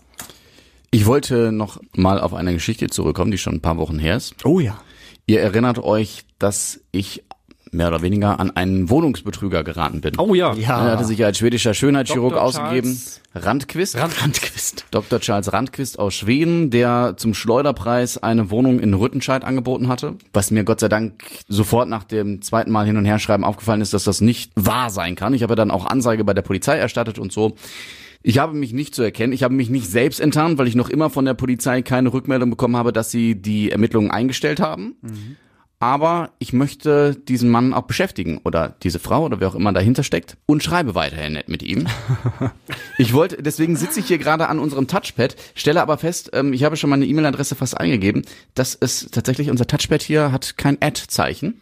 Ich 0.90 1.06
wollte 1.06 1.50
noch 1.52 1.80
mal 1.96 2.20
auf 2.20 2.34
eine 2.34 2.52
Geschichte 2.52 2.86
zurückkommen, 2.88 3.30
die 3.32 3.38
schon 3.38 3.54
ein 3.54 3.60
paar 3.60 3.78
Wochen 3.78 3.98
her 3.98 4.16
ist. 4.16 4.34
Oh 4.44 4.60
ja. 4.60 4.80
Ihr 5.26 5.40
erinnert 5.40 5.78
euch, 5.78 6.24
dass 6.38 6.80
ich 6.92 7.24
mehr 7.74 7.88
oder 7.88 8.02
weniger 8.02 8.40
an 8.40 8.50
einen 8.52 8.88
Wohnungsbetrüger 8.88 9.64
geraten 9.64 10.00
bin. 10.00 10.18
Oh 10.18 10.34
ja. 10.34 10.54
Er 10.54 10.92
hatte 10.92 11.04
sich 11.04 11.24
als 11.24 11.38
schwedischer 11.38 11.74
Schönheitschirurg 11.74 12.34
Dr. 12.34 12.42
ausgegeben. 12.42 12.98
Randquist. 13.34 13.96
Randquist. 13.96 14.86
Dr. 14.90 15.20
Charles 15.20 15.52
Randquist 15.52 15.98
aus 15.98 16.14
Schweden, 16.14 16.70
der 16.70 17.14
zum 17.16 17.34
Schleuderpreis 17.34 18.22
eine 18.22 18.50
Wohnung 18.50 18.78
in 18.78 18.94
Rüttenscheid 18.94 19.44
angeboten 19.44 19.88
hatte. 19.88 20.16
Was 20.32 20.50
mir 20.50 20.64
Gott 20.64 20.80
sei 20.80 20.88
Dank 20.88 21.24
sofort 21.48 21.88
nach 21.88 22.04
dem 22.04 22.42
zweiten 22.42 22.70
Mal 22.70 22.86
hin 22.86 22.96
und 22.96 23.04
her 23.04 23.18
schreiben 23.18 23.44
aufgefallen 23.44 23.80
ist, 23.80 23.92
dass 23.92 24.04
das 24.04 24.20
nicht 24.20 24.52
wahr 24.54 24.90
sein 24.90 25.16
kann. 25.16 25.34
Ich 25.34 25.42
habe 25.42 25.56
dann 25.56 25.70
auch 25.70 25.86
Ansage 25.86 26.24
bei 26.24 26.34
der 26.34 26.42
Polizei 26.42 26.76
erstattet 26.76 27.18
und 27.18 27.32
so. 27.32 27.56
Ich 28.26 28.38
habe 28.38 28.54
mich 28.54 28.72
nicht 28.72 28.94
zu 28.94 29.02
erkennen. 29.02 29.34
Ich 29.34 29.42
habe 29.42 29.52
mich 29.52 29.68
nicht 29.68 29.86
selbst 29.90 30.18
enttarnt, 30.18 30.56
weil 30.56 30.66
ich 30.66 30.74
noch 30.74 30.88
immer 30.88 31.10
von 31.10 31.26
der 31.26 31.34
Polizei 31.34 31.82
keine 31.82 32.10
Rückmeldung 32.10 32.48
bekommen 32.48 32.74
habe, 32.74 32.90
dass 32.90 33.10
sie 33.10 33.34
die 33.34 33.70
Ermittlungen 33.70 34.10
eingestellt 34.10 34.60
haben. 34.60 34.94
Aber 35.84 36.30
ich 36.38 36.54
möchte 36.54 37.14
diesen 37.14 37.50
Mann 37.50 37.74
auch 37.74 37.82
beschäftigen 37.82 38.40
oder 38.42 38.74
diese 38.82 38.98
Frau 38.98 39.26
oder 39.26 39.40
wer 39.40 39.48
auch 39.48 39.54
immer 39.54 39.70
dahinter 39.74 40.02
steckt 40.02 40.38
und 40.46 40.62
schreibe 40.62 40.94
weiterhin 40.94 41.34
nett 41.34 41.50
mit 41.50 41.62
ihm. 41.62 41.86
Ich 42.96 43.12
wollte, 43.12 43.42
deswegen 43.42 43.74
sitze 43.74 43.98
ich 43.98 44.06
hier 44.06 44.18
gerade 44.18 44.48
an 44.48 44.60
unserem 44.60 44.86
Touchpad, 44.86 45.34
stelle 45.56 45.82
aber 45.82 45.98
fest, 45.98 46.30
ähm, 46.32 46.52
ich 46.52 46.62
habe 46.62 46.76
schon 46.76 46.90
meine 46.90 47.04
E-Mail-Adresse 47.04 47.56
fast 47.56 47.76
eingegeben, 47.76 48.22
dass 48.54 48.76
es 48.78 49.10
tatsächlich 49.10 49.50
unser 49.50 49.66
Touchpad 49.66 50.00
hier 50.00 50.30
hat 50.30 50.56
kein 50.56 50.80
Ad-Zeichen. 50.80 51.60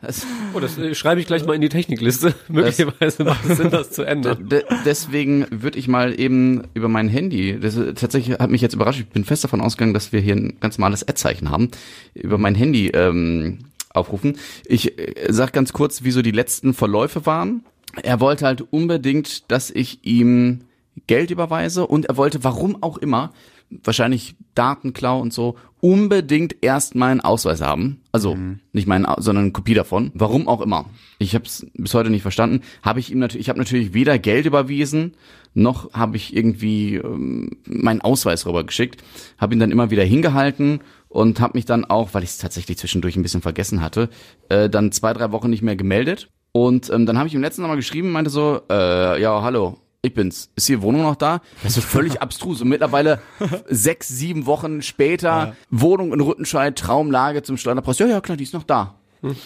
Das- 0.00 0.26
Oh, 0.54 0.60
das 0.60 0.76
äh, 0.78 0.94
schreibe 0.94 1.20
ich 1.20 1.26
gleich 1.26 1.44
mal 1.46 1.54
in 1.54 1.60
die 1.60 1.68
Technikliste. 1.68 2.34
Möglicherweise 2.48 3.24
macht 3.24 3.48
es 3.48 3.56
Sinn, 3.56 3.70
das 3.70 3.90
zu 3.90 4.02
ändern. 4.02 4.48
De 4.48 4.62
deswegen 4.84 5.46
würde 5.50 5.78
ich 5.78 5.88
mal 5.88 6.18
eben 6.18 6.64
über 6.74 6.88
mein 6.88 7.08
Handy, 7.08 7.58
das 7.58 7.76
äh, 7.76 7.94
tatsächlich 7.94 8.38
hat 8.38 8.50
mich 8.50 8.60
jetzt 8.60 8.74
überrascht, 8.74 9.00
ich 9.00 9.08
bin 9.08 9.24
fest 9.24 9.44
davon 9.44 9.60
ausgegangen, 9.60 9.94
dass 9.94 10.12
wir 10.12 10.20
hier 10.20 10.36
ein 10.36 10.58
ganz 10.60 10.78
normales 10.78 11.02
Ad-Zeichen 11.06 11.50
haben, 11.50 11.70
über 12.14 12.38
mein 12.38 12.54
Handy 12.54 12.88
ähm, 12.88 13.60
aufrufen. 13.90 14.36
Ich 14.66 14.98
äh, 14.98 15.14
sag 15.32 15.52
ganz 15.52 15.72
kurz, 15.72 16.04
wie 16.04 16.10
so 16.10 16.22
die 16.22 16.30
letzten 16.30 16.74
Verläufe 16.74 17.24
waren. 17.26 17.64
Er 18.02 18.20
wollte 18.20 18.44
halt 18.46 18.60
unbedingt, 18.72 19.50
dass 19.50 19.70
ich 19.70 20.04
ihm 20.04 20.62
Geld 21.06 21.30
überweise 21.30 21.86
und 21.86 22.06
er 22.06 22.16
wollte, 22.16 22.44
warum 22.44 22.82
auch 22.82 22.98
immer, 22.98 23.32
wahrscheinlich 23.70 24.34
Datenklau 24.54 25.18
und 25.20 25.32
so, 25.32 25.56
unbedingt 25.82 26.54
erst 26.60 26.94
meinen 26.94 27.20
Ausweis 27.20 27.60
haben. 27.60 28.00
Also 28.12 28.38
nicht 28.72 28.86
meinen, 28.86 29.04
sondern 29.18 29.44
eine 29.44 29.52
Kopie 29.52 29.74
davon. 29.74 30.12
Warum 30.14 30.46
auch 30.46 30.60
immer. 30.60 30.86
Ich 31.18 31.34
habe 31.34 31.44
es 31.44 31.66
bis 31.74 31.92
heute 31.92 32.08
nicht 32.08 32.22
verstanden. 32.22 32.60
Habe 32.82 33.00
ich 33.00 33.10
ihm 33.10 33.18
natürlich, 33.18 33.44
ich 33.44 33.48
habe 33.48 33.58
natürlich 33.58 33.92
weder 33.92 34.18
Geld 34.18 34.46
überwiesen, 34.46 35.14
noch 35.54 35.92
habe 35.92 36.16
ich 36.16 36.36
irgendwie 36.36 36.94
ähm, 36.96 37.58
meinen 37.66 38.00
Ausweis 38.00 38.46
rübergeschickt. 38.46 39.02
Habe 39.38 39.54
ihn 39.54 39.58
dann 39.58 39.72
immer 39.72 39.90
wieder 39.90 40.04
hingehalten 40.04 40.80
und 41.08 41.40
habe 41.40 41.58
mich 41.58 41.64
dann 41.64 41.84
auch, 41.84 42.14
weil 42.14 42.22
ich 42.22 42.30
es 42.30 42.38
tatsächlich 42.38 42.78
zwischendurch 42.78 43.16
ein 43.16 43.22
bisschen 43.22 43.42
vergessen 43.42 43.80
hatte, 43.80 44.08
äh, 44.50 44.70
dann 44.70 44.92
zwei, 44.92 45.12
drei 45.12 45.32
Wochen 45.32 45.50
nicht 45.50 45.62
mehr 45.62 45.76
gemeldet. 45.76 46.28
Und 46.52 46.90
ähm, 46.90 47.06
dann 47.06 47.18
habe 47.18 47.26
ich 47.26 47.34
ihm 47.34 47.42
letzten 47.42 47.62
Mal 47.62 47.74
geschrieben, 47.74 48.12
meinte 48.12 48.30
so, 48.30 48.60
äh, 48.70 49.20
ja, 49.20 49.42
hallo, 49.42 49.78
ich 50.02 50.14
bin's. 50.14 50.50
Ist 50.56 50.68
die 50.68 50.82
Wohnung 50.82 51.02
noch 51.02 51.16
da? 51.16 51.40
Das 51.62 51.76
ist 51.76 51.84
völlig 51.84 52.20
abstrus. 52.22 52.60
Und 52.60 52.68
mittlerweile 52.68 53.20
sechs, 53.68 54.08
sieben 54.08 54.46
Wochen 54.46 54.82
später, 54.82 55.56
Wohnung 55.70 56.12
in 56.12 56.20
Rüttenscheid, 56.20 56.76
Traumlage 56.76 57.42
zum 57.42 57.56
Schleuderpreis. 57.56 57.98
Ja, 58.00 58.06
ja, 58.06 58.20
klar, 58.20 58.36
die 58.36 58.44
ist 58.44 58.54
noch 58.54 58.64
da. 58.64 58.96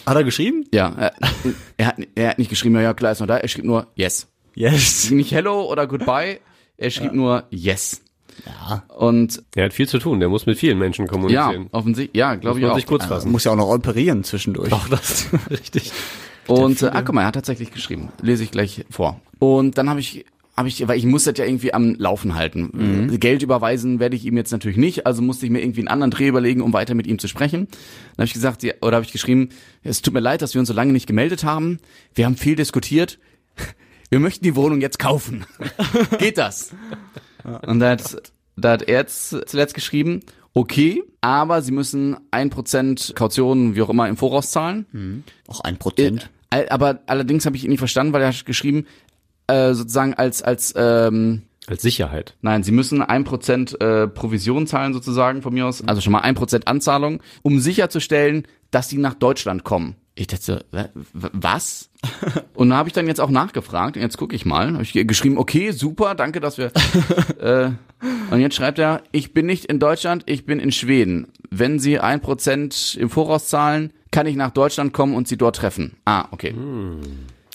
Hat 0.06 0.16
er 0.16 0.24
geschrieben? 0.24 0.64
Ja, 0.72 0.94
er, 0.96 1.12
er, 1.76 1.86
hat, 1.86 1.96
er 2.14 2.30
hat 2.30 2.38
nicht 2.38 2.48
geschrieben, 2.48 2.74
ja, 2.76 2.80
ja, 2.80 2.94
klar, 2.94 3.12
ist 3.12 3.20
noch 3.20 3.26
da. 3.26 3.36
Er 3.36 3.48
schrieb 3.48 3.66
nur 3.66 3.86
yes. 3.94 4.26
Yes. 4.54 5.10
Nicht 5.10 5.32
hello 5.32 5.70
oder 5.70 5.86
goodbye. 5.86 6.40
Er 6.78 6.90
schrieb 6.90 7.12
nur 7.12 7.44
yes. 7.50 8.00
Ja. 8.46 8.84
Und 8.96 9.42
Er 9.54 9.66
hat 9.66 9.74
viel 9.74 9.88
zu 9.88 9.98
tun, 9.98 10.20
der 10.20 10.30
muss 10.30 10.46
mit 10.46 10.58
vielen 10.58 10.78
Menschen 10.78 11.04
ja, 11.06 11.10
kommunizieren. 11.10 11.68
offensichtlich, 11.72 12.18
ja, 12.18 12.34
glaube 12.34 12.60
ich 12.60 12.66
auch. 12.66 12.74
sich 12.74 12.86
kurz 12.86 13.04
fassen. 13.04 13.30
Muss 13.32 13.44
ja 13.44 13.52
auch 13.52 13.56
noch 13.56 13.68
operieren 13.68 14.24
zwischendurch. 14.24 14.72
Auch 14.72 14.88
das, 14.88 15.26
richtig. 15.50 15.92
Und 16.46 16.82
äh, 16.82 16.86
ah, 16.92 17.02
guck 17.02 17.14
mal, 17.14 17.22
er 17.22 17.28
hat 17.28 17.34
tatsächlich 17.34 17.70
geschrieben. 17.72 18.10
Lese 18.22 18.44
ich 18.44 18.50
gleich 18.50 18.84
vor. 18.90 19.20
Und 19.38 19.78
dann 19.78 19.90
habe 19.90 20.00
ich 20.00 20.24
habe 20.56 20.68
ich, 20.68 20.86
weil 20.88 20.98
ich 20.98 21.04
muss 21.04 21.24
das 21.24 21.36
ja 21.36 21.44
irgendwie 21.44 21.74
am 21.74 21.94
Laufen 21.96 22.34
halten. 22.34 22.70
Geld 23.20 23.42
überweisen 23.42 24.00
werde 24.00 24.16
ich 24.16 24.24
ihm 24.24 24.36
jetzt 24.36 24.52
natürlich 24.52 24.78
nicht, 24.78 25.06
also 25.06 25.20
musste 25.20 25.44
ich 25.44 25.52
mir 25.52 25.60
irgendwie 25.60 25.80
einen 25.80 25.88
anderen 25.88 26.10
Dreh 26.10 26.28
überlegen, 26.28 26.62
um 26.62 26.72
weiter 26.72 26.94
mit 26.94 27.06
ihm 27.06 27.18
zu 27.18 27.28
sprechen. 27.28 27.68
Dann 27.68 28.14
habe 28.18 28.24
ich 28.24 28.32
gesagt, 28.32 28.64
oder 28.80 28.96
habe 28.96 29.04
ich 29.04 29.12
geschrieben, 29.12 29.50
es 29.82 30.00
tut 30.00 30.14
mir 30.14 30.20
leid, 30.20 30.40
dass 30.40 30.54
wir 30.54 30.60
uns 30.60 30.68
so 30.68 30.74
lange 30.74 30.92
nicht 30.92 31.06
gemeldet 31.06 31.44
haben. 31.44 31.78
Wir 32.14 32.24
haben 32.24 32.36
viel 32.36 32.56
diskutiert. 32.56 33.18
Wir 34.08 34.20
möchten 34.20 34.44
die 34.44 34.54
Wohnung 34.54 34.80
jetzt 34.80 35.00
kaufen. 35.00 35.46
Geht 36.20 36.38
das? 36.38 36.70
Und 37.66 37.80
da 37.80 37.90
hat, 37.90 38.22
da 38.54 38.70
hat 38.72 38.82
er 38.88 39.08
zuletzt 39.08 39.74
geschrieben, 39.74 40.20
okay, 40.54 41.02
aber 41.20 41.60
sie 41.60 41.72
müssen 41.72 42.16
ein 42.30 42.50
Prozent 42.50 43.14
Kaution, 43.16 43.74
wie 43.74 43.82
auch 43.82 43.90
immer, 43.90 44.08
im 44.08 44.16
Voraus 44.16 44.52
zahlen. 44.52 45.24
Auch 45.48 45.60
ein 45.60 45.76
Prozent. 45.76 46.30
Äh, 46.50 46.68
aber 46.68 47.00
allerdings 47.06 47.46
habe 47.46 47.56
ich 47.56 47.64
ihn 47.64 47.70
nicht 47.70 47.80
verstanden, 47.80 48.12
weil 48.12 48.22
er 48.22 48.28
hat 48.28 48.46
geschrieben, 48.46 48.86
äh, 49.46 49.74
sozusagen 49.74 50.14
als, 50.14 50.42
als, 50.42 50.74
ähm, 50.76 51.42
Als 51.66 51.82
Sicherheit. 51.82 52.34
nein, 52.42 52.62
sie 52.62 52.72
müssen 52.72 53.02
ein 53.02 53.24
Prozent 53.24 53.80
äh, 53.80 54.08
Provision 54.08 54.66
zahlen 54.66 54.92
sozusagen 54.92 55.42
von 55.42 55.54
mir 55.54 55.66
aus, 55.66 55.86
also 55.86 56.00
schon 56.00 56.12
mal 56.12 56.20
ein 56.20 56.34
Prozent 56.34 56.68
Anzahlung, 56.68 57.22
um 57.42 57.60
sicherzustellen, 57.60 58.46
dass 58.70 58.88
sie 58.88 58.98
nach 58.98 59.14
Deutschland 59.14 59.64
kommen. 59.64 59.96
Ich 60.18 60.28
dachte, 60.28 60.64
was? 61.12 61.90
Und 62.54 62.70
da 62.70 62.76
habe 62.76 62.88
ich 62.88 62.94
dann 62.94 63.06
jetzt 63.06 63.20
auch 63.20 63.28
nachgefragt 63.28 63.96
und 63.96 64.02
jetzt 64.02 64.16
gucke 64.16 64.34
ich 64.34 64.46
mal. 64.46 64.72
Habe 64.72 64.82
ich 64.82 64.94
geschrieben, 65.06 65.36
okay, 65.36 65.72
super, 65.72 66.14
danke, 66.14 66.40
dass 66.40 66.56
wir. 66.56 66.72
äh, 67.38 67.70
und 68.30 68.40
jetzt 68.40 68.56
schreibt 68.56 68.78
er, 68.78 69.02
ich 69.12 69.34
bin 69.34 69.44
nicht 69.44 69.66
in 69.66 69.78
Deutschland, 69.78 70.22
ich 70.24 70.46
bin 70.46 70.58
in 70.58 70.72
Schweden. 70.72 71.28
Wenn 71.50 71.78
Sie 71.78 71.98
ein 71.98 72.20
Prozent 72.20 72.96
im 72.98 73.10
Voraus 73.10 73.48
zahlen, 73.48 73.92
kann 74.10 74.26
ich 74.26 74.36
nach 74.36 74.50
Deutschland 74.52 74.94
kommen 74.94 75.14
und 75.14 75.28
Sie 75.28 75.36
dort 75.36 75.56
treffen. 75.56 75.96
Ah, 76.06 76.28
okay. 76.30 76.54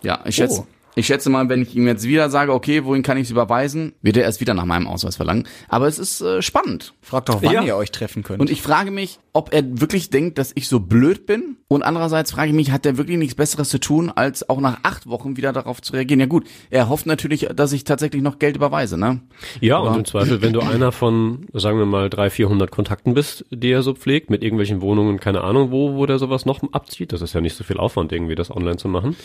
Ja, 0.04 0.20
ich 0.26 0.36
schätze. 0.36 0.62
Oh. 0.62 0.68
Ich 0.96 1.06
schätze 1.08 1.30
mal, 1.30 1.48
wenn 1.48 1.62
ich 1.62 1.74
ihm 1.76 1.88
jetzt 1.88 2.04
wieder 2.06 2.30
sage, 2.30 2.52
okay, 2.54 2.84
wohin 2.84 3.02
kann 3.02 3.18
ich 3.18 3.24
es 3.24 3.32
überweisen, 3.32 3.94
wird 4.02 4.18
er 4.18 4.24
erst 4.24 4.42
wieder 4.42 4.54
nach 4.54 4.66
meinem 4.66 4.88
Ausweis 4.88 5.16
verlangen. 5.16 5.48
Aber 5.70 5.88
es 5.88 5.98
ist 6.00 6.20
äh, 6.22 6.42
spannend. 6.42 6.94
Fragt 7.02 7.30
doch, 7.30 7.42
wann 7.42 7.54
Ja. 7.54 7.64
ihr 7.64 7.76
euch 7.78 7.92
treffen 7.92 8.24
könnt. 8.24 8.42
Und 8.42 8.50
ich 8.50 8.62
frage 8.62 8.92
mich, 8.92 9.20
ob 9.32 9.54
er 9.54 9.64
wirklich 9.80 10.10
denkt, 10.10 10.38
dass 10.38 10.52
ich 10.54 10.68
so 10.68 10.82
blöd 10.82 11.26
bin. 11.26 11.56
Und 11.70 11.84
andererseits 11.84 12.32
frage 12.34 12.50
ich 12.50 12.56
mich, 12.56 12.72
hat 12.72 12.86
er 12.86 12.98
wirklich 12.98 13.18
nichts 13.18 13.36
Besseres 13.36 13.70
zu 13.70 13.80
tun, 13.80 14.10
als 14.14 14.50
auch 14.50 14.60
nach 14.60 14.80
acht 14.84 15.08
Wochen 15.08 15.38
wieder 15.38 15.54
darauf 15.54 15.82
zu 15.82 15.94
reagieren? 15.94 16.20
Ja 16.20 16.26
gut, 16.26 16.46
er 16.70 16.90
hofft 16.90 17.06
natürlich, 17.06 17.48
dass 17.56 17.72
ich 17.72 17.86
tatsächlich 17.86 18.22
noch 18.22 18.38
Geld 18.40 18.58
überweise, 18.58 18.98
ne? 18.98 19.22
Ja, 19.62 19.78
und 19.78 19.96
im 19.98 20.06
Zweifel, 20.06 20.42
wenn 20.42 20.52
du 20.52 20.60
einer 20.62 20.92
von, 20.92 21.46
sagen 21.54 21.78
wir 21.78 21.86
mal, 21.86 22.10
300, 22.10 22.34
400 22.34 22.72
Kontakten 22.72 23.14
bist, 23.14 23.46
die 23.50 23.72
er 23.72 23.82
so 23.84 23.94
pflegt, 23.94 24.30
mit 24.30 24.44
irgendwelchen 24.44 24.82
Wohnungen, 24.82 25.20
keine 25.22 25.42
Ahnung 25.42 25.72
wo, 25.72 25.96
wo 25.96 26.06
der 26.06 26.20
sowas 26.20 26.46
noch 26.46 26.62
abzieht, 26.74 27.14
das 27.14 27.22
ist 27.22 27.34
ja 27.34 27.40
nicht 27.40 27.56
so 27.56 27.64
viel 27.64 27.78
Aufwand, 27.78 28.12
irgendwie 28.12 28.36
das 28.36 28.52
online 28.52 28.76
zu 28.78 28.90
machen. 28.90 29.16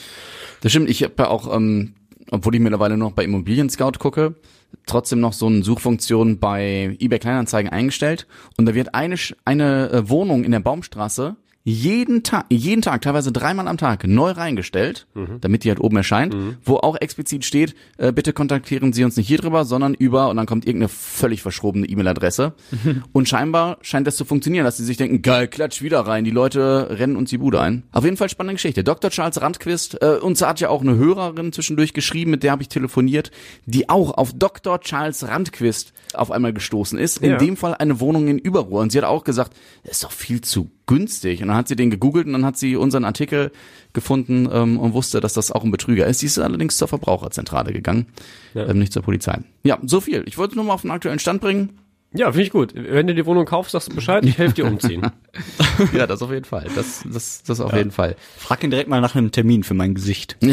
Das 0.61 0.73
stimmt, 0.73 0.91
ich 0.91 1.03
habe 1.03 1.15
ja 1.19 1.29
auch, 1.29 1.55
ähm, 1.55 1.95
obwohl 2.31 2.55
ich 2.55 2.61
mittlerweile 2.61 2.97
noch 2.97 3.13
bei 3.13 3.25
Immobilien 3.25 3.71
Scout 3.71 3.99
gucke, 3.99 4.35
trotzdem 4.87 5.21
noch 5.21 5.33
so 5.33 5.47
eine 5.47 5.63
Suchfunktion 5.63 6.39
bei 6.39 6.97
eBay 6.99 7.19
Kleinanzeigen 7.19 7.71
eingestellt. 7.71 8.27
Und 8.57 8.67
da 8.67 8.75
wird 8.75 8.95
eine, 8.95 9.17
eine 9.45 9.91
äh, 9.91 10.09
Wohnung 10.09 10.45
in 10.45 10.53
der 10.53 10.61
Baumstraße 10.61 11.37
jeden 11.69 12.23
Tag, 12.23 12.47
jeden 12.49 12.81
Tag, 12.81 13.03
teilweise 13.03 13.33
dreimal 13.33 13.67
am 13.67 13.77
Tag 13.77 14.07
neu 14.07 14.31
reingestellt, 14.31 15.09
damit 15.41 15.65
die 15.65 15.69
halt 15.69 15.81
oben 15.81 15.97
erscheint, 15.97 16.35
wo 16.65 16.77
auch 16.77 16.95
explizit 17.01 17.45
steht, 17.45 17.75
äh, 17.99 18.13
bitte 18.13 18.33
kontaktieren 18.33 18.93
Sie 18.93 19.03
uns 19.03 19.17
nicht 19.17 19.27
hier 19.27 19.39
drüber, 19.39 19.65
sondern 19.65 19.93
über, 19.93 20.29
und 20.31 20.37
dann 20.37 20.47
kommt 20.47 20.65
irgendeine 20.65 20.89
völlig 20.89 21.43
verschrobene 21.43 21.87
E-Mail-Adresse. 21.89 22.55
Und 23.13 23.29
scheinbar 23.29 23.79
scheint 23.83 24.07
das 24.07 24.15
zu 24.15 24.25
funktionieren, 24.25 24.65
dass 24.65 24.77
sie 24.77 24.85
sich 24.85 24.97
denken, 24.97 25.23
geil, 25.23 25.49
klatsch 25.49 25.83
wieder 25.83 26.01
rein, 26.01 26.23
die 26.25 26.31
Leute 26.31 26.87
rennen 26.91 27.17
uns 27.17 27.31
die 27.31 27.39
Bude 27.39 27.61
ein. 27.61 27.83
Auf 27.91 28.05
jeden 28.05 28.17
Fall 28.17 28.29
spannende 28.29 28.55
Geschichte. 28.55 28.85
Dr. 28.85 29.11
Charles 29.11 29.41
Randquist, 29.43 30.01
äh, 30.03 30.19
uns 30.21 30.43
hat 30.43 30.61
ja 30.61 30.69
auch 30.69 30.83
eine 30.83 30.95
Hörerin 30.97 31.53
zwischendurch 31.53 31.95
geschrieben, 31.95 32.31
mit 32.31 32.45
der 32.45 32.53
habe 32.53 32.63
ich 32.63 32.69
telefoniert, 32.69 33.33
die 33.65 33.89
auch 33.89 34.13
auf 34.17 34.33
Dr. 34.33 34.81
Charles 34.81 35.27
Randquist 35.27 35.93
auf 36.15 36.31
einmal 36.31 36.53
gestoßen 36.53 36.97
ist. 36.97 37.19
In 37.19 37.33
Ja. 37.33 37.37
dem 37.39 37.57
Fall 37.57 37.75
eine 37.75 37.99
Wohnung 37.99 38.29
in 38.29 38.39
Überruhr. 38.39 38.83
Und 38.83 38.93
sie 38.93 38.99
hat 38.99 39.05
auch 39.05 39.25
gesagt, 39.25 39.53
das 39.83 39.95
ist 39.95 40.05
doch 40.05 40.13
viel 40.13 40.41
zu 40.43 40.71
günstig. 40.87 41.43
Und 41.43 41.49
dann 41.49 41.57
hat 41.57 41.69
sie 41.69 41.77
den 41.77 41.91
gegoogelt 41.91 42.27
und 42.27 42.33
dann 42.33 42.45
hat 42.45 42.57
sie 42.57 42.77
unseren 42.77 43.05
Artikel 43.05 43.51
gefunden 43.93 44.49
ähm, 44.51 44.79
und 44.79 44.93
wusste, 44.93 45.21
dass 45.21 45.35
das 45.35 45.51
auch 45.51 45.65
ein 45.65 45.71
Betrüger 45.71 46.07
ist. 46.07 46.21
Sie 46.21 46.27
ist 46.27 46.39
allerdings 46.39 46.77
zur 46.77 46.89
Verbraucherzentrale 46.89 47.73
gegangen, 47.73 48.07
ähm, 48.55 48.79
nicht 48.79 48.93
zur 48.93 49.03
Polizei. 49.03 49.41
Ja, 49.65 49.79
so 49.83 50.01
viel. 50.01 50.23
Ich 50.27 50.39
wollte 50.39 50.55
nur 50.55 50.65
mal 50.65 50.75
auf 50.75 50.83
den 50.83 50.91
aktuellen 50.91 51.19
Stand 51.19 51.41
bringen. 51.41 51.79
Ja, 52.17 52.33
finde 52.33 52.43
ich 52.45 52.51
gut. 52.51 52.73
Wenn 52.75 53.07
du 53.07 53.15
die 53.15 53.25
Wohnung 53.27 53.45
kaufst, 53.45 53.73
sagst 53.73 53.89
du 53.91 53.95
Bescheid, 53.95 54.25
ich 54.25 54.39
helfe 54.39 54.55
dir 54.55 54.65
umziehen. 54.67 55.07
ja, 55.93 56.07
das 56.07 56.23
auf 56.23 56.31
jeden 56.31 56.45
Fall. 56.45 56.67
Das, 56.75 57.03
das, 57.05 57.43
das 57.43 57.61
auf 57.61 57.73
jeden 57.75 57.91
Fall. 57.91 58.17
Frag 58.39 58.63
ihn 58.65 58.71
direkt 58.71 58.89
mal 58.89 59.01
nach 59.01 59.15
einem 59.15 59.31
Termin 59.33 59.63
für 59.65 59.75
mein 59.75 59.95
Gesicht. 59.95 60.37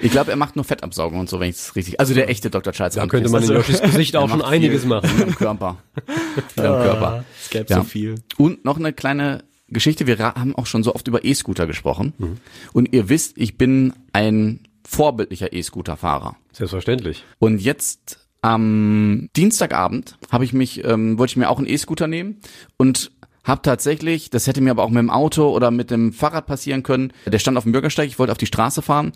Ich 0.00 0.12
glaube, 0.12 0.30
er 0.30 0.36
macht 0.36 0.54
nur 0.54 0.64
Fettabsaugung 0.64 1.18
und 1.18 1.28
so, 1.28 1.40
wenn 1.40 1.50
ich 1.50 1.56
es 1.56 1.74
richtig. 1.74 1.98
Also 1.98 2.14
der 2.14 2.28
echte 2.28 2.50
Dr. 2.50 2.72
Charles 2.72 2.94
Da 2.94 3.06
könnte 3.06 3.28
man 3.30 3.42
in 3.42 3.48
also, 3.50 3.54
Joshis 3.54 3.80
Gesicht 3.82 4.14
auch 4.16 4.28
schon 4.28 4.42
einiges 4.42 4.84
machen. 4.84 5.10
Am 5.22 5.34
Körper. 5.34 5.76
Am 6.56 6.62
Körper. 6.64 7.24
Es 7.42 7.50
gäbe 7.50 7.66
Ja. 7.68 7.76
so 7.78 7.82
viel. 7.82 8.14
Und 8.36 8.64
noch 8.64 8.76
eine 8.78 8.92
kleine 8.92 9.42
Geschichte. 9.68 10.06
Wir 10.06 10.18
haben 10.18 10.54
auch 10.54 10.66
schon 10.66 10.82
so 10.84 10.94
oft 10.94 11.08
über 11.08 11.24
E-Scooter 11.24 11.66
gesprochen. 11.66 12.14
Mhm. 12.18 12.36
Und 12.72 12.92
ihr 12.92 13.08
wisst, 13.08 13.36
ich 13.38 13.58
bin 13.58 13.92
ein 14.12 14.60
vorbildlicher 14.86 15.52
E-Scooter-Fahrer. 15.52 16.36
Selbstverständlich. 16.52 17.24
Und 17.40 17.60
jetzt 17.60 18.27
am 18.42 19.28
Dienstagabend 19.36 20.16
habe 20.30 20.44
ich 20.44 20.52
mich, 20.52 20.84
ähm, 20.84 21.18
wollte 21.18 21.32
ich 21.32 21.36
mir 21.36 21.50
auch 21.50 21.58
einen 21.58 21.68
E-Scooter 21.68 22.06
nehmen 22.06 22.36
und 22.76 23.10
habe 23.44 23.62
tatsächlich, 23.62 24.30
das 24.30 24.46
hätte 24.46 24.60
mir 24.60 24.70
aber 24.72 24.84
auch 24.84 24.90
mit 24.90 24.98
dem 24.98 25.10
Auto 25.10 25.48
oder 25.48 25.70
mit 25.70 25.90
dem 25.90 26.12
Fahrrad 26.12 26.46
passieren 26.46 26.82
können. 26.82 27.12
Der 27.26 27.38
stand 27.38 27.56
auf 27.56 27.64
dem 27.64 27.72
Bürgersteig, 27.72 28.06
ich 28.06 28.18
wollte 28.18 28.32
auf 28.32 28.38
die 28.38 28.46
Straße 28.46 28.82
fahren 28.82 29.12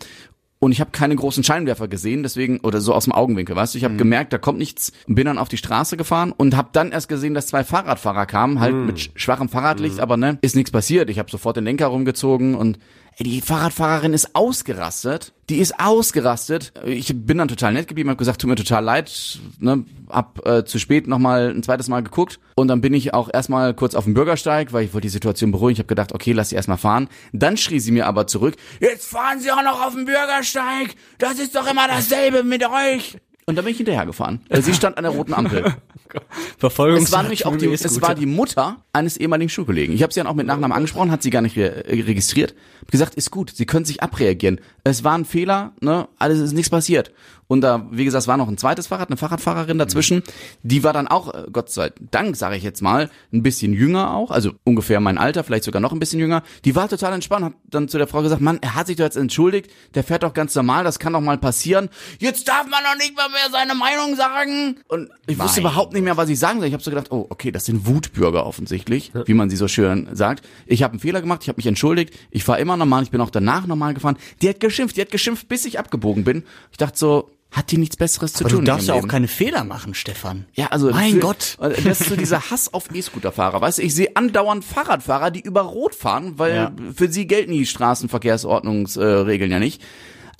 und 0.59 0.71
ich 0.71 0.79
habe 0.81 0.91
keine 0.91 1.15
großen 1.15 1.43
Scheinwerfer 1.43 1.87
gesehen, 1.87 2.23
deswegen 2.23 2.59
oder 2.61 2.81
so 2.81 2.93
aus 2.93 3.03
dem 3.03 3.13
Augenwinkel, 3.13 3.55
weißt 3.55 3.73
du, 3.73 3.77
ich 3.77 3.83
habe 3.83 3.95
gemerkt, 3.95 4.33
da 4.33 4.37
kommt 4.39 4.57
nichts, 4.59 4.91
bin 5.07 5.25
dann 5.25 5.37
auf 5.37 5.49
die 5.49 5.57
Straße 5.57 5.97
gefahren 5.97 6.31
und 6.35 6.55
habe 6.57 6.69
dann 6.73 6.91
erst 6.91 7.09
gesehen, 7.09 7.33
dass 7.33 7.47
zwei 7.47 7.63
Fahrradfahrer 7.63 8.25
kamen, 8.25 8.59
halt 8.59 8.73
mit 8.75 8.97
sch- 8.97 9.09
schwachem 9.15 9.49
Fahrradlicht, 9.49 9.99
aber 9.99 10.17
ne, 10.17 10.37
ist 10.41 10.55
nichts 10.55 10.71
passiert. 10.71 11.09
Ich 11.09 11.19
habe 11.19 11.29
sofort 11.29 11.57
den 11.57 11.65
Lenker 11.65 11.87
rumgezogen 11.87 12.55
und 12.55 12.79
die 13.19 13.41
Fahrradfahrerin 13.41 14.13
ist 14.13 14.35
ausgerastet. 14.35 15.33
Die 15.49 15.57
ist 15.57 15.79
ausgerastet. 15.79 16.71
Ich 16.85 17.13
bin 17.13 17.37
dann 17.37 17.47
total 17.47 17.73
nett 17.73 17.87
geblieben, 17.87 18.09
habe 18.09 18.17
gesagt, 18.17 18.41
tut 18.41 18.49
mir 18.49 18.55
total 18.55 18.83
leid, 18.83 19.39
ne, 19.59 19.83
hab 20.09 20.45
äh, 20.47 20.63
zu 20.63 20.79
spät 20.79 21.07
nochmal 21.07 21.49
ein 21.49 21.63
zweites 21.63 21.89
Mal 21.89 22.01
geguckt 22.01 22.39
und 22.55 22.69
dann 22.69 22.79
bin 22.79 22.93
ich 22.93 23.13
auch 23.13 23.29
erstmal 23.31 23.73
kurz 23.73 23.93
auf 23.93 24.05
dem 24.05 24.13
Bürgersteig, 24.13 24.71
weil 24.71 24.85
ich 24.85 24.93
wollte 24.93 25.05
die 25.05 25.09
Situation 25.09 25.51
beruhigen. 25.51 25.73
Ich 25.73 25.79
habe 25.79 25.87
gedacht, 25.87 26.13
okay, 26.13 26.31
lass 26.31 26.49
sie 26.49 26.55
erstmal 26.55 26.77
fahren. 26.77 27.09
Dann 27.33 27.57
schrie 27.57 27.79
sie 27.79 27.91
mir 27.91 28.07
aber 28.07 28.25
zurück, 28.25 28.55
jetzt 28.79 29.05
fahren 29.05 29.39
Sie 29.39 29.51
auch 29.51 29.63
noch 29.63 29.85
auf 29.85 29.93
dem 29.93 30.05
Bürgersteig. 30.05 30.95
Das 31.17 31.39
ist 31.39 31.55
doch 31.55 31.69
immer 31.69 31.87
dasselbe 31.87 32.43
mit 32.43 32.63
euch. 32.65 33.17
Und 33.45 33.55
dann 33.55 33.65
bin 33.65 33.71
ich 33.71 33.77
hinterhergefahren. 33.77 34.41
Äh, 34.49 34.61
Sie 34.61 34.73
stand 34.73 34.97
an 34.97 35.03
der 35.03 35.11
roten 35.11 35.33
Ampel. 35.33 35.73
Verfolgungs 36.57 37.05
Es 37.05 37.11
war 37.11 37.23
nämlich 37.23 37.45
auch 37.45 37.55
die, 37.57 37.67
es 37.67 38.01
war 38.01 38.15
die 38.15 38.25
Mutter 38.25 38.77
eines 38.93 39.17
ehemaligen 39.17 39.49
Schulkollegen. 39.49 39.95
Ich 39.95 40.03
habe 40.03 40.13
sie 40.13 40.19
dann 40.19 40.27
auch 40.27 40.35
mit 40.35 40.45
Nachnamen 40.45 40.75
angesprochen, 40.75 41.11
hat 41.11 41.23
sie 41.23 41.29
gar 41.29 41.41
nicht 41.41 41.57
re 41.57 41.85
äh, 41.85 42.01
registriert. 42.01 42.53
Hab 42.81 42.91
gesagt, 42.91 43.15
ist 43.15 43.31
gut, 43.31 43.51
sie 43.55 43.65
können 43.65 43.85
sich 43.85 44.01
abreagieren. 44.03 44.61
Es 44.83 45.03
war 45.03 45.17
ein 45.17 45.25
Fehler, 45.25 45.73
ne, 45.81 46.07
alles 46.19 46.39
ist 46.39 46.53
nichts 46.53 46.69
passiert. 46.69 47.11
Und 47.53 47.61
da, 47.61 47.85
wie 47.91 48.03
gesagt, 48.03 48.23
es 48.23 48.27
war 48.27 48.35
noch 48.35 48.47
ein 48.47 48.57
zweites 48.57 48.87
Fahrrad, 48.87 49.09
eine 49.09 49.17
Fahrradfahrerin 49.17 49.77
dazwischen. 49.77 50.23
Die 50.63 50.83
war 50.83 50.91
dann 50.91 51.07
auch, 51.07 51.31
äh, 51.31 51.43
Gott 51.53 51.69
sei 51.69 51.91
Dank, 52.09 52.35
sage 52.35 52.55
ich 52.55 52.63
jetzt 52.63 52.81
mal, 52.81 53.11
ein 53.31 53.43
bisschen 53.43 53.73
jünger 53.73 54.15
auch, 54.15 54.31
also 54.31 54.53
ungefähr 54.63 54.99
mein 54.99 55.19
Alter, 55.19 55.43
vielleicht 55.43 55.63
sogar 55.63 55.79
noch 55.79 55.93
ein 55.93 55.99
bisschen 55.99 56.19
jünger. 56.19 56.41
Die 56.65 56.75
war 56.75 56.89
total 56.89 57.13
entspannt, 57.13 57.45
hat 57.45 57.53
dann 57.69 57.89
zu 57.89 57.99
der 57.99 58.07
Frau 58.07 58.23
gesagt, 58.23 58.41
Mann, 58.41 58.57
er 58.63 58.73
hat 58.73 58.87
sich 58.87 58.95
doch 58.95 59.03
jetzt 59.03 59.17
entschuldigt, 59.17 59.69
der 59.93 60.03
fährt 60.03 60.23
doch 60.23 60.33
ganz 60.33 60.55
normal, 60.55 60.83
das 60.83 60.97
kann 60.97 61.13
doch 61.13 61.21
mal 61.21 61.37
passieren. 61.37 61.89
Jetzt 62.17 62.47
darf 62.47 62.63
man 62.63 62.79
doch 62.83 62.97
nicht 62.97 63.15
mal 63.15 63.29
mehr 63.29 63.51
seine 63.51 63.75
Meinung 63.75 64.15
sagen. 64.15 64.79
Und 64.87 65.11
ich 65.27 65.37
wusste 65.37 65.59
überhaupt 65.59 65.93
nicht 65.93 66.01
mehr, 66.01 66.17
was 66.17 66.29
ich 66.29 66.39
sagen 66.39 66.57
soll. 66.57 66.67
Ich 66.69 66.73
habe 66.73 66.81
so 66.81 66.89
gedacht, 66.89 67.11
oh, 67.11 67.27
okay, 67.29 67.51
das 67.51 67.65
sind 67.65 67.85
Wutbürger 67.85 68.47
offensichtlich, 68.47 69.11
wie 69.25 69.35
man 69.35 69.51
sie 69.51 69.57
so 69.57 69.67
schön 69.67 70.09
sagt. 70.13 70.43
Ich 70.65 70.81
habe 70.81 70.93
einen 70.93 71.01
Fehler 71.01 71.21
gemacht, 71.21 71.41
ich 71.43 71.49
habe 71.49 71.57
mich 71.57 71.67
entschuldigt, 71.67 72.15
ich 72.31 72.43
fahre 72.43 72.59
immer 72.59 72.77
normal, 72.77 73.03
ich 73.03 73.11
bin 73.11 73.21
auch 73.21 73.29
danach 73.29 73.67
normal 73.67 73.93
gefahren. 73.93 74.17
Die 74.41 74.49
hat 74.49 74.59
geschimpft, 74.59 74.97
die 74.97 75.01
hat 75.01 75.11
geschimpft, 75.11 75.47
bis 75.47 75.65
ich 75.65 75.77
abgebogen 75.77 76.23
bin. 76.23 76.43
Ich 76.71 76.77
dachte 76.79 76.97
so, 76.97 77.29
hat 77.53 77.71
die 77.71 77.77
nichts 77.77 77.95
Besseres 77.95 78.33
zu 78.33 78.43
Aber 78.43 78.49
tun? 78.49 78.59
du 78.59 78.65
darfst 78.65 78.87
ja 78.89 78.95
auch 78.95 79.07
keine 79.07 79.27
Fehler 79.29 79.63
machen, 79.63 79.93
Stefan. 79.93 80.45
Ja, 80.53 80.67
also 80.67 80.89
Mein 80.91 81.13
für- 81.13 81.19
Gott. 81.19 81.57
Das 81.85 82.01
ist 82.01 82.09
so 82.09 82.15
dieser 82.15 82.49
Hass 82.51 82.73
auf 82.73 82.93
E-Scooter-Fahrer. 82.93 83.61
Weißt 83.61 83.77
du, 83.77 83.83
ich 83.83 83.93
sehe 83.95 84.09
andauernd 84.15 84.65
Fahrradfahrer, 84.65 85.31
die 85.31 85.41
über 85.41 85.61
Rot 85.61 85.95
fahren, 85.95 86.33
weil 86.37 86.55
Ja. 86.55 86.71
für 86.95 87.07
sie 87.09 87.27
gelten 87.27 87.51
die 87.53 87.65
Straßenverkehrsordnungsregeln 87.65 89.51
ja 89.51 89.59
nicht. 89.59 89.81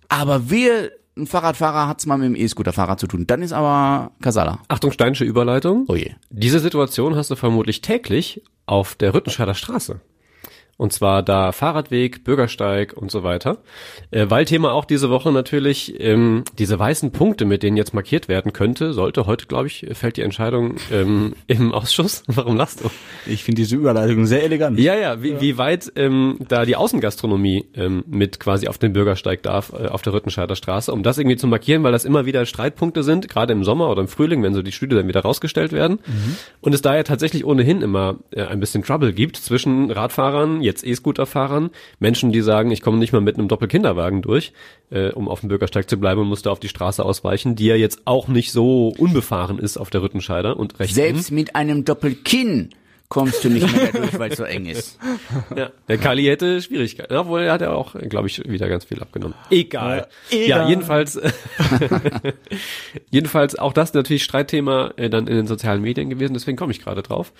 Aber 0.10 0.50
wir, 0.50 0.92
ein 1.18 1.28
Fahrradfahrer 1.28 1.88
hat's 1.88 2.06
mal 2.06 2.18
mit 2.18 2.28
dem 2.28 2.36
E-Scooter-Fahrer 2.36 2.98
zu 2.98 3.08
tun. 3.08 3.28
Dann 3.28 3.42
ist 3.42 3.54
aber 3.54 4.12
Kasala. 4.22 4.60
Achtung, 4.68 4.92
steinische 4.92 5.24
Überleitung. 5.24 5.86
Oh 5.88 5.96
je. 5.96 6.12
Diese 6.30 6.60
Situation 6.60 7.16
hast 7.16 7.32
du 7.32 7.36
vermutlich 7.36 7.82
täglich 7.82 8.42
auf 8.66 8.96
der 8.96 9.14
Rüttenscheider 9.14 9.54
Straße. 9.56 10.02
Und 10.76 10.92
zwar 10.92 11.22
da 11.22 11.52
Fahrradweg, 11.52 12.24
Bürgersteig 12.24 12.94
und 12.94 13.12
so 13.12 13.24
weiter. 13.24 13.60
Äh, 14.10 14.26
weil 14.30 14.46
Thema 14.46 14.74
auch 14.74 14.86
diese 14.86 15.12
Woche 15.12 15.32
natürlich 15.32 16.00
ähm, 16.00 16.44
diese 16.58 16.80
weißen 16.80 17.12
Punkte, 17.12 17.46
mit 17.46 17.62
denen 17.62 17.78
jetzt 17.78 17.94
markiert 17.94 18.28
werden 18.28 18.54
könnte, 18.54 18.92
sollte 18.94 19.28
heute, 19.28 19.46
glaube 19.46 19.68
ich, 19.68 19.86
fällt 19.94 20.18
die 20.18 20.22
Entscheidung 20.22 20.78
ähm, 20.92 21.36
im 21.48 21.74
Ausschuss. 21.74 22.24
Warum 22.28 22.58
lachst 22.58 22.84
du? 22.84 22.90
Ich 23.28 23.44
finde 23.44 23.62
diese 23.62 23.76
Überleitung 23.76 24.26
sehr 24.26 24.44
elegant. 24.44 24.80
Ja, 24.80 24.96
ja, 24.96 25.22
wie, 25.22 25.40
wie 25.40 25.58
weit 25.60 25.92
ähm, 25.96 26.40
da 26.48 26.66
die 26.66 26.76
Außengastronomie 26.76 27.66
ähm, 27.76 28.04
mit 28.08 28.40
quasi 28.40 28.68
auf 28.68 28.80
den 28.80 28.94
Bürgersteig 28.94 29.44
darf, 29.44 29.74
äh, 29.74 29.88
auf 29.88 30.02
der 30.02 30.14
Rüttenscheider 30.14 30.56
Straße, 30.56 30.92
um 30.92 31.04
das 31.04 31.20
irgendwie 31.20 31.38
zu 31.38 31.46
markieren, 31.46 31.84
weil 31.84 31.92
das 31.92 32.04
immer 32.04 32.26
wieder 32.26 32.48
Streitpunkte 32.48 33.04
sind, 33.04 33.30
gerade 33.30 33.54
im 33.54 33.64
Sommer 33.64 33.92
oder 33.92 34.02
im 34.02 34.08
Frühling, 34.08 34.42
wenn 34.42 34.56
so 34.56 34.64
die 34.64 34.72
Stühle 34.72 34.96
dann 34.96 35.08
wieder 35.08 35.22
rausgestellt 35.22 35.72
werden. 35.72 36.00
Und 36.62 36.74
es 36.74 36.82
da 36.82 36.96
ja 36.96 37.04
tatsächlich 37.04 37.46
ohnehin 37.46 37.84
immer 37.84 38.16
äh, 38.32 38.42
ein 38.42 38.60
bisschen 38.60 38.84
Trouble 38.84 39.14
gibt 39.14 39.38
zwischen 39.38 39.92
Radfahrern, 39.92 40.63
jetzt 40.64 40.86
E-Scooter-Fahrern, 40.86 41.70
Menschen, 42.00 42.32
die 42.32 42.42
sagen, 42.42 42.72
ich 42.72 42.82
komme 42.82 42.98
nicht 42.98 43.14
mal 43.14 43.22
mit 43.22 43.38
einem 43.38 43.48
Doppelkinderwagen 43.48 44.22
durch, 44.22 44.54
äh, 44.90 45.12
um 45.12 45.28
auf 45.28 45.42
dem 45.42 45.50
Bürgersteig 45.50 45.90
zu 45.90 45.98
bleiben 45.98 46.22
und 46.22 46.28
musste 46.28 46.52
auf 46.52 46.60
die 46.60 46.70
Straße 46.70 47.04
ausweichen, 47.04 47.56
die 47.56 47.66
ja 47.66 47.76
jetzt 47.76 48.02
auch 48.06 48.28
nicht 48.28 48.52
so 48.52 48.94
unbefahren 48.98 49.60
ist 49.60 49.78
auf 49.78 49.90
der 49.90 50.02
Rüttenscheider 50.02 50.58
und 50.58 50.80
recht 50.80 50.94
Selbst 50.94 51.32
mit 51.32 51.56
einem 51.56 51.86
Doppelkinn 51.86 52.70
kommst 53.14 53.44
du 53.44 53.50
nicht 53.50 53.72
mehr 53.72 53.92
durch, 53.92 54.18
weil 54.18 54.32
es 54.32 54.38
so 54.38 54.44
eng 54.44 54.66
ist. 54.66 54.98
Ja, 55.56 55.70
der 55.88 55.98
Kali 56.00 56.24
hätte 56.24 56.62
Schwierigkeiten, 56.62 57.16
obwohl 57.16 57.42
er 57.42 57.54
hat 57.54 57.62
ja 57.62 57.72
auch, 57.72 57.94
glaube 58.10 58.28
ich, 58.28 58.42
wieder 58.50 58.68
ganz 58.70 58.86
viel 58.86 59.00
abgenommen. 59.02 59.36
Egal. 59.52 60.08
Ja, 60.32 60.38
Ja, 60.38 60.46
egal. 60.46 60.70
jedenfalls, 60.70 61.20
jedenfalls 63.12 63.58
auch 63.58 63.74
das 63.74 63.94
natürlich 63.94 64.24
Streitthema 64.24 64.94
äh, 64.98 65.10
dann 65.10 65.28
in 65.28 65.36
den 65.36 65.48
sozialen 65.48 65.82
Medien 65.82 66.10
gewesen, 66.10 66.34
deswegen 66.34 66.58
komme 66.58 66.72
ich 66.72 66.82
gerade 66.82 67.04
drauf. 67.04 67.34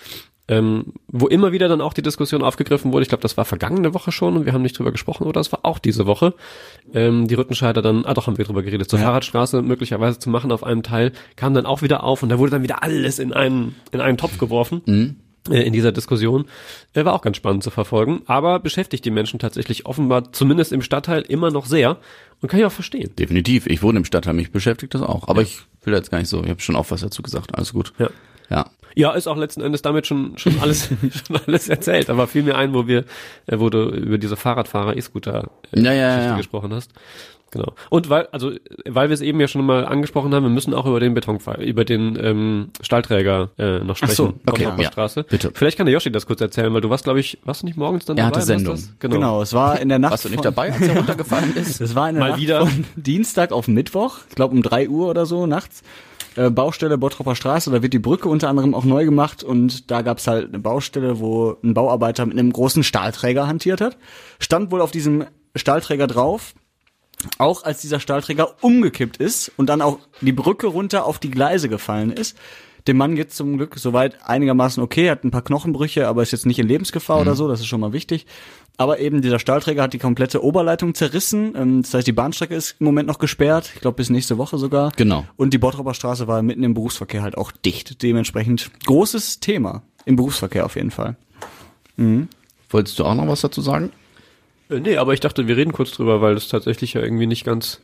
Ähm, 0.46 0.92
wo 1.08 1.26
immer 1.26 1.52
wieder 1.52 1.68
dann 1.68 1.80
auch 1.80 1.94
die 1.94 2.02
Diskussion 2.02 2.42
aufgegriffen 2.42 2.92
wurde, 2.92 3.02
ich 3.02 3.08
glaube, 3.08 3.22
das 3.22 3.38
war 3.38 3.46
vergangene 3.46 3.94
Woche 3.94 4.12
schon 4.12 4.36
und 4.36 4.44
wir 4.44 4.52
haben 4.52 4.60
nicht 4.60 4.78
drüber 4.78 4.92
gesprochen, 4.92 5.24
oder 5.24 5.40
das 5.40 5.50
war 5.52 5.60
auch 5.62 5.78
diese 5.78 6.06
Woche, 6.06 6.34
ähm, 6.92 7.26
die 7.26 7.34
Rüttenscheider 7.34 7.80
dann, 7.80 8.04
ah 8.04 8.12
doch, 8.12 8.26
haben 8.26 8.36
wir 8.36 8.44
drüber 8.44 8.62
geredet, 8.62 8.90
zur 8.90 8.98
Fahrradstraße 8.98 9.62
möglicherweise 9.62 10.18
zu 10.18 10.28
machen 10.28 10.52
auf 10.52 10.62
einem 10.62 10.82
Teil, 10.82 11.12
kam 11.36 11.54
dann 11.54 11.64
auch 11.64 11.80
wieder 11.80 12.04
auf 12.04 12.22
und 12.22 12.28
da 12.28 12.38
wurde 12.38 12.50
dann 12.50 12.62
wieder 12.62 12.82
alles 12.82 13.18
in 13.18 13.32
einen, 13.32 13.74
in 13.90 14.02
einen 14.02 14.18
Topf 14.18 14.36
geworfen 14.38 14.82
äh, 14.86 15.23
in 15.50 15.72
dieser 15.72 15.92
Diskussion. 15.92 16.46
Äh, 16.94 17.04
war 17.04 17.12
auch 17.12 17.22
ganz 17.22 17.36
spannend 17.36 17.62
zu 17.62 17.70
verfolgen, 17.70 18.22
aber 18.26 18.60
beschäftigt 18.60 19.04
die 19.04 19.10
Menschen 19.10 19.38
tatsächlich 19.38 19.86
offenbar, 19.86 20.32
zumindest 20.32 20.72
im 20.72 20.82
Stadtteil, 20.82 21.22
immer 21.22 21.50
noch 21.50 21.66
sehr 21.66 21.98
und 22.40 22.48
kann 22.48 22.60
ich 22.60 22.66
auch 22.66 22.72
verstehen. 22.72 23.10
Definitiv. 23.18 23.66
Ich 23.66 23.82
wohne 23.82 23.98
im 23.98 24.04
Stadtteil, 24.04 24.34
mich 24.34 24.52
beschäftigt 24.52 24.94
das 24.94 25.02
auch. 25.02 25.28
Aber 25.28 25.42
ich 25.42 25.60
will 25.82 25.94
jetzt 25.94 26.10
gar 26.10 26.18
nicht 26.18 26.28
so. 26.28 26.42
Ich 26.42 26.50
habe 26.50 26.60
schon 26.60 26.76
auch 26.76 26.90
was 26.90 27.00
dazu 27.00 27.22
gesagt. 27.22 27.54
Alles 27.54 27.72
gut. 27.72 27.92
Ja. 27.98 28.10
Ja. 28.50 28.70
Ja, 28.96 29.12
ist 29.12 29.26
auch 29.26 29.36
letzten 29.36 29.60
Endes 29.60 29.82
damit 29.82 30.06
schon 30.06 30.38
schon 30.38 30.60
alles 30.60 30.88
schon 31.26 31.36
alles 31.46 31.68
erzählt, 31.68 32.10
aber 32.10 32.26
fiel 32.26 32.42
mir 32.42 32.56
ein, 32.56 32.74
wo 32.74 32.86
wir 32.86 33.04
äh, 33.46 33.58
wo 33.58 33.68
du 33.70 33.88
über 33.88 34.18
diese 34.18 34.36
Fahrradfahrer 34.36 34.96
E-Scooter 34.96 35.50
äh, 35.72 35.80
Ja, 35.80 35.92
ja, 35.92 36.18
ja, 36.18 36.24
ja. 36.26 36.36
gesprochen 36.36 36.72
hast. 36.72 36.92
Genau. 37.54 37.72
Und 37.88 38.10
weil 38.10 38.26
also 38.32 38.52
weil 38.86 39.08
wir 39.08 39.14
es 39.14 39.20
eben 39.22 39.40
ja 39.40 39.48
schon 39.48 39.64
mal 39.64 39.84
angesprochen 39.86 40.34
haben, 40.34 40.42
wir 40.42 40.50
müssen 40.50 40.74
auch 40.74 40.84
über 40.86 41.00
den 41.00 41.14
Betonfall, 41.14 41.62
über 41.62 41.84
den 41.84 42.18
ähm, 42.20 42.70
Stahlträger 42.82 43.50
äh, 43.58 43.78
noch 43.78 43.96
sprechen. 43.96 44.14
so, 44.14 44.34
okay, 44.46 44.68
ja. 44.78 44.90
Straße. 44.92 45.22
Bitte. 45.24 45.50
Vielleicht 45.54 45.76
kann 45.78 45.86
der 45.86 45.92
Yoshi 45.92 46.10
das 46.12 46.26
kurz 46.26 46.40
erzählen, 46.40 46.74
weil 46.74 46.80
du 46.82 46.90
warst 46.90 47.04
glaube 47.04 47.20
ich, 47.20 47.38
warst 47.44 47.62
du 47.62 47.66
nicht 47.66 47.76
morgens 47.78 48.04
dann 48.04 48.16
Er 48.18 48.24
dabei? 48.24 48.40
hatte 48.40 48.48
Warst 48.48 48.48
Sendung. 48.48 48.78
Genau. 48.98 49.14
Genau. 49.14 49.42
es 49.42 49.52
war 49.54 49.80
in 49.80 49.88
der 49.88 49.98
Nacht. 49.98 50.10
Warst 50.12 50.24
du 50.26 50.28
nicht 50.30 50.44
dabei, 50.44 50.72
als 50.72 50.82
er 50.82 50.96
runtergefallen 50.98 51.56
ist? 51.56 51.80
Das 51.80 51.94
war 51.94 52.08
in 52.08 52.16
der 52.16 52.24
Mal 52.24 52.30
Nacht 52.32 52.40
wieder. 52.40 52.66
von 52.66 52.84
Dienstag 52.96 53.52
auf 53.52 53.68
Mittwoch, 53.68 54.18
ich 54.28 54.34
glaube 54.34 54.54
um 54.54 54.62
drei 54.62 54.88
Uhr 54.88 55.08
oder 55.08 55.24
so 55.26 55.46
nachts. 55.46 55.82
Äh, 56.36 56.50
Baustelle 56.50 56.98
Bottroper 56.98 57.36
Straße, 57.36 57.70
da 57.70 57.80
wird 57.82 57.92
die 57.92 58.00
Brücke 58.00 58.28
unter 58.28 58.48
anderem 58.48 58.74
auch 58.74 58.84
neu 58.84 59.04
gemacht 59.04 59.44
und 59.44 59.88
da 59.92 60.02
gab's 60.02 60.26
halt 60.26 60.48
eine 60.48 60.58
Baustelle, 60.58 61.20
wo 61.20 61.56
ein 61.62 61.74
Bauarbeiter 61.74 62.26
mit 62.26 62.36
einem 62.36 62.52
großen 62.52 62.82
Stahlträger 62.82 63.46
hantiert 63.46 63.80
hat. 63.80 63.96
Stand 64.40 64.72
wohl 64.72 64.80
auf 64.80 64.90
diesem 64.90 65.26
Stahlträger 65.54 66.08
drauf, 66.08 66.54
auch 67.38 67.64
als 67.64 67.80
dieser 67.80 68.00
Stahlträger 68.00 68.54
umgekippt 68.62 69.16
ist 69.16 69.52
und 69.56 69.66
dann 69.68 69.82
auch 69.82 69.98
die 70.20 70.32
Brücke 70.32 70.66
runter 70.66 71.04
auf 71.04 71.18
die 71.18 71.30
Gleise 71.30 71.68
gefallen 71.68 72.10
ist. 72.10 72.36
Dem 72.86 72.98
Mann 72.98 73.16
geht's 73.16 73.36
zum 73.36 73.56
Glück 73.56 73.78
soweit 73.78 74.18
einigermaßen 74.24 74.82
okay, 74.82 75.10
hat 75.10 75.24
ein 75.24 75.30
paar 75.30 75.42
Knochenbrüche, 75.42 76.06
aber 76.06 76.22
ist 76.22 76.32
jetzt 76.32 76.44
nicht 76.44 76.58
in 76.58 76.68
Lebensgefahr 76.68 77.20
oder 77.20 77.34
so, 77.34 77.48
das 77.48 77.60
ist 77.60 77.66
schon 77.66 77.80
mal 77.80 77.94
wichtig. 77.94 78.26
Aber 78.76 78.98
eben 78.98 79.22
dieser 79.22 79.38
Stahlträger 79.38 79.84
hat 79.84 79.92
die 79.92 79.98
komplette 79.98 80.42
Oberleitung 80.42 80.94
zerrissen. 80.94 81.54
Ähm, 81.56 81.82
Das 81.82 81.94
heißt, 81.94 82.06
die 82.06 82.12
Bahnstrecke 82.12 82.54
ist 82.54 82.76
im 82.80 82.86
Moment 82.86 83.06
noch 83.06 83.18
gesperrt. 83.18 83.70
Ich 83.74 83.80
glaube, 83.80 83.96
bis 83.96 84.10
nächste 84.10 84.36
Woche 84.36 84.58
sogar. 84.58 84.90
Genau. 84.96 85.24
Und 85.36 85.54
die 85.54 85.58
Bottroper 85.58 85.94
Straße 85.94 86.26
war 86.26 86.42
mitten 86.42 86.64
im 86.64 86.74
Berufsverkehr 86.74 87.22
halt 87.22 87.38
auch 87.38 87.52
dicht. 87.52 88.02
Dementsprechend 88.02 88.70
großes 88.84 89.38
Thema 89.40 89.82
im 90.04 90.16
Berufsverkehr 90.16 90.66
auf 90.66 90.74
jeden 90.74 90.90
Fall. 90.90 91.16
Wolltest 92.70 92.98
du 92.98 93.04
auch 93.04 93.14
noch 93.14 93.28
was 93.28 93.40
dazu 93.42 93.60
sagen? 93.60 93.92
Äh, 94.70 94.80
nee, 94.80 94.96
aber 94.96 95.14
ich 95.14 95.20
dachte, 95.20 95.46
wir 95.46 95.56
reden 95.56 95.72
kurz 95.72 95.92
drüber, 95.92 96.20
weil 96.20 96.34
das 96.34 96.48
tatsächlich 96.48 96.94
ja 96.94 97.02
irgendwie 97.02 97.26
nicht 97.26 97.44
ganz 97.44 97.80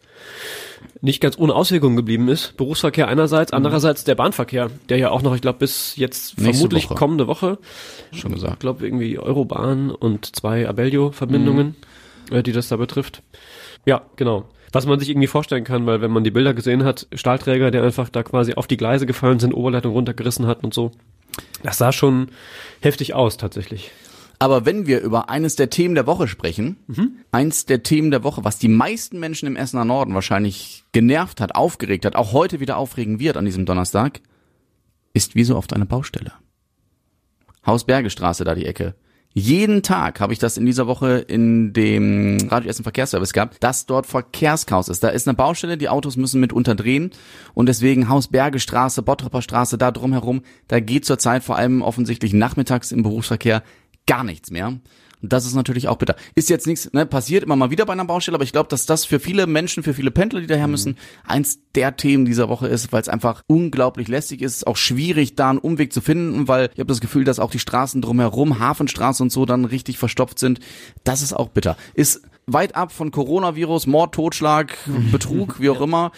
nicht 1.02 1.20
ganz 1.20 1.38
ohne 1.38 1.54
Auswirkungen 1.54 1.96
geblieben 1.96 2.28
ist. 2.28 2.56
Berufsverkehr 2.56 3.08
einerseits, 3.08 3.52
andererseits 3.52 4.04
der 4.04 4.14
Bahnverkehr, 4.14 4.70
der 4.88 4.98
ja 4.98 5.10
auch 5.10 5.22
noch, 5.22 5.34
ich 5.34 5.42
glaube, 5.42 5.58
bis 5.58 5.96
jetzt 5.96 6.38
Nächste 6.38 6.54
vermutlich 6.54 6.84
Woche. 6.84 6.94
kommende 6.94 7.26
Woche, 7.26 7.58
Schon 8.12 8.30
ich 8.30 8.36
gesagt. 8.36 8.60
glaube 8.60 8.86
irgendwie 8.86 9.18
Eurobahn 9.18 9.90
und 9.90 10.34
zwei 10.36 10.68
Abellio-Verbindungen, 10.68 11.76
äh, 12.30 12.42
die 12.42 12.52
das 12.52 12.68
da 12.68 12.76
betrifft. 12.76 13.22
Ja, 13.84 14.02
genau. 14.16 14.48
Was 14.72 14.86
man 14.86 15.00
sich 15.00 15.10
irgendwie 15.10 15.26
vorstellen 15.26 15.64
kann, 15.64 15.86
weil 15.86 16.00
wenn 16.00 16.12
man 16.12 16.24
die 16.24 16.30
Bilder 16.30 16.54
gesehen 16.54 16.84
hat, 16.84 17.06
Stahlträger, 17.12 17.70
der 17.70 17.82
einfach 17.82 18.08
da 18.08 18.22
quasi 18.22 18.54
auf 18.54 18.66
die 18.66 18.76
Gleise 18.76 19.04
gefallen 19.04 19.40
sind, 19.40 19.52
Oberleitung 19.52 19.92
runtergerissen 19.92 20.46
hat 20.46 20.62
und 20.62 20.72
so. 20.72 20.92
Das 21.62 21.78
sah 21.78 21.92
schon 21.92 22.28
heftig 22.80 23.14
aus, 23.14 23.36
tatsächlich. 23.36 23.90
Aber 24.42 24.64
wenn 24.64 24.86
wir 24.86 25.02
über 25.02 25.28
eines 25.28 25.54
der 25.54 25.68
Themen 25.68 25.94
der 25.94 26.06
Woche 26.06 26.26
sprechen, 26.26 26.78
eins 27.30 27.66
der 27.66 27.82
Themen 27.82 28.10
der 28.10 28.24
Woche, 28.24 28.42
was 28.42 28.58
die 28.58 28.68
meisten 28.68 29.20
Menschen 29.20 29.46
im 29.46 29.54
Essener 29.54 29.84
Norden 29.84 30.14
wahrscheinlich 30.14 30.82
genervt 30.92 31.42
hat, 31.42 31.54
aufgeregt 31.54 32.06
hat, 32.06 32.16
auch 32.16 32.32
heute 32.32 32.58
wieder 32.58 32.78
aufregen 32.78 33.20
wird 33.20 33.36
an 33.36 33.44
diesem 33.44 33.66
Donnerstag, 33.66 34.22
ist 35.12 35.34
wie 35.34 35.44
so 35.44 35.56
oft 35.56 35.74
eine 35.74 35.84
Baustelle. 35.84 36.32
Hausbergestraße, 37.66 38.44
da 38.44 38.54
die 38.54 38.64
Ecke. 38.64 38.94
Jeden 39.32 39.82
Tag 39.84 40.18
habe 40.18 40.32
ich 40.32 40.40
das 40.40 40.56
in 40.56 40.66
dieser 40.66 40.88
Woche 40.88 41.18
in 41.18 41.72
dem 41.72 42.38
Radio 42.48 42.68
Essen 42.68 42.82
Verkehrsservice 42.82 43.32
gehabt, 43.32 43.62
dass 43.62 43.86
dort 43.86 44.06
Verkehrschaos 44.06 44.88
ist. 44.88 45.04
Da 45.04 45.10
ist 45.10 45.28
eine 45.28 45.36
Baustelle, 45.36 45.76
die 45.76 45.88
Autos 45.88 46.16
müssen 46.16 46.40
mit 46.40 46.52
unterdrehen 46.52 47.10
und 47.54 47.68
deswegen 47.68 48.08
Hausbergestraße, 48.08 49.02
Bottroper 49.02 49.42
Straße, 49.42 49.78
da 49.78 49.92
drumherum, 49.92 50.42
da 50.66 50.80
geht 50.80 51.04
zurzeit 51.04 51.44
vor 51.44 51.56
allem 51.56 51.82
offensichtlich 51.82 52.32
nachmittags 52.32 52.90
im 52.90 53.04
Berufsverkehr 53.04 53.62
gar 54.10 54.24
nichts 54.24 54.50
mehr. 54.50 54.66
Und 55.22 55.32
das 55.32 55.46
ist 55.46 55.54
natürlich 55.54 55.86
auch 55.86 55.98
bitter. 55.98 56.16
Ist 56.34 56.50
jetzt 56.50 56.66
nichts, 56.66 56.92
ne, 56.92 57.06
passiert 57.06 57.44
immer 57.44 57.54
mal 57.54 57.70
wieder 57.70 57.86
bei 57.86 57.92
einer 57.92 58.04
Baustelle, 58.04 58.34
aber 58.34 58.42
ich 58.42 58.50
glaube, 58.50 58.68
dass 58.68 58.86
das 58.86 59.04
für 59.04 59.20
viele 59.20 59.46
Menschen, 59.46 59.84
für 59.84 59.94
viele 59.94 60.10
Pendler, 60.10 60.40
die 60.40 60.48
daher 60.48 60.66
müssen, 60.66 60.96
eins 61.24 61.60
der 61.76 61.96
Themen 61.96 62.24
dieser 62.24 62.48
Woche 62.48 62.66
ist, 62.66 62.92
weil 62.92 63.02
es 63.02 63.08
einfach 63.08 63.44
unglaublich 63.46 64.08
lästig 64.08 64.42
ist, 64.42 64.66
auch 64.66 64.76
schwierig, 64.76 65.36
da 65.36 65.50
einen 65.50 65.58
Umweg 65.60 65.92
zu 65.92 66.00
finden, 66.00 66.48
weil 66.48 66.70
ich 66.72 66.80
habe 66.80 66.88
das 66.88 67.00
Gefühl, 67.00 67.22
dass 67.22 67.38
auch 67.38 67.52
die 67.52 67.60
Straßen 67.60 68.02
drumherum, 68.02 68.58
Hafenstraße 68.58 69.22
und 69.22 69.30
so, 69.30 69.46
dann 69.46 69.64
richtig 69.64 69.96
verstopft 69.96 70.40
sind. 70.40 70.58
Das 71.04 71.22
ist 71.22 71.34
auch 71.34 71.50
bitter. 71.50 71.76
Ist 71.94 72.22
weit 72.46 72.74
ab 72.74 72.90
von 72.90 73.12
Coronavirus, 73.12 73.86
Mord, 73.86 74.12
Totschlag, 74.14 74.76
Betrug, 75.12 75.60
wie 75.60 75.70
auch 75.70 75.82
immer. 75.82 76.10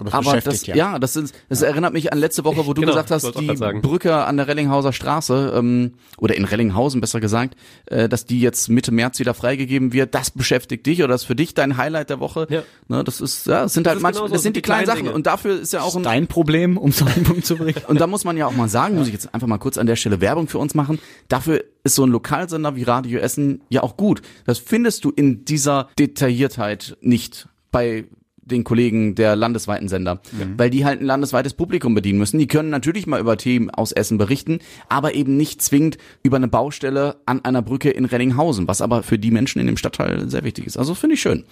Aber 0.00 0.14
Aber 0.14 0.40
das, 0.40 0.66
ja, 0.66 0.74
ja. 0.74 0.98
das, 0.98 1.16
ist, 1.16 1.34
das 1.48 1.62
erinnert 1.62 1.92
mich 1.92 2.12
an 2.12 2.18
letzte 2.18 2.44
Woche, 2.44 2.66
wo 2.66 2.72
du 2.72 2.80
Genau, 2.80 2.92
gesagt 2.92 3.10
hast, 3.10 3.38
die. 3.38 3.54
Brücke 3.80 4.14
an 4.24 4.36
der 4.36 4.48
Rellinghauser 4.48 4.92
Straße, 4.92 5.52
ähm, 5.56 5.92
oder 6.18 6.34
in 6.36 6.44
Rellinghausen 6.44 7.00
besser 7.00 7.20
gesagt, 7.20 7.54
äh, 7.86 8.08
dass 8.08 8.24
die 8.24 8.40
jetzt 8.40 8.68
Mitte 8.68 8.92
März 8.92 9.18
wieder 9.18 9.34
freigegeben 9.34 9.92
wird, 9.92 10.14
das 10.14 10.30
beschäftigt 10.30 10.86
dich 10.86 11.02
oder 11.02 11.14
ist 11.14 11.24
für 11.24 11.36
dich 11.36 11.54
dein 11.54 11.76
Highlight 11.76 12.10
der 12.10 12.20
Woche. 12.20 12.46
Ja. 12.50 12.62
Ne, 12.88 13.04
das 13.04 13.20
ist, 13.20 13.46
ja, 13.46 13.62
das 13.62 13.74
sind 13.74 13.86
halt 13.86 14.00
manchmal, 14.00 14.30
das 14.30 14.42
sind 14.42 14.56
die 14.56 14.62
kleinen 14.62 14.86
Sachen. 14.86 15.04
Dinge. 15.04 15.12
Und 15.12 15.26
dafür 15.26 15.60
ist 15.60 15.72
ja 15.72 15.82
auch 15.82 15.94
ein, 15.96 16.02
Dein 16.02 16.26
Problem, 16.26 16.76
um 16.76 16.90
es 16.90 17.02
auf 17.02 17.12
den 17.12 17.24
Punkt 17.24 17.44
zu 17.44 17.56
bringen. 17.56 17.80
und 17.86 18.00
da 18.00 18.06
muss 18.06 18.24
man 18.24 18.36
ja 18.36 18.46
auch 18.46 18.56
mal 18.56 18.68
sagen, 18.68 18.96
muss 18.96 19.06
ich 19.06 19.12
jetzt 19.12 19.34
einfach 19.34 19.46
mal 19.46 19.58
kurz 19.58 19.76
an 19.78 19.86
der 19.86 19.96
Stelle 19.96 20.20
Werbung 20.20 20.48
für 20.48 20.58
uns 20.58 20.74
machen. 20.74 20.98
Dafür 21.28 21.62
ist 21.84 21.94
so 21.94 22.04
ein 22.04 22.10
Lokalsender 22.10 22.76
wie 22.76 22.82
Radio 22.82 23.20
Essen 23.20 23.62
ja 23.68 23.82
auch 23.82 23.96
gut. 23.96 24.22
Das 24.46 24.58
findest 24.58 25.04
du 25.04 25.10
in 25.10 25.44
dieser 25.44 25.88
Detailliertheit 25.98 26.96
nicht 27.00 27.48
bei 27.70 28.04
den 28.42 28.64
Kollegen 28.64 29.14
der 29.14 29.36
landesweiten 29.36 29.88
Sender, 29.88 30.20
weil 30.56 30.70
die 30.70 30.84
halt 30.84 31.00
ein 31.00 31.06
landesweites 31.06 31.54
Publikum 31.54 31.94
bedienen 31.94 32.18
müssen. 32.18 32.38
Die 32.38 32.46
können 32.46 32.70
natürlich 32.70 33.06
mal 33.06 33.20
über 33.20 33.36
Themen 33.36 33.70
aus 33.70 33.92
Essen 33.92 34.18
berichten, 34.18 34.58
aber 34.88 35.14
eben 35.14 35.36
nicht 35.36 35.62
zwingend 35.62 35.98
über 36.22 36.36
eine 36.36 36.48
Baustelle 36.48 37.16
an 37.26 37.44
einer 37.44 37.62
Brücke 37.62 37.90
in 37.90 38.04
Rellinghausen, 38.04 38.68
was 38.68 38.82
aber 38.82 39.02
für 39.02 39.18
die 39.18 39.30
Menschen 39.30 39.60
in 39.60 39.66
dem 39.66 39.76
Stadtteil 39.76 40.28
sehr 40.28 40.44
wichtig 40.44 40.66
ist. 40.66 40.76
Also 40.76 40.94
finde 40.94 41.14
ich 41.14 41.20
schön. 41.20 41.44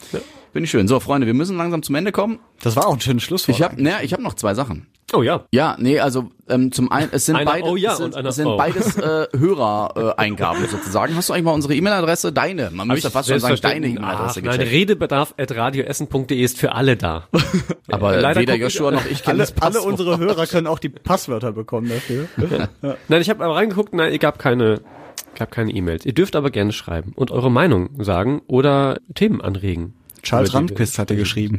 Finde 0.53 0.64
ich 0.64 0.70
schön. 0.70 0.89
So, 0.89 1.01
Freunde, 1.01 1.26
wir 1.26 1.34
müssen 1.34 1.57
langsam 1.57 1.82
zum 1.82 1.95
Ende 1.95 2.12
kommen. 2.12 2.39
Das 2.61 2.76
war 2.76 2.86
auch 2.86 2.95
ein 2.95 3.01
schönes 3.01 3.22
Schlusswort. 3.22 3.57
Ich 3.57 3.62
habe, 3.62 3.82
naja, 3.82 3.99
ich 4.03 4.12
habe 4.12 4.22
noch 4.22 4.34
zwei 4.34 4.55
Sachen. 4.55 4.86
Oh 5.14 5.22
ja. 5.22 5.44
Ja, 5.52 5.76
nee, 5.78 5.98
also 6.00 6.30
ähm, 6.48 6.70
zum 6.70 6.92
einen, 6.92 7.09
es 7.12 7.24
sind 7.24 7.36
Einer 7.36 7.50
beide, 7.50 7.64
oh 7.66 7.76
ja 7.76 7.92
es 7.92 7.98
sind, 7.98 8.14
es 8.14 8.34
sind 8.36 8.46
oh. 8.46 8.56
beides 8.59 8.96
äh, 8.98 9.26
Hörereingaben 9.36 10.66
sozusagen. 10.70 11.16
Hast 11.16 11.30
du 11.30 11.32
eigentlich 11.32 11.44
mal 11.44 11.52
unsere 11.52 11.74
E-Mail-Adresse? 11.74 12.32
Deine. 12.32 12.70
Man 12.70 12.88
müsste 12.88 13.11
fast 13.11 13.28
schon 13.28 13.40
sagen, 13.40 13.59
deine. 13.62 13.86
E-Mail-Adresse 13.88 14.42
Nein, 14.42 14.61
redebedarf.radioessen.de 14.61 16.38
ist 16.38 16.59
für 16.59 16.72
alle 16.72 16.96
da. 16.96 17.26
Aber 17.90 18.18
Leider 18.18 18.40
weder 18.40 18.54
Joshua 18.56 18.90
noch 18.90 19.06
ich 19.06 19.22
kennen 19.22 19.40
alle, 19.40 19.50
das 19.50 19.62
alle 19.62 19.80
unsere 19.80 20.18
Hörer 20.18 20.46
können 20.46 20.66
auch 20.66 20.78
die 20.78 20.90
Passwörter 20.90 21.52
bekommen 21.52 21.88
dafür. 21.88 22.28
Nein, 23.09 23.22
ich 23.22 23.30
habe 23.30 23.44
aber 23.44 23.56
reingeguckt, 23.56 23.94
nein, 23.94 24.12
ihr 24.12 24.18
gab 24.18 24.38
keine, 24.38 24.80
gab 25.34 25.50
keine 25.50 25.72
E-Mails. 25.72 26.04
Ihr 26.04 26.12
dürft 26.12 26.36
aber 26.36 26.50
gerne 26.50 26.72
schreiben 26.72 27.12
und 27.14 27.30
eure 27.30 27.50
Meinung 27.50 27.90
sagen 28.02 28.42
oder 28.46 28.98
Themen 29.14 29.40
anregen. 29.40 29.94
Charles 30.22 30.52
Randquist 30.52 30.98
hatte 30.98 31.16
geschrieben. 31.16 31.59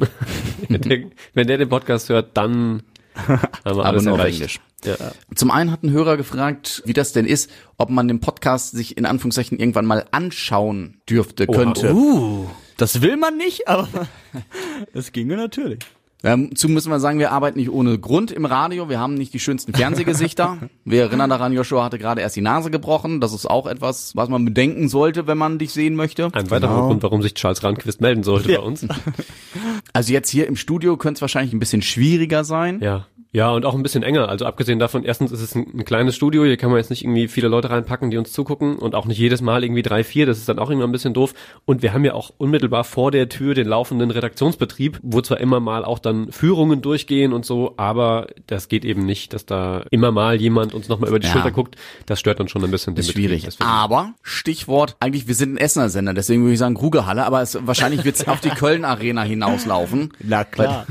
wenn, 0.67 0.81
der, 0.81 0.99
wenn 1.33 1.47
der 1.47 1.57
den 1.57 1.69
Podcast 1.69 2.09
hört, 2.09 2.37
dann 2.37 2.83
Aber 3.63 4.01
nur 4.01 4.13
auf. 4.13 4.25
Englisch. 4.25 4.59
Ja. 4.85 4.95
Zum 5.35 5.51
einen 5.51 5.71
hat 5.71 5.83
ein 5.83 5.91
Hörer 5.91 6.15
gefragt, 6.15 6.81
wie 6.85 6.93
das 6.93 7.11
denn 7.11 7.25
ist, 7.25 7.51
ob 7.77 7.89
man 7.89 8.07
den 8.07 8.21
Podcast 8.21 8.71
sich 8.71 8.97
in 8.97 9.05
Anführungszeichen 9.05 9.59
irgendwann 9.59 9.85
mal 9.85 10.05
anschauen 10.11 11.01
dürfte, 11.09 11.47
könnte. 11.47 11.93
Uh, 11.93 12.47
das 12.77 13.01
will 13.01 13.17
man 13.17 13.35
nicht, 13.35 13.67
aber 13.67 14.07
es 14.93 15.11
ginge 15.11 15.35
natürlich. 15.35 15.79
Dazu 16.21 16.67
müssen 16.67 16.91
wir 16.91 16.99
sagen, 16.99 17.17
wir 17.17 17.31
arbeiten 17.31 17.57
nicht 17.57 17.69
ohne 17.69 17.97
Grund 17.97 18.29
im 18.31 18.43
Radio. 18.43 18.89
Wir 18.89 18.99
haben 18.99 19.13
nicht 19.13 19.33
die 19.33 19.39
schönsten 19.39 19.73
Fernsehgesichter. 19.73 20.57
wir 20.83 21.03
erinnern 21.03 21.29
daran, 21.29 21.53
Joshua 21.53 21.85
hatte 21.85 21.97
gerade 21.97 22.19
erst 22.19 22.35
die 22.35 22.41
Nase 22.41 22.71
gebrochen. 22.71 23.21
Das 23.21 23.33
ist 23.33 23.45
auch 23.45 23.67
etwas, 23.67 24.17
was 24.17 24.27
man 24.27 24.43
bedenken 24.43 24.89
sollte, 24.89 25.27
wenn 25.27 25.37
man 25.37 25.59
dich 25.59 25.71
sehen 25.71 25.95
möchte. 25.95 26.29
Ein 26.33 26.51
weiterer 26.51 26.87
Grund, 26.87 27.03
warum 27.03 27.21
sich 27.21 27.35
Charles 27.35 27.63
Randquist 27.63 28.01
melden 28.01 28.23
sollte 28.23 28.49
bei 28.49 28.59
uns. 28.59 28.85
Also 29.93 30.13
jetzt 30.13 30.29
hier 30.29 30.47
im 30.47 30.55
Studio 30.55 30.97
könnte 30.97 31.17
es 31.17 31.21
wahrscheinlich 31.21 31.53
ein 31.53 31.59
bisschen 31.59 31.81
schwieriger 31.81 32.43
sein. 32.43 32.79
Ja. 32.81 33.07
Ja, 33.31 33.51
und 33.51 33.63
auch 33.63 33.75
ein 33.75 33.83
bisschen 33.83 34.01
enger. 34.01 34.27
Also 34.27 34.45
abgesehen 34.47 34.79
davon, 34.79 35.03
erstens 35.03 35.31
ist 35.31 35.41
es 35.41 35.53
ein, 35.53 35.67
ein, 35.75 35.85
kleines 35.85 36.15
Studio, 36.15 36.43
hier 36.45 36.57
kann 36.57 36.71
man 36.71 36.79
jetzt 36.79 36.89
nicht 36.89 37.03
irgendwie 37.03 37.27
viele 37.27 37.47
Leute 37.47 37.69
reinpacken, 37.69 38.09
die 38.09 38.17
uns 38.17 38.31
zugucken 38.31 38.77
und 38.77 38.95
auch 38.95 39.05
nicht 39.05 39.19
jedes 39.19 39.41
Mal 39.41 39.63
irgendwie 39.63 39.83
drei, 39.83 40.03
vier, 40.03 40.25
das 40.25 40.39
ist 40.39 40.49
dann 40.49 40.57
auch 40.57 40.71
immer 40.71 40.85
ein 40.85 40.91
bisschen 40.91 41.13
doof. 41.13 41.35
Und 41.65 41.83
wir 41.83 41.93
haben 41.93 42.03
ja 42.03 42.15
auch 42.15 42.31
unmittelbar 42.39 42.83
vor 42.83 43.11
der 43.11 43.29
Tür 43.29 43.53
den 43.53 43.67
laufenden 43.67 44.09
Redaktionsbetrieb, 44.09 44.99
wo 45.03 45.21
zwar 45.21 45.39
immer 45.39 45.59
mal 45.59 45.85
auch 45.85 45.99
dann 45.99 46.31
Führungen 46.31 46.81
durchgehen 46.81 47.31
und 47.31 47.45
so, 47.45 47.75
aber 47.77 48.25
das 48.47 48.67
geht 48.67 48.83
eben 48.83 49.05
nicht, 49.05 49.31
dass 49.33 49.45
da 49.45 49.83
immer 49.91 50.11
mal 50.11 50.41
jemand 50.41 50.73
uns 50.73 50.89
nochmal 50.89 51.09
über 51.09 51.19
die 51.19 51.27
Ja. 51.27 51.33
Schulter 51.33 51.51
guckt. 51.51 51.75
Das 52.07 52.19
stört 52.19 52.39
dann 52.39 52.47
schon 52.47 52.63
ein 52.63 52.71
bisschen 52.71 52.95
den 52.95 53.01
ist 53.01 53.11
schwierig. 53.11 53.47
Aber 53.59 54.13
Stichwort, 54.23 54.95
eigentlich, 54.99 55.27
wir 55.27 55.35
sind 55.35 55.53
ein 55.53 55.57
Essener 55.57 55.89
Sender, 55.89 56.15
deswegen 56.15 56.41
würde 56.41 56.53
ich 56.53 56.59
sagen 56.59 56.73
Grugehalle, 56.73 57.23
aber 57.27 57.43
es, 57.43 57.59
wahrscheinlich 57.61 58.03
wird 58.05 58.15
es 58.15 58.27
auf 58.27 58.39
die 58.39 58.49
Köln 58.49 58.85
Arena 58.85 59.21
hinauslaufen. 59.21 60.13
Na 60.23 60.43
klar. 60.45 60.87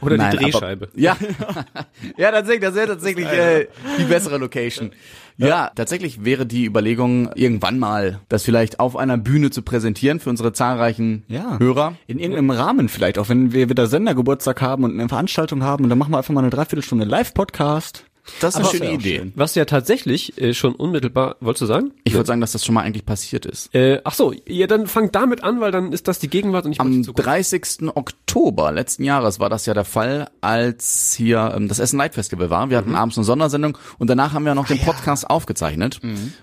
Oder 0.00 0.16
Nein, 0.16 0.30
die 0.30 0.36
aber- 0.38 0.50
Drehscheibe. 0.52 0.88
Ja, 0.94 1.16
ja, 2.16 2.30
tatsächlich, 2.30 2.62
das 2.62 2.74
wäre 2.74 2.86
tatsächlich 2.88 3.26
äh, 3.26 3.66
die 3.98 4.04
bessere 4.04 4.38
Location. 4.38 4.90
Ja. 5.38 5.70
tatsächlich 5.74 6.24
wäre 6.24 6.46
die 6.46 6.64
Überlegung, 6.64 7.30
irgendwann 7.34 7.78
mal 7.78 8.20
das 8.30 8.42
vielleicht 8.42 8.80
auf 8.80 8.96
einer 8.96 9.18
Bühne 9.18 9.50
zu 9.50 9.60
präsentieren 9.60 10.18
für 10.18 10.30
unsere 10.30 10.52
zahlreichen 10.54 11.24
Ja. 11.28 11.58
Hörer. 11.58 11.96
In 12.06 12.18
irgendeinem 12.18 12.50
Rahmen 12.50 12.88
vielleicht, 12.88 13.18
auch 13.18 13.28
wenn 13.28 13.52
wir 13.52 13.68
wieder 13.68 13.86
Sendergeburtstag 13.86 14.62
haben 14.62 14.84
und 14.84 14.98
eine 14.98 15.08
Veranstaltung 15.08 15.62
haben 15.62 15.84
und 15.84 15.90
dann 15.90 15.98
machen 15.98 16.12
wir 16.12 16.18
einfach 16.18 16.32
mal 16.32 16.40
eine 16.40 16.50
Dreiviertelstunde 16.50 17.04
Live-Podcast. 17.04 18.04
Das 18.40 18.54
ist 18.54 18.60
eine 18.60 18.68
schöne 18.68 18.92
Idee. 18.92 19.18
schön. 19.18 19.32
Was 19.36 19.54
ja 19.54 19.64
tatsächlich 19.64 20.40
äh, 20.40 20.52
schon 20.54 20.74
unmittelbar, 20.74 21.36
wolltest 21.40 21.62
du 21.62 21.66
sagen? 21.66 21.92
Ich 22.04 22.14
würde 22.14 22.26
sagen, 22.26 22.40
dass 22.40 22.52
das 22.52 22.64
schon 22.64 22.74
mal 22.74 22.82
eigentlich 22.82 23.06
passiert 23.06 23.46
ist. 23.46 23.74
Äh, 23.74 24.00
ach 24.04 24.14
so, 24.14 24.34
ja, 24.46 24.66
dann 24.66 24.86
fang 24.86 25.12
damit 25.12 25.42
an, 25.44 25.60
weil 25.60 25.70
dann 25.72 25.92
ist 25.92 26.08
das 26.08 26.18
die 26.18 26.28
Gegenwart 26.28 26.64
und 26.66 26.72
ich 26.72 26.80
Am 26.80 27.02
Zukunft. 27.04 27.26
30. 27.26 27.62
Oktober 27.94 28.72
letzten 28.72 29.04
Jahres 29.04 29.38
war 29.40 29.48
das 29.48 29.66
ja 29.66 29.74
der 29.74 29.84
Fall, 29.84 30.28
als 30.40 31.14
hier 31.16 31.52
ähm, 31.56 31.68
das 31.68 31.78
Essen 31.78 31.98
Light 31.98 32.14
Festival 32.14 32.50
war. 32.50 32.68
Wir 32.70 32.76
hatten 32.78 32.94
abends 32.94 33.16
eine 33.16 33.24
Sondersendung 33.24 33.78
und 33.98 34.10
danach 34.10 34.32
haben 34.32 34.44
wir 34.44 34.54
noch 34.54 34.66
den 34.66 34.78
Podcast 34.80 35.30
aufgezeichnet. 35.30 36.00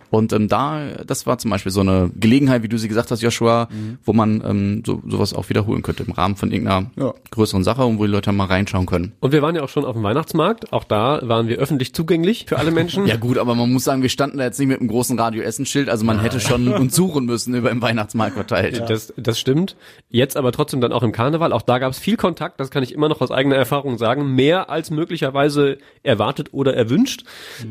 Und 0.10 0.32
ähm, 0.34 0.48
da, 0.48 0.82
das 1.06 1.26
war 1.26 1.38
zum 1.38 1.52
Beispiel 1.52 1.72
so 1.72 1.82
eine 1.82 2.12
Gelegenheit, 2.16 2.64
wie 2.64 2.70
du 2.70 2.78
sie 2.78 2.88
gesagt 2.88 3.12
hast, 3.12 3.22
Joshua, 3.22 3.68
wo 4.06 4.14
man 4.14 4.42
ähm, 4.46 4.84
so, 4.86 5.02
sowas 5.08 5.34
auch 5.34 5.50
wiederholen 5.50 5.82
könnte 5.82 6.04
im 6.04 6.12
Rahmen 6.14 6.36
von 6.38 6.52
irgendeiner 6.52 6.92
Ja. 6.96 7.14
größeren 7.32 7.64
Sache 7.64 7.84
und 7.86 8.00
wo 8.00 8.06
die 8.06 8.12
Leute 8.12 8.32
mal 8.32 8.46
reinschauen 8.46 8.86
können. 8.86 9.14
Und 9.20 9.32
wir 9.32 9.42
waren 9.42 9.56
ja 9.56 9.64
auch 9.64 9.70
schon 9.70 9.86
auf 9.86 9.94
dem 9.94 10.04
Weihnachtsmarkt. 10.04 10.72
Auch 10.72 10.84
da 10.86 11.20
waren 11.24 11.48
wir 11.48 11.58
öffentlich 11.58 11.73
zugänglich 11.94 12.46
für 12.48 12.60
alle 12.60 12.72
Menschen. 12.72 13.06
Ja 13.08 13.16
gut, 13.16 13.38
aber 13.38 13.56
man 13.56 13.72
muss 13.72 13.84
sagen, 13.84 14.02
wir 14.02 14.10
standen 14.10 14.38
da 14.38 14.44
jetzt 14.44 14.60
nicht 14.60 14.68
mit 14.68 14.80
einem 14.80 14.90
großen 14.90 15.18
Radio 15.20 15.42
Essen 15.42 15.66
Schild, 15.66 15.90
also 15.90 16.06
man 16.06 16.20
hätte 16.22 16.40
schon 16.40 16.68
uns 16.68 16.96
suchen 16.96 17.26
müssen 17.26 17.54
über 17.56 17.72
im 17.72 17.82
Weihnachtsmarkt 17.82 18.36
verteilt. 18.36 18.84
Das, 18.88 19.14
das 19.18 19.40
stimmt. 19.40 19.76
Jetzt 20.10 20.38
aber 20.38 20.52
trotzdem 20.52 20.82
dann 20.82 20.94
auch 20.94 21.04
im 21.04 21.12
Karneval. 21.12 21.52
Auch 21.54 21.62
da 21.64 21.80
gab 21.80 21.92
es 21.92 22.00
viel 22.00 22.18
Kontakt, 22.18 22.60
das 22.60 22.70
kann 22.70 22.84
ich 22.84 22.94
immer 22.94 23.10
noch 23.10 23.22
aus 23.22 23.32
eigener 23.32 23.56
Erfahrung 23.56 23.98
sagen. 23.98 24.36
Mehr 24.36 24.70
als 24.70 24.92
möglicherweise 24.92 25.78
erwartet 26.04 26.50
oder 26.54 26.74
erwünscht. 26.76 27.24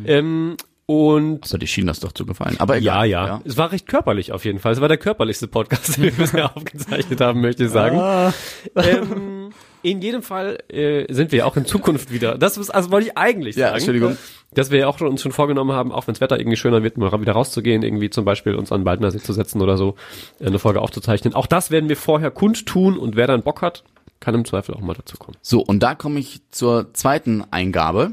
Ähm, 0.05 0.57
und 0.87 1.47
So, 1.47 1.59
die 1.59 1.67
schien 1.69 1.87
das 1.87 2.01
doch 2.01 2.13
zu 2.13 2.27
gefallen. 2.27 2.57
Aber 2.59 2.77
ja, 2.77 3.05
egal. 3.05 3.29
ja, 3.29 3.41
Es 3.45 3.57
war 3.57 3.73
recht 3.73 3.87
körperlich 3.87 4.33
auf 4.33 4.45
jeden 4.45 4.59
Fall. 4.59 4.73
Es 4.73 4.81
war 4.81 4.89
der 4.89 4.99
körperlichste 4.99 5.47
Podcast, 5.49 5.97
den 5.97 6.03
wir 6.05 6.13
bisher 6.13 6.55
aufgezeichnet 6.57 7.21
haben, 7.21 7.41
möchte 7.41 7.65
ich 7.65 7.71
sagen. 7.71 8.33
Ähm, 8.77 9.51
in 9.83 10.01
jedem 10.01 10.23
Fall 10.23 10.59
äh, 10.69 11.13
sind 11.13 11.33
wir 11.33 11.47
auch 11.47 11.57
in 11.57 11.67
Zukunft 11.67 12.13
wieder. 12.13 12.39
Das 12.39 12.57
ist, 12.57 12.71
also 12.71 12.91
wollte 12.91 13.09
ich 13.09 13.19
eigentlich 13.19 13.57
Ja, 13.57 13.67
sagen. 13.67 13.77
Entschuldigung. 13.79 14.17
Dass 14.55 14.71
wir 14.71 14.81
ja 14.81 14.87
auch 14.87 14.99
schon, 14.99 15.09
uns 15.09 15.23
schon 15.23 15.33
vorgenommen 15.33 15.73
haben, 15.73 15.93
auch 15.93 16.07
wenn 16.07 16.15
das 16.15 16.21
Wetter 16.21 16.39
irgendwie 16.39 16.57
schöner 16.57 16.83
wird, 16.83 16.99
mal 16.99 17.21
wieder 17.21 17.33
rauszugehen, 17.33 17.83
irgendwie 17.83 18.11
zum 18.11 18.25
Beispiel 18.25 18.55
uns 18.55 18.71
an 18.71 18.83
den 18.83 18.87
Waldnersee 18.87 19.19
zu 19.19 19.33
setzen 19.33 19.63
oder 19.63 19.77
so, 19.77 19.95
eine 20.41 20.59
Folge 20.59 20.81
aufzuzeichnen. 20.81 21.35
Auch 21.35 21.47
das 21.47 21.71
werden 21.71 21.89
wir 21.89 21.97
vorher 21.97 22.31
kundtun 22.31 22.99
und 22.99 23.17
wer 23.17 23.27
dann 23.27 23.43
Bock 23.43 23.63
hat, 23.63 23.83
kann 24.21 24.35
im 24.35 24.45
Zweifel 24.45 24.75
auch 24.75 24.81
mal 24.81 24.95
dazu 24.95 25.17
kommen. 25.17 25.37
So, 25.43 25.61
und 25.61 25.83
da 25.83 25.95
komme 25.95 26.21
ich 26.21 26.43
zur 26.51 26.93
zweiten 26.95 27.45
Eingabe. 27.51 28.13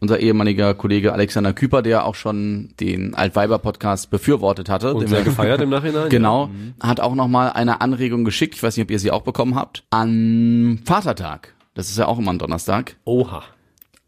Unser 0.00 0.20
ehemaliger 0.20 0.74
Kollege 0.74 1.12
Alexander 1.12 1.52
Küper, 1.52 1.82
der 1.82 2.04
auch 2.04 2.14
schon 2.14 2.70
den 2.80 3.14
Altweiber-Podcast 3.14 4.10
befürwortet 4.10 4.68
hatte. 4.68 4.94
Und 4.94 5.00
den 5.00 5.08
sehr 5.08 5.18
wir- 5.18 5.24
gefeiert 5.24 5.60
im 5.60 5.70
Nachhinein. 5.70 6.08
Genau, 6.08 6.50
hat 6.80 7.00
auch 7.00 7.14
nochmal 7.14 7.50
eine 7.52 7.80
Anregung 7.80 8.24
geschickt, 8.24 8.54
ich 8.54 8.62
weiß 8.62 8.76
nicht, 8.76 8.84
ob 8.84 8.90
ihr 8.90 8.98
sie 8.98 9.10
auch 9.10 9.22
bekommen 9.22 9.54
habt, 9.54 9.84
an 9.90 10.80
Vatertag. 10.84 11.54
Das 11.74 11.88
ist 11.90 11.98
ja 11.98 12.06
auch 12.06 12.18
immer 12.18 12.32
ein 12.32 12.38
Donnerstag. 12.38 12.96
Oha. 13.04 13.42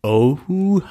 Oh. 0.03 0.39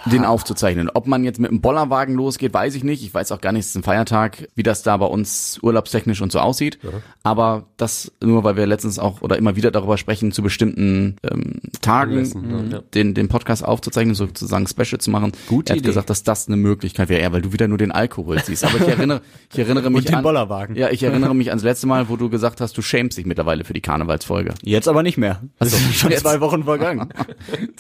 den 0.05 0.23
aufzuzeichnen. 0.23 0.89
Ob 0.93 1.07
man 1.07 1.23
jetzt 1.23 1.39
mit 1.39 1.49
einem 1.49 1.61
Bollerwagen 1.61 2.13
losgeht, 2.13 2.53
weiß 2.53 2.75
ich 2.75 2.83
nicht. 2.83 3.03
Ich 3.03 3.11
weiß 3.11 3.31
auch 3.31 3.41
gar 3.41 3.51
nicht, 3.51 3.61
es 3.61 3.69
ist 3.69 3.75
ein 3.75 3.83
Feiertag, 3.83 4.47
wie 4.53 4.61
das 4.61 4.83
da 4.83 4.97
bei 4.97 5.07
uns 5.07 5.57
urlaubstechnisch 5.63 6.21
und 6.21 6.31
so 6.31 6.39
aussieht. 6.39 6.77
Aber 7.23 7.65
das 7.77 8.11
nur, 8.21 8.43
weil 8.43 8.55
wir 8.55 8.67
letztens 8.67 8.99
auch 8.99 9.21
oder 9.21 9.37
immer 9.37 9.55
wieder 9.55 9.71
darüber 9.71 9.97
sprechen, 9.97 10.31
zu 10.31 10.43
bestimmten 10.43 11.15
ähm, 11.23 11.59
Tagen 11.81 12.69
ja. 12.71 12.81
den, 12.93 13.15
den 13.15 13.29
Podcast 13.29 13.65
aufzuzeichnen, 13.65 14.13
sozusagen 14.13 14.67
Special 14.67 14.99
zu 14.99 15.09
machen. 15.09 15.31
Gute 15.47 15.73
er 15.73 15.75
hat 15.75 15.79
Idee. 15.79 15.87
gesagt, 15.87 16.11
dass 16.11 16.21
das 16.23 16.47
eine 16.47 16.57
Möglichkeit 16.57 17.09
wäre, 17.09 17.23
ja, 17.23 17.31
weil 17.31 17.41
du 17.41 17.51
wieder 17.51 17.67
nur 17.67 17.79
den 17.79 17.91
Alkohol 17.91 18.39
siehst. 18.43 18.63
Aber 18.63 18.79
ich 18.79 18.87
erinnere, 18.87 19.21
ich 19.51 19.57
erinnere 19.57 19.89
mich 19.89 20.05
den 20.05 20.15
an, 20.15 20.23
Bollerwagen. 20.23 20.75
Ja, 20.75 20.91
ich 20.91 21.01
erinnere 21.01 21.33
mich 21.33 21.49
ans 21.49 21.63
letzte 21.63 21.87
Mal, 21.87 22.09
wo 22.09 22.15
du 22.15 22.29
gesagt 22.29 22.61
hast, 22.61 22.77
du 22.77 22.83
schämst 22.83 23.17
dich 23.17 23.25
mittlerweile 23.25 23.63
für 23.63 23.73
die 23.73 23.81
Karnevalsfolge. 23.81 24.53
Jetzt 24.61 24.87
aber 24.87 25.01
nicht 25.01 25.17
mehr. 25.17 25.41
Ist 25.59 25.95
schon 25.95 26.11
jetzt. 26.11 26.21
zwei 26.21 26.39
Wochen 26.41 26.63
vergangen. 26.63 27.09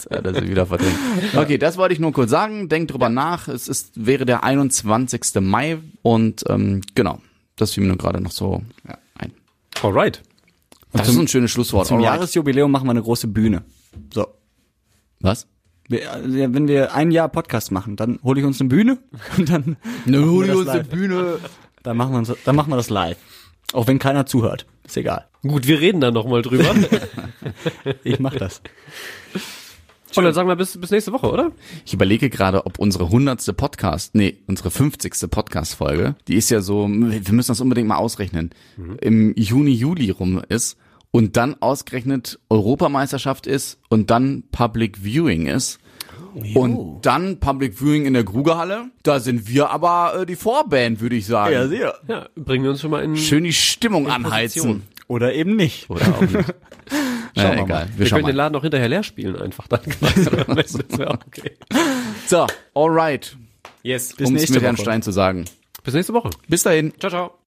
Ja, 0.09 0.21
das 0.21 0.37
ist 0.37 0.49
wieder 0.49 0.65
verdrängt. 0.65 0.95
Okay, 1.35 1.57
das 1.57 1.77
wollte 1.77 1.93
ich 1.93 1.99
nur 1.99 2.11
kurz 2.11 2.29
sagen. 2.31 2.69
Denkt 2.69 2.91
drüber 2.91 3.09
nach. 3.09 3.47
Es 3.47 3.67
ist, 3.67 3.91
wäre 3.95 4.25
der 4.25 4.43
21. 4.43 5.21
Mai 5.41 5.79
und 6.01 6.43
ähm, 6.49 6.81
genau, 6.95 7.19
das 7.55 7.73
fiel 7.73 7.83
mir 7.83 7.89
nur 7.89 7.97
gerade 7.97 8.21
noch 8.21 8.31
so 8.31 8.61
ja, 8.87 8.97
ein. 9.17 9.33
Alright. 9.81 10.21
Das 10.93 11.07
ist 11.07 11.17
ein 11.17 11.27
schönes 11.27 11.51
Schlusswort. 11.51 11.87
Zum 11.87 11.97
Alright. 11.97 12.15
Jahresjubiläum 12.15 12.71
machen 12.71 12.87
wir 12.87 12.91
eine 12.91 13.01
große 13.03 13.27
Bühne. 13.27 13.63
So. 14.13 14.27
Was? 15.19 15.47
Wir, 15.87 16.11
also, 16.11 16.29
wenn 16.31 16.67
wir 16.67 16.93
ein 16.93 17.11
Jahr 17.11 17.29
Podcast 17.29 17.71
machen, 17.71 17.95
dann 17.95 18.19
hole 18.23 18.39
ich 18.39 18.45
uns 18.45 18.59
eine 18.59 18.69
Bühne 18.69 18.97
und 19.37 19.49
dann, 19.49 19.77
Ne, 20.05 20.19
machen 20.19 20.29
hol 20.31 20.47
wir 20.47 20.47
dir 20.47 20.51
das 20.53 20.59
uns 20.59 20.69
eine 20.69 20.79
live. 20.79 20.89
Bühne. 20.89 21.39
dann 21.83 21.97
machen 21.97 22.11
wir 22.13 22.17
uns, 22.19 22.33
dann 22.45 22.55
machen 22.55 22.71
wir 22.71 22.75
das 22.77 22.89
live. 22.89 23.17
Auch 23.73 23.87
wenn 23.87 23.99
keiner 23.99 24.25
zuhört. 24.25 24.65
Ist 24.83 24.97
egal. 24.97 25.25
Gut, 25.43 25.67
wir 25.67 25.79
reden 25.79 26.01
dann 26.01 26.13
nochmal 26.13 26.41
drüber. 26.41 26.73
Ich 28.03 28.19
mach 28.19 28.35
das. 28.35 28.61
Und 30.15 30.23
dann 30.23 30.33
sagen 30.33 30.47
wir 30.47 30.55
bis, 30.55 30.79
bis 30.79 30.91
nächste 30.91 31.11
Woche, 31.11 31.31
oder? 31.31 31.51
Ich 31.85 31.93
überlege 31.93 32.29
gerade, 32.29 32.65
ob 32.65 32.79
unsere 32.79 33.05
100. 33.05 33.55
Podcast, 33.55 34.15
nee, 34.15 34.37
unsere 34.47 34.71
50. 34.71 35.29
Podcast-Folge, 35.29 36.15
die 36.27 36.35
ist 36.35 36.49
ja 36.49 36.61
so, 36.61 36.87
wir 36.87 37.33
müssen 37.33 37.51
das 37.51 37.61
unbedingt 37.61 37.87
mal 37.87 37.97
ausrechnen, 37.97 38.49
im 39.01 39.33
Juni, 39.35 39.71
Juli 39.71 40.09
rum 40.09 40.41
ist 40.49 40.77
und 41.11 41.37
dann 41.37 41.55
ausgerechnet 41.59 42.39
Europameisterschaft 42.49 43.47
ist 43.47 43.79
und 43.89 44.09
dann 44.09 44.43
Public 44.51 44.97
Viewing 45.03 45.47
ist. 45.47 45.79
Und 46.53 47.05
dann 47.05 47.39
Public 47.39 47.79
Viewing 47.79 48.05
in 48.05 48.13
der 48.13 48.23
Grugerhalle. 48.23 48.91
Da 49.01 49.19
sind 49.19 49.47
wir 49.49 49.71
aber 49.71 50.13
äh, 50.21 50.25
die 50.27 50.35
Vorband, 50.35 51.01
würde 51.01 51.15
ich 51.15 51.25
sagen. 51.25 51.69
sehr. 51.69 51.95
Ja, 52.07 52.29
bringen 52.35 52.63
wir 52.63 52.71
uns 52.71 52.81
schon 52.81 52.91
mal 52.91 53.03
in. 53.03 53.17
Schön 53.17 53.43
die 53.43 53.53
Stimmung 53.53 54.05
In 54.05 54.11
anheizen. 54.11 54.61
Position. 54.61 54.83
Oder 55.07 55.33
eben 55.33 55.55
nicht. 55.55 55.89
Oder 55.89 56.07
auch 56.07 56.21
nicht. 56.21 56.35
Schauen 57.35 57.45
ja, 57.45 57.55
wir 57.55 57.63
egal. 57.63 57.87
Wir 57.89 57.99
Wir 57.99 58.05
schauen 58.07 58.17
können 58.17 58.27
den 58.27 58.35
mal. 58.35 58.43
Laden 58.43 58.55
auch 58.55 58.61
hinterher 58.61 58.89
leer 58.89 59.03
spielen 59.03 59.35
einfach 59.35 59.67
dann. 59.67 59.81
okay. 61.27 61.57
So, 62.27 62.47
alright. 62.73 63.35
Yes. 63.83 64.13
Um 64.13 64.25
es 64.25 64.31
nächste 64.31 64.53
mit 64.55 64.63
Herrn 64.63 64.77
Woche. 64.77 64.83
Stein 64.83 65.01
zu 65.01 65.11
sagen. 65.11 65.45
Bis 65.83 65.93
nächste 65.93 66.13
Woche. 66.13 66.29
Bis 66.47 66.63
dahin. 66.63 66.93
Ciao, 66.99 67.09
ciao. 67.09 67.38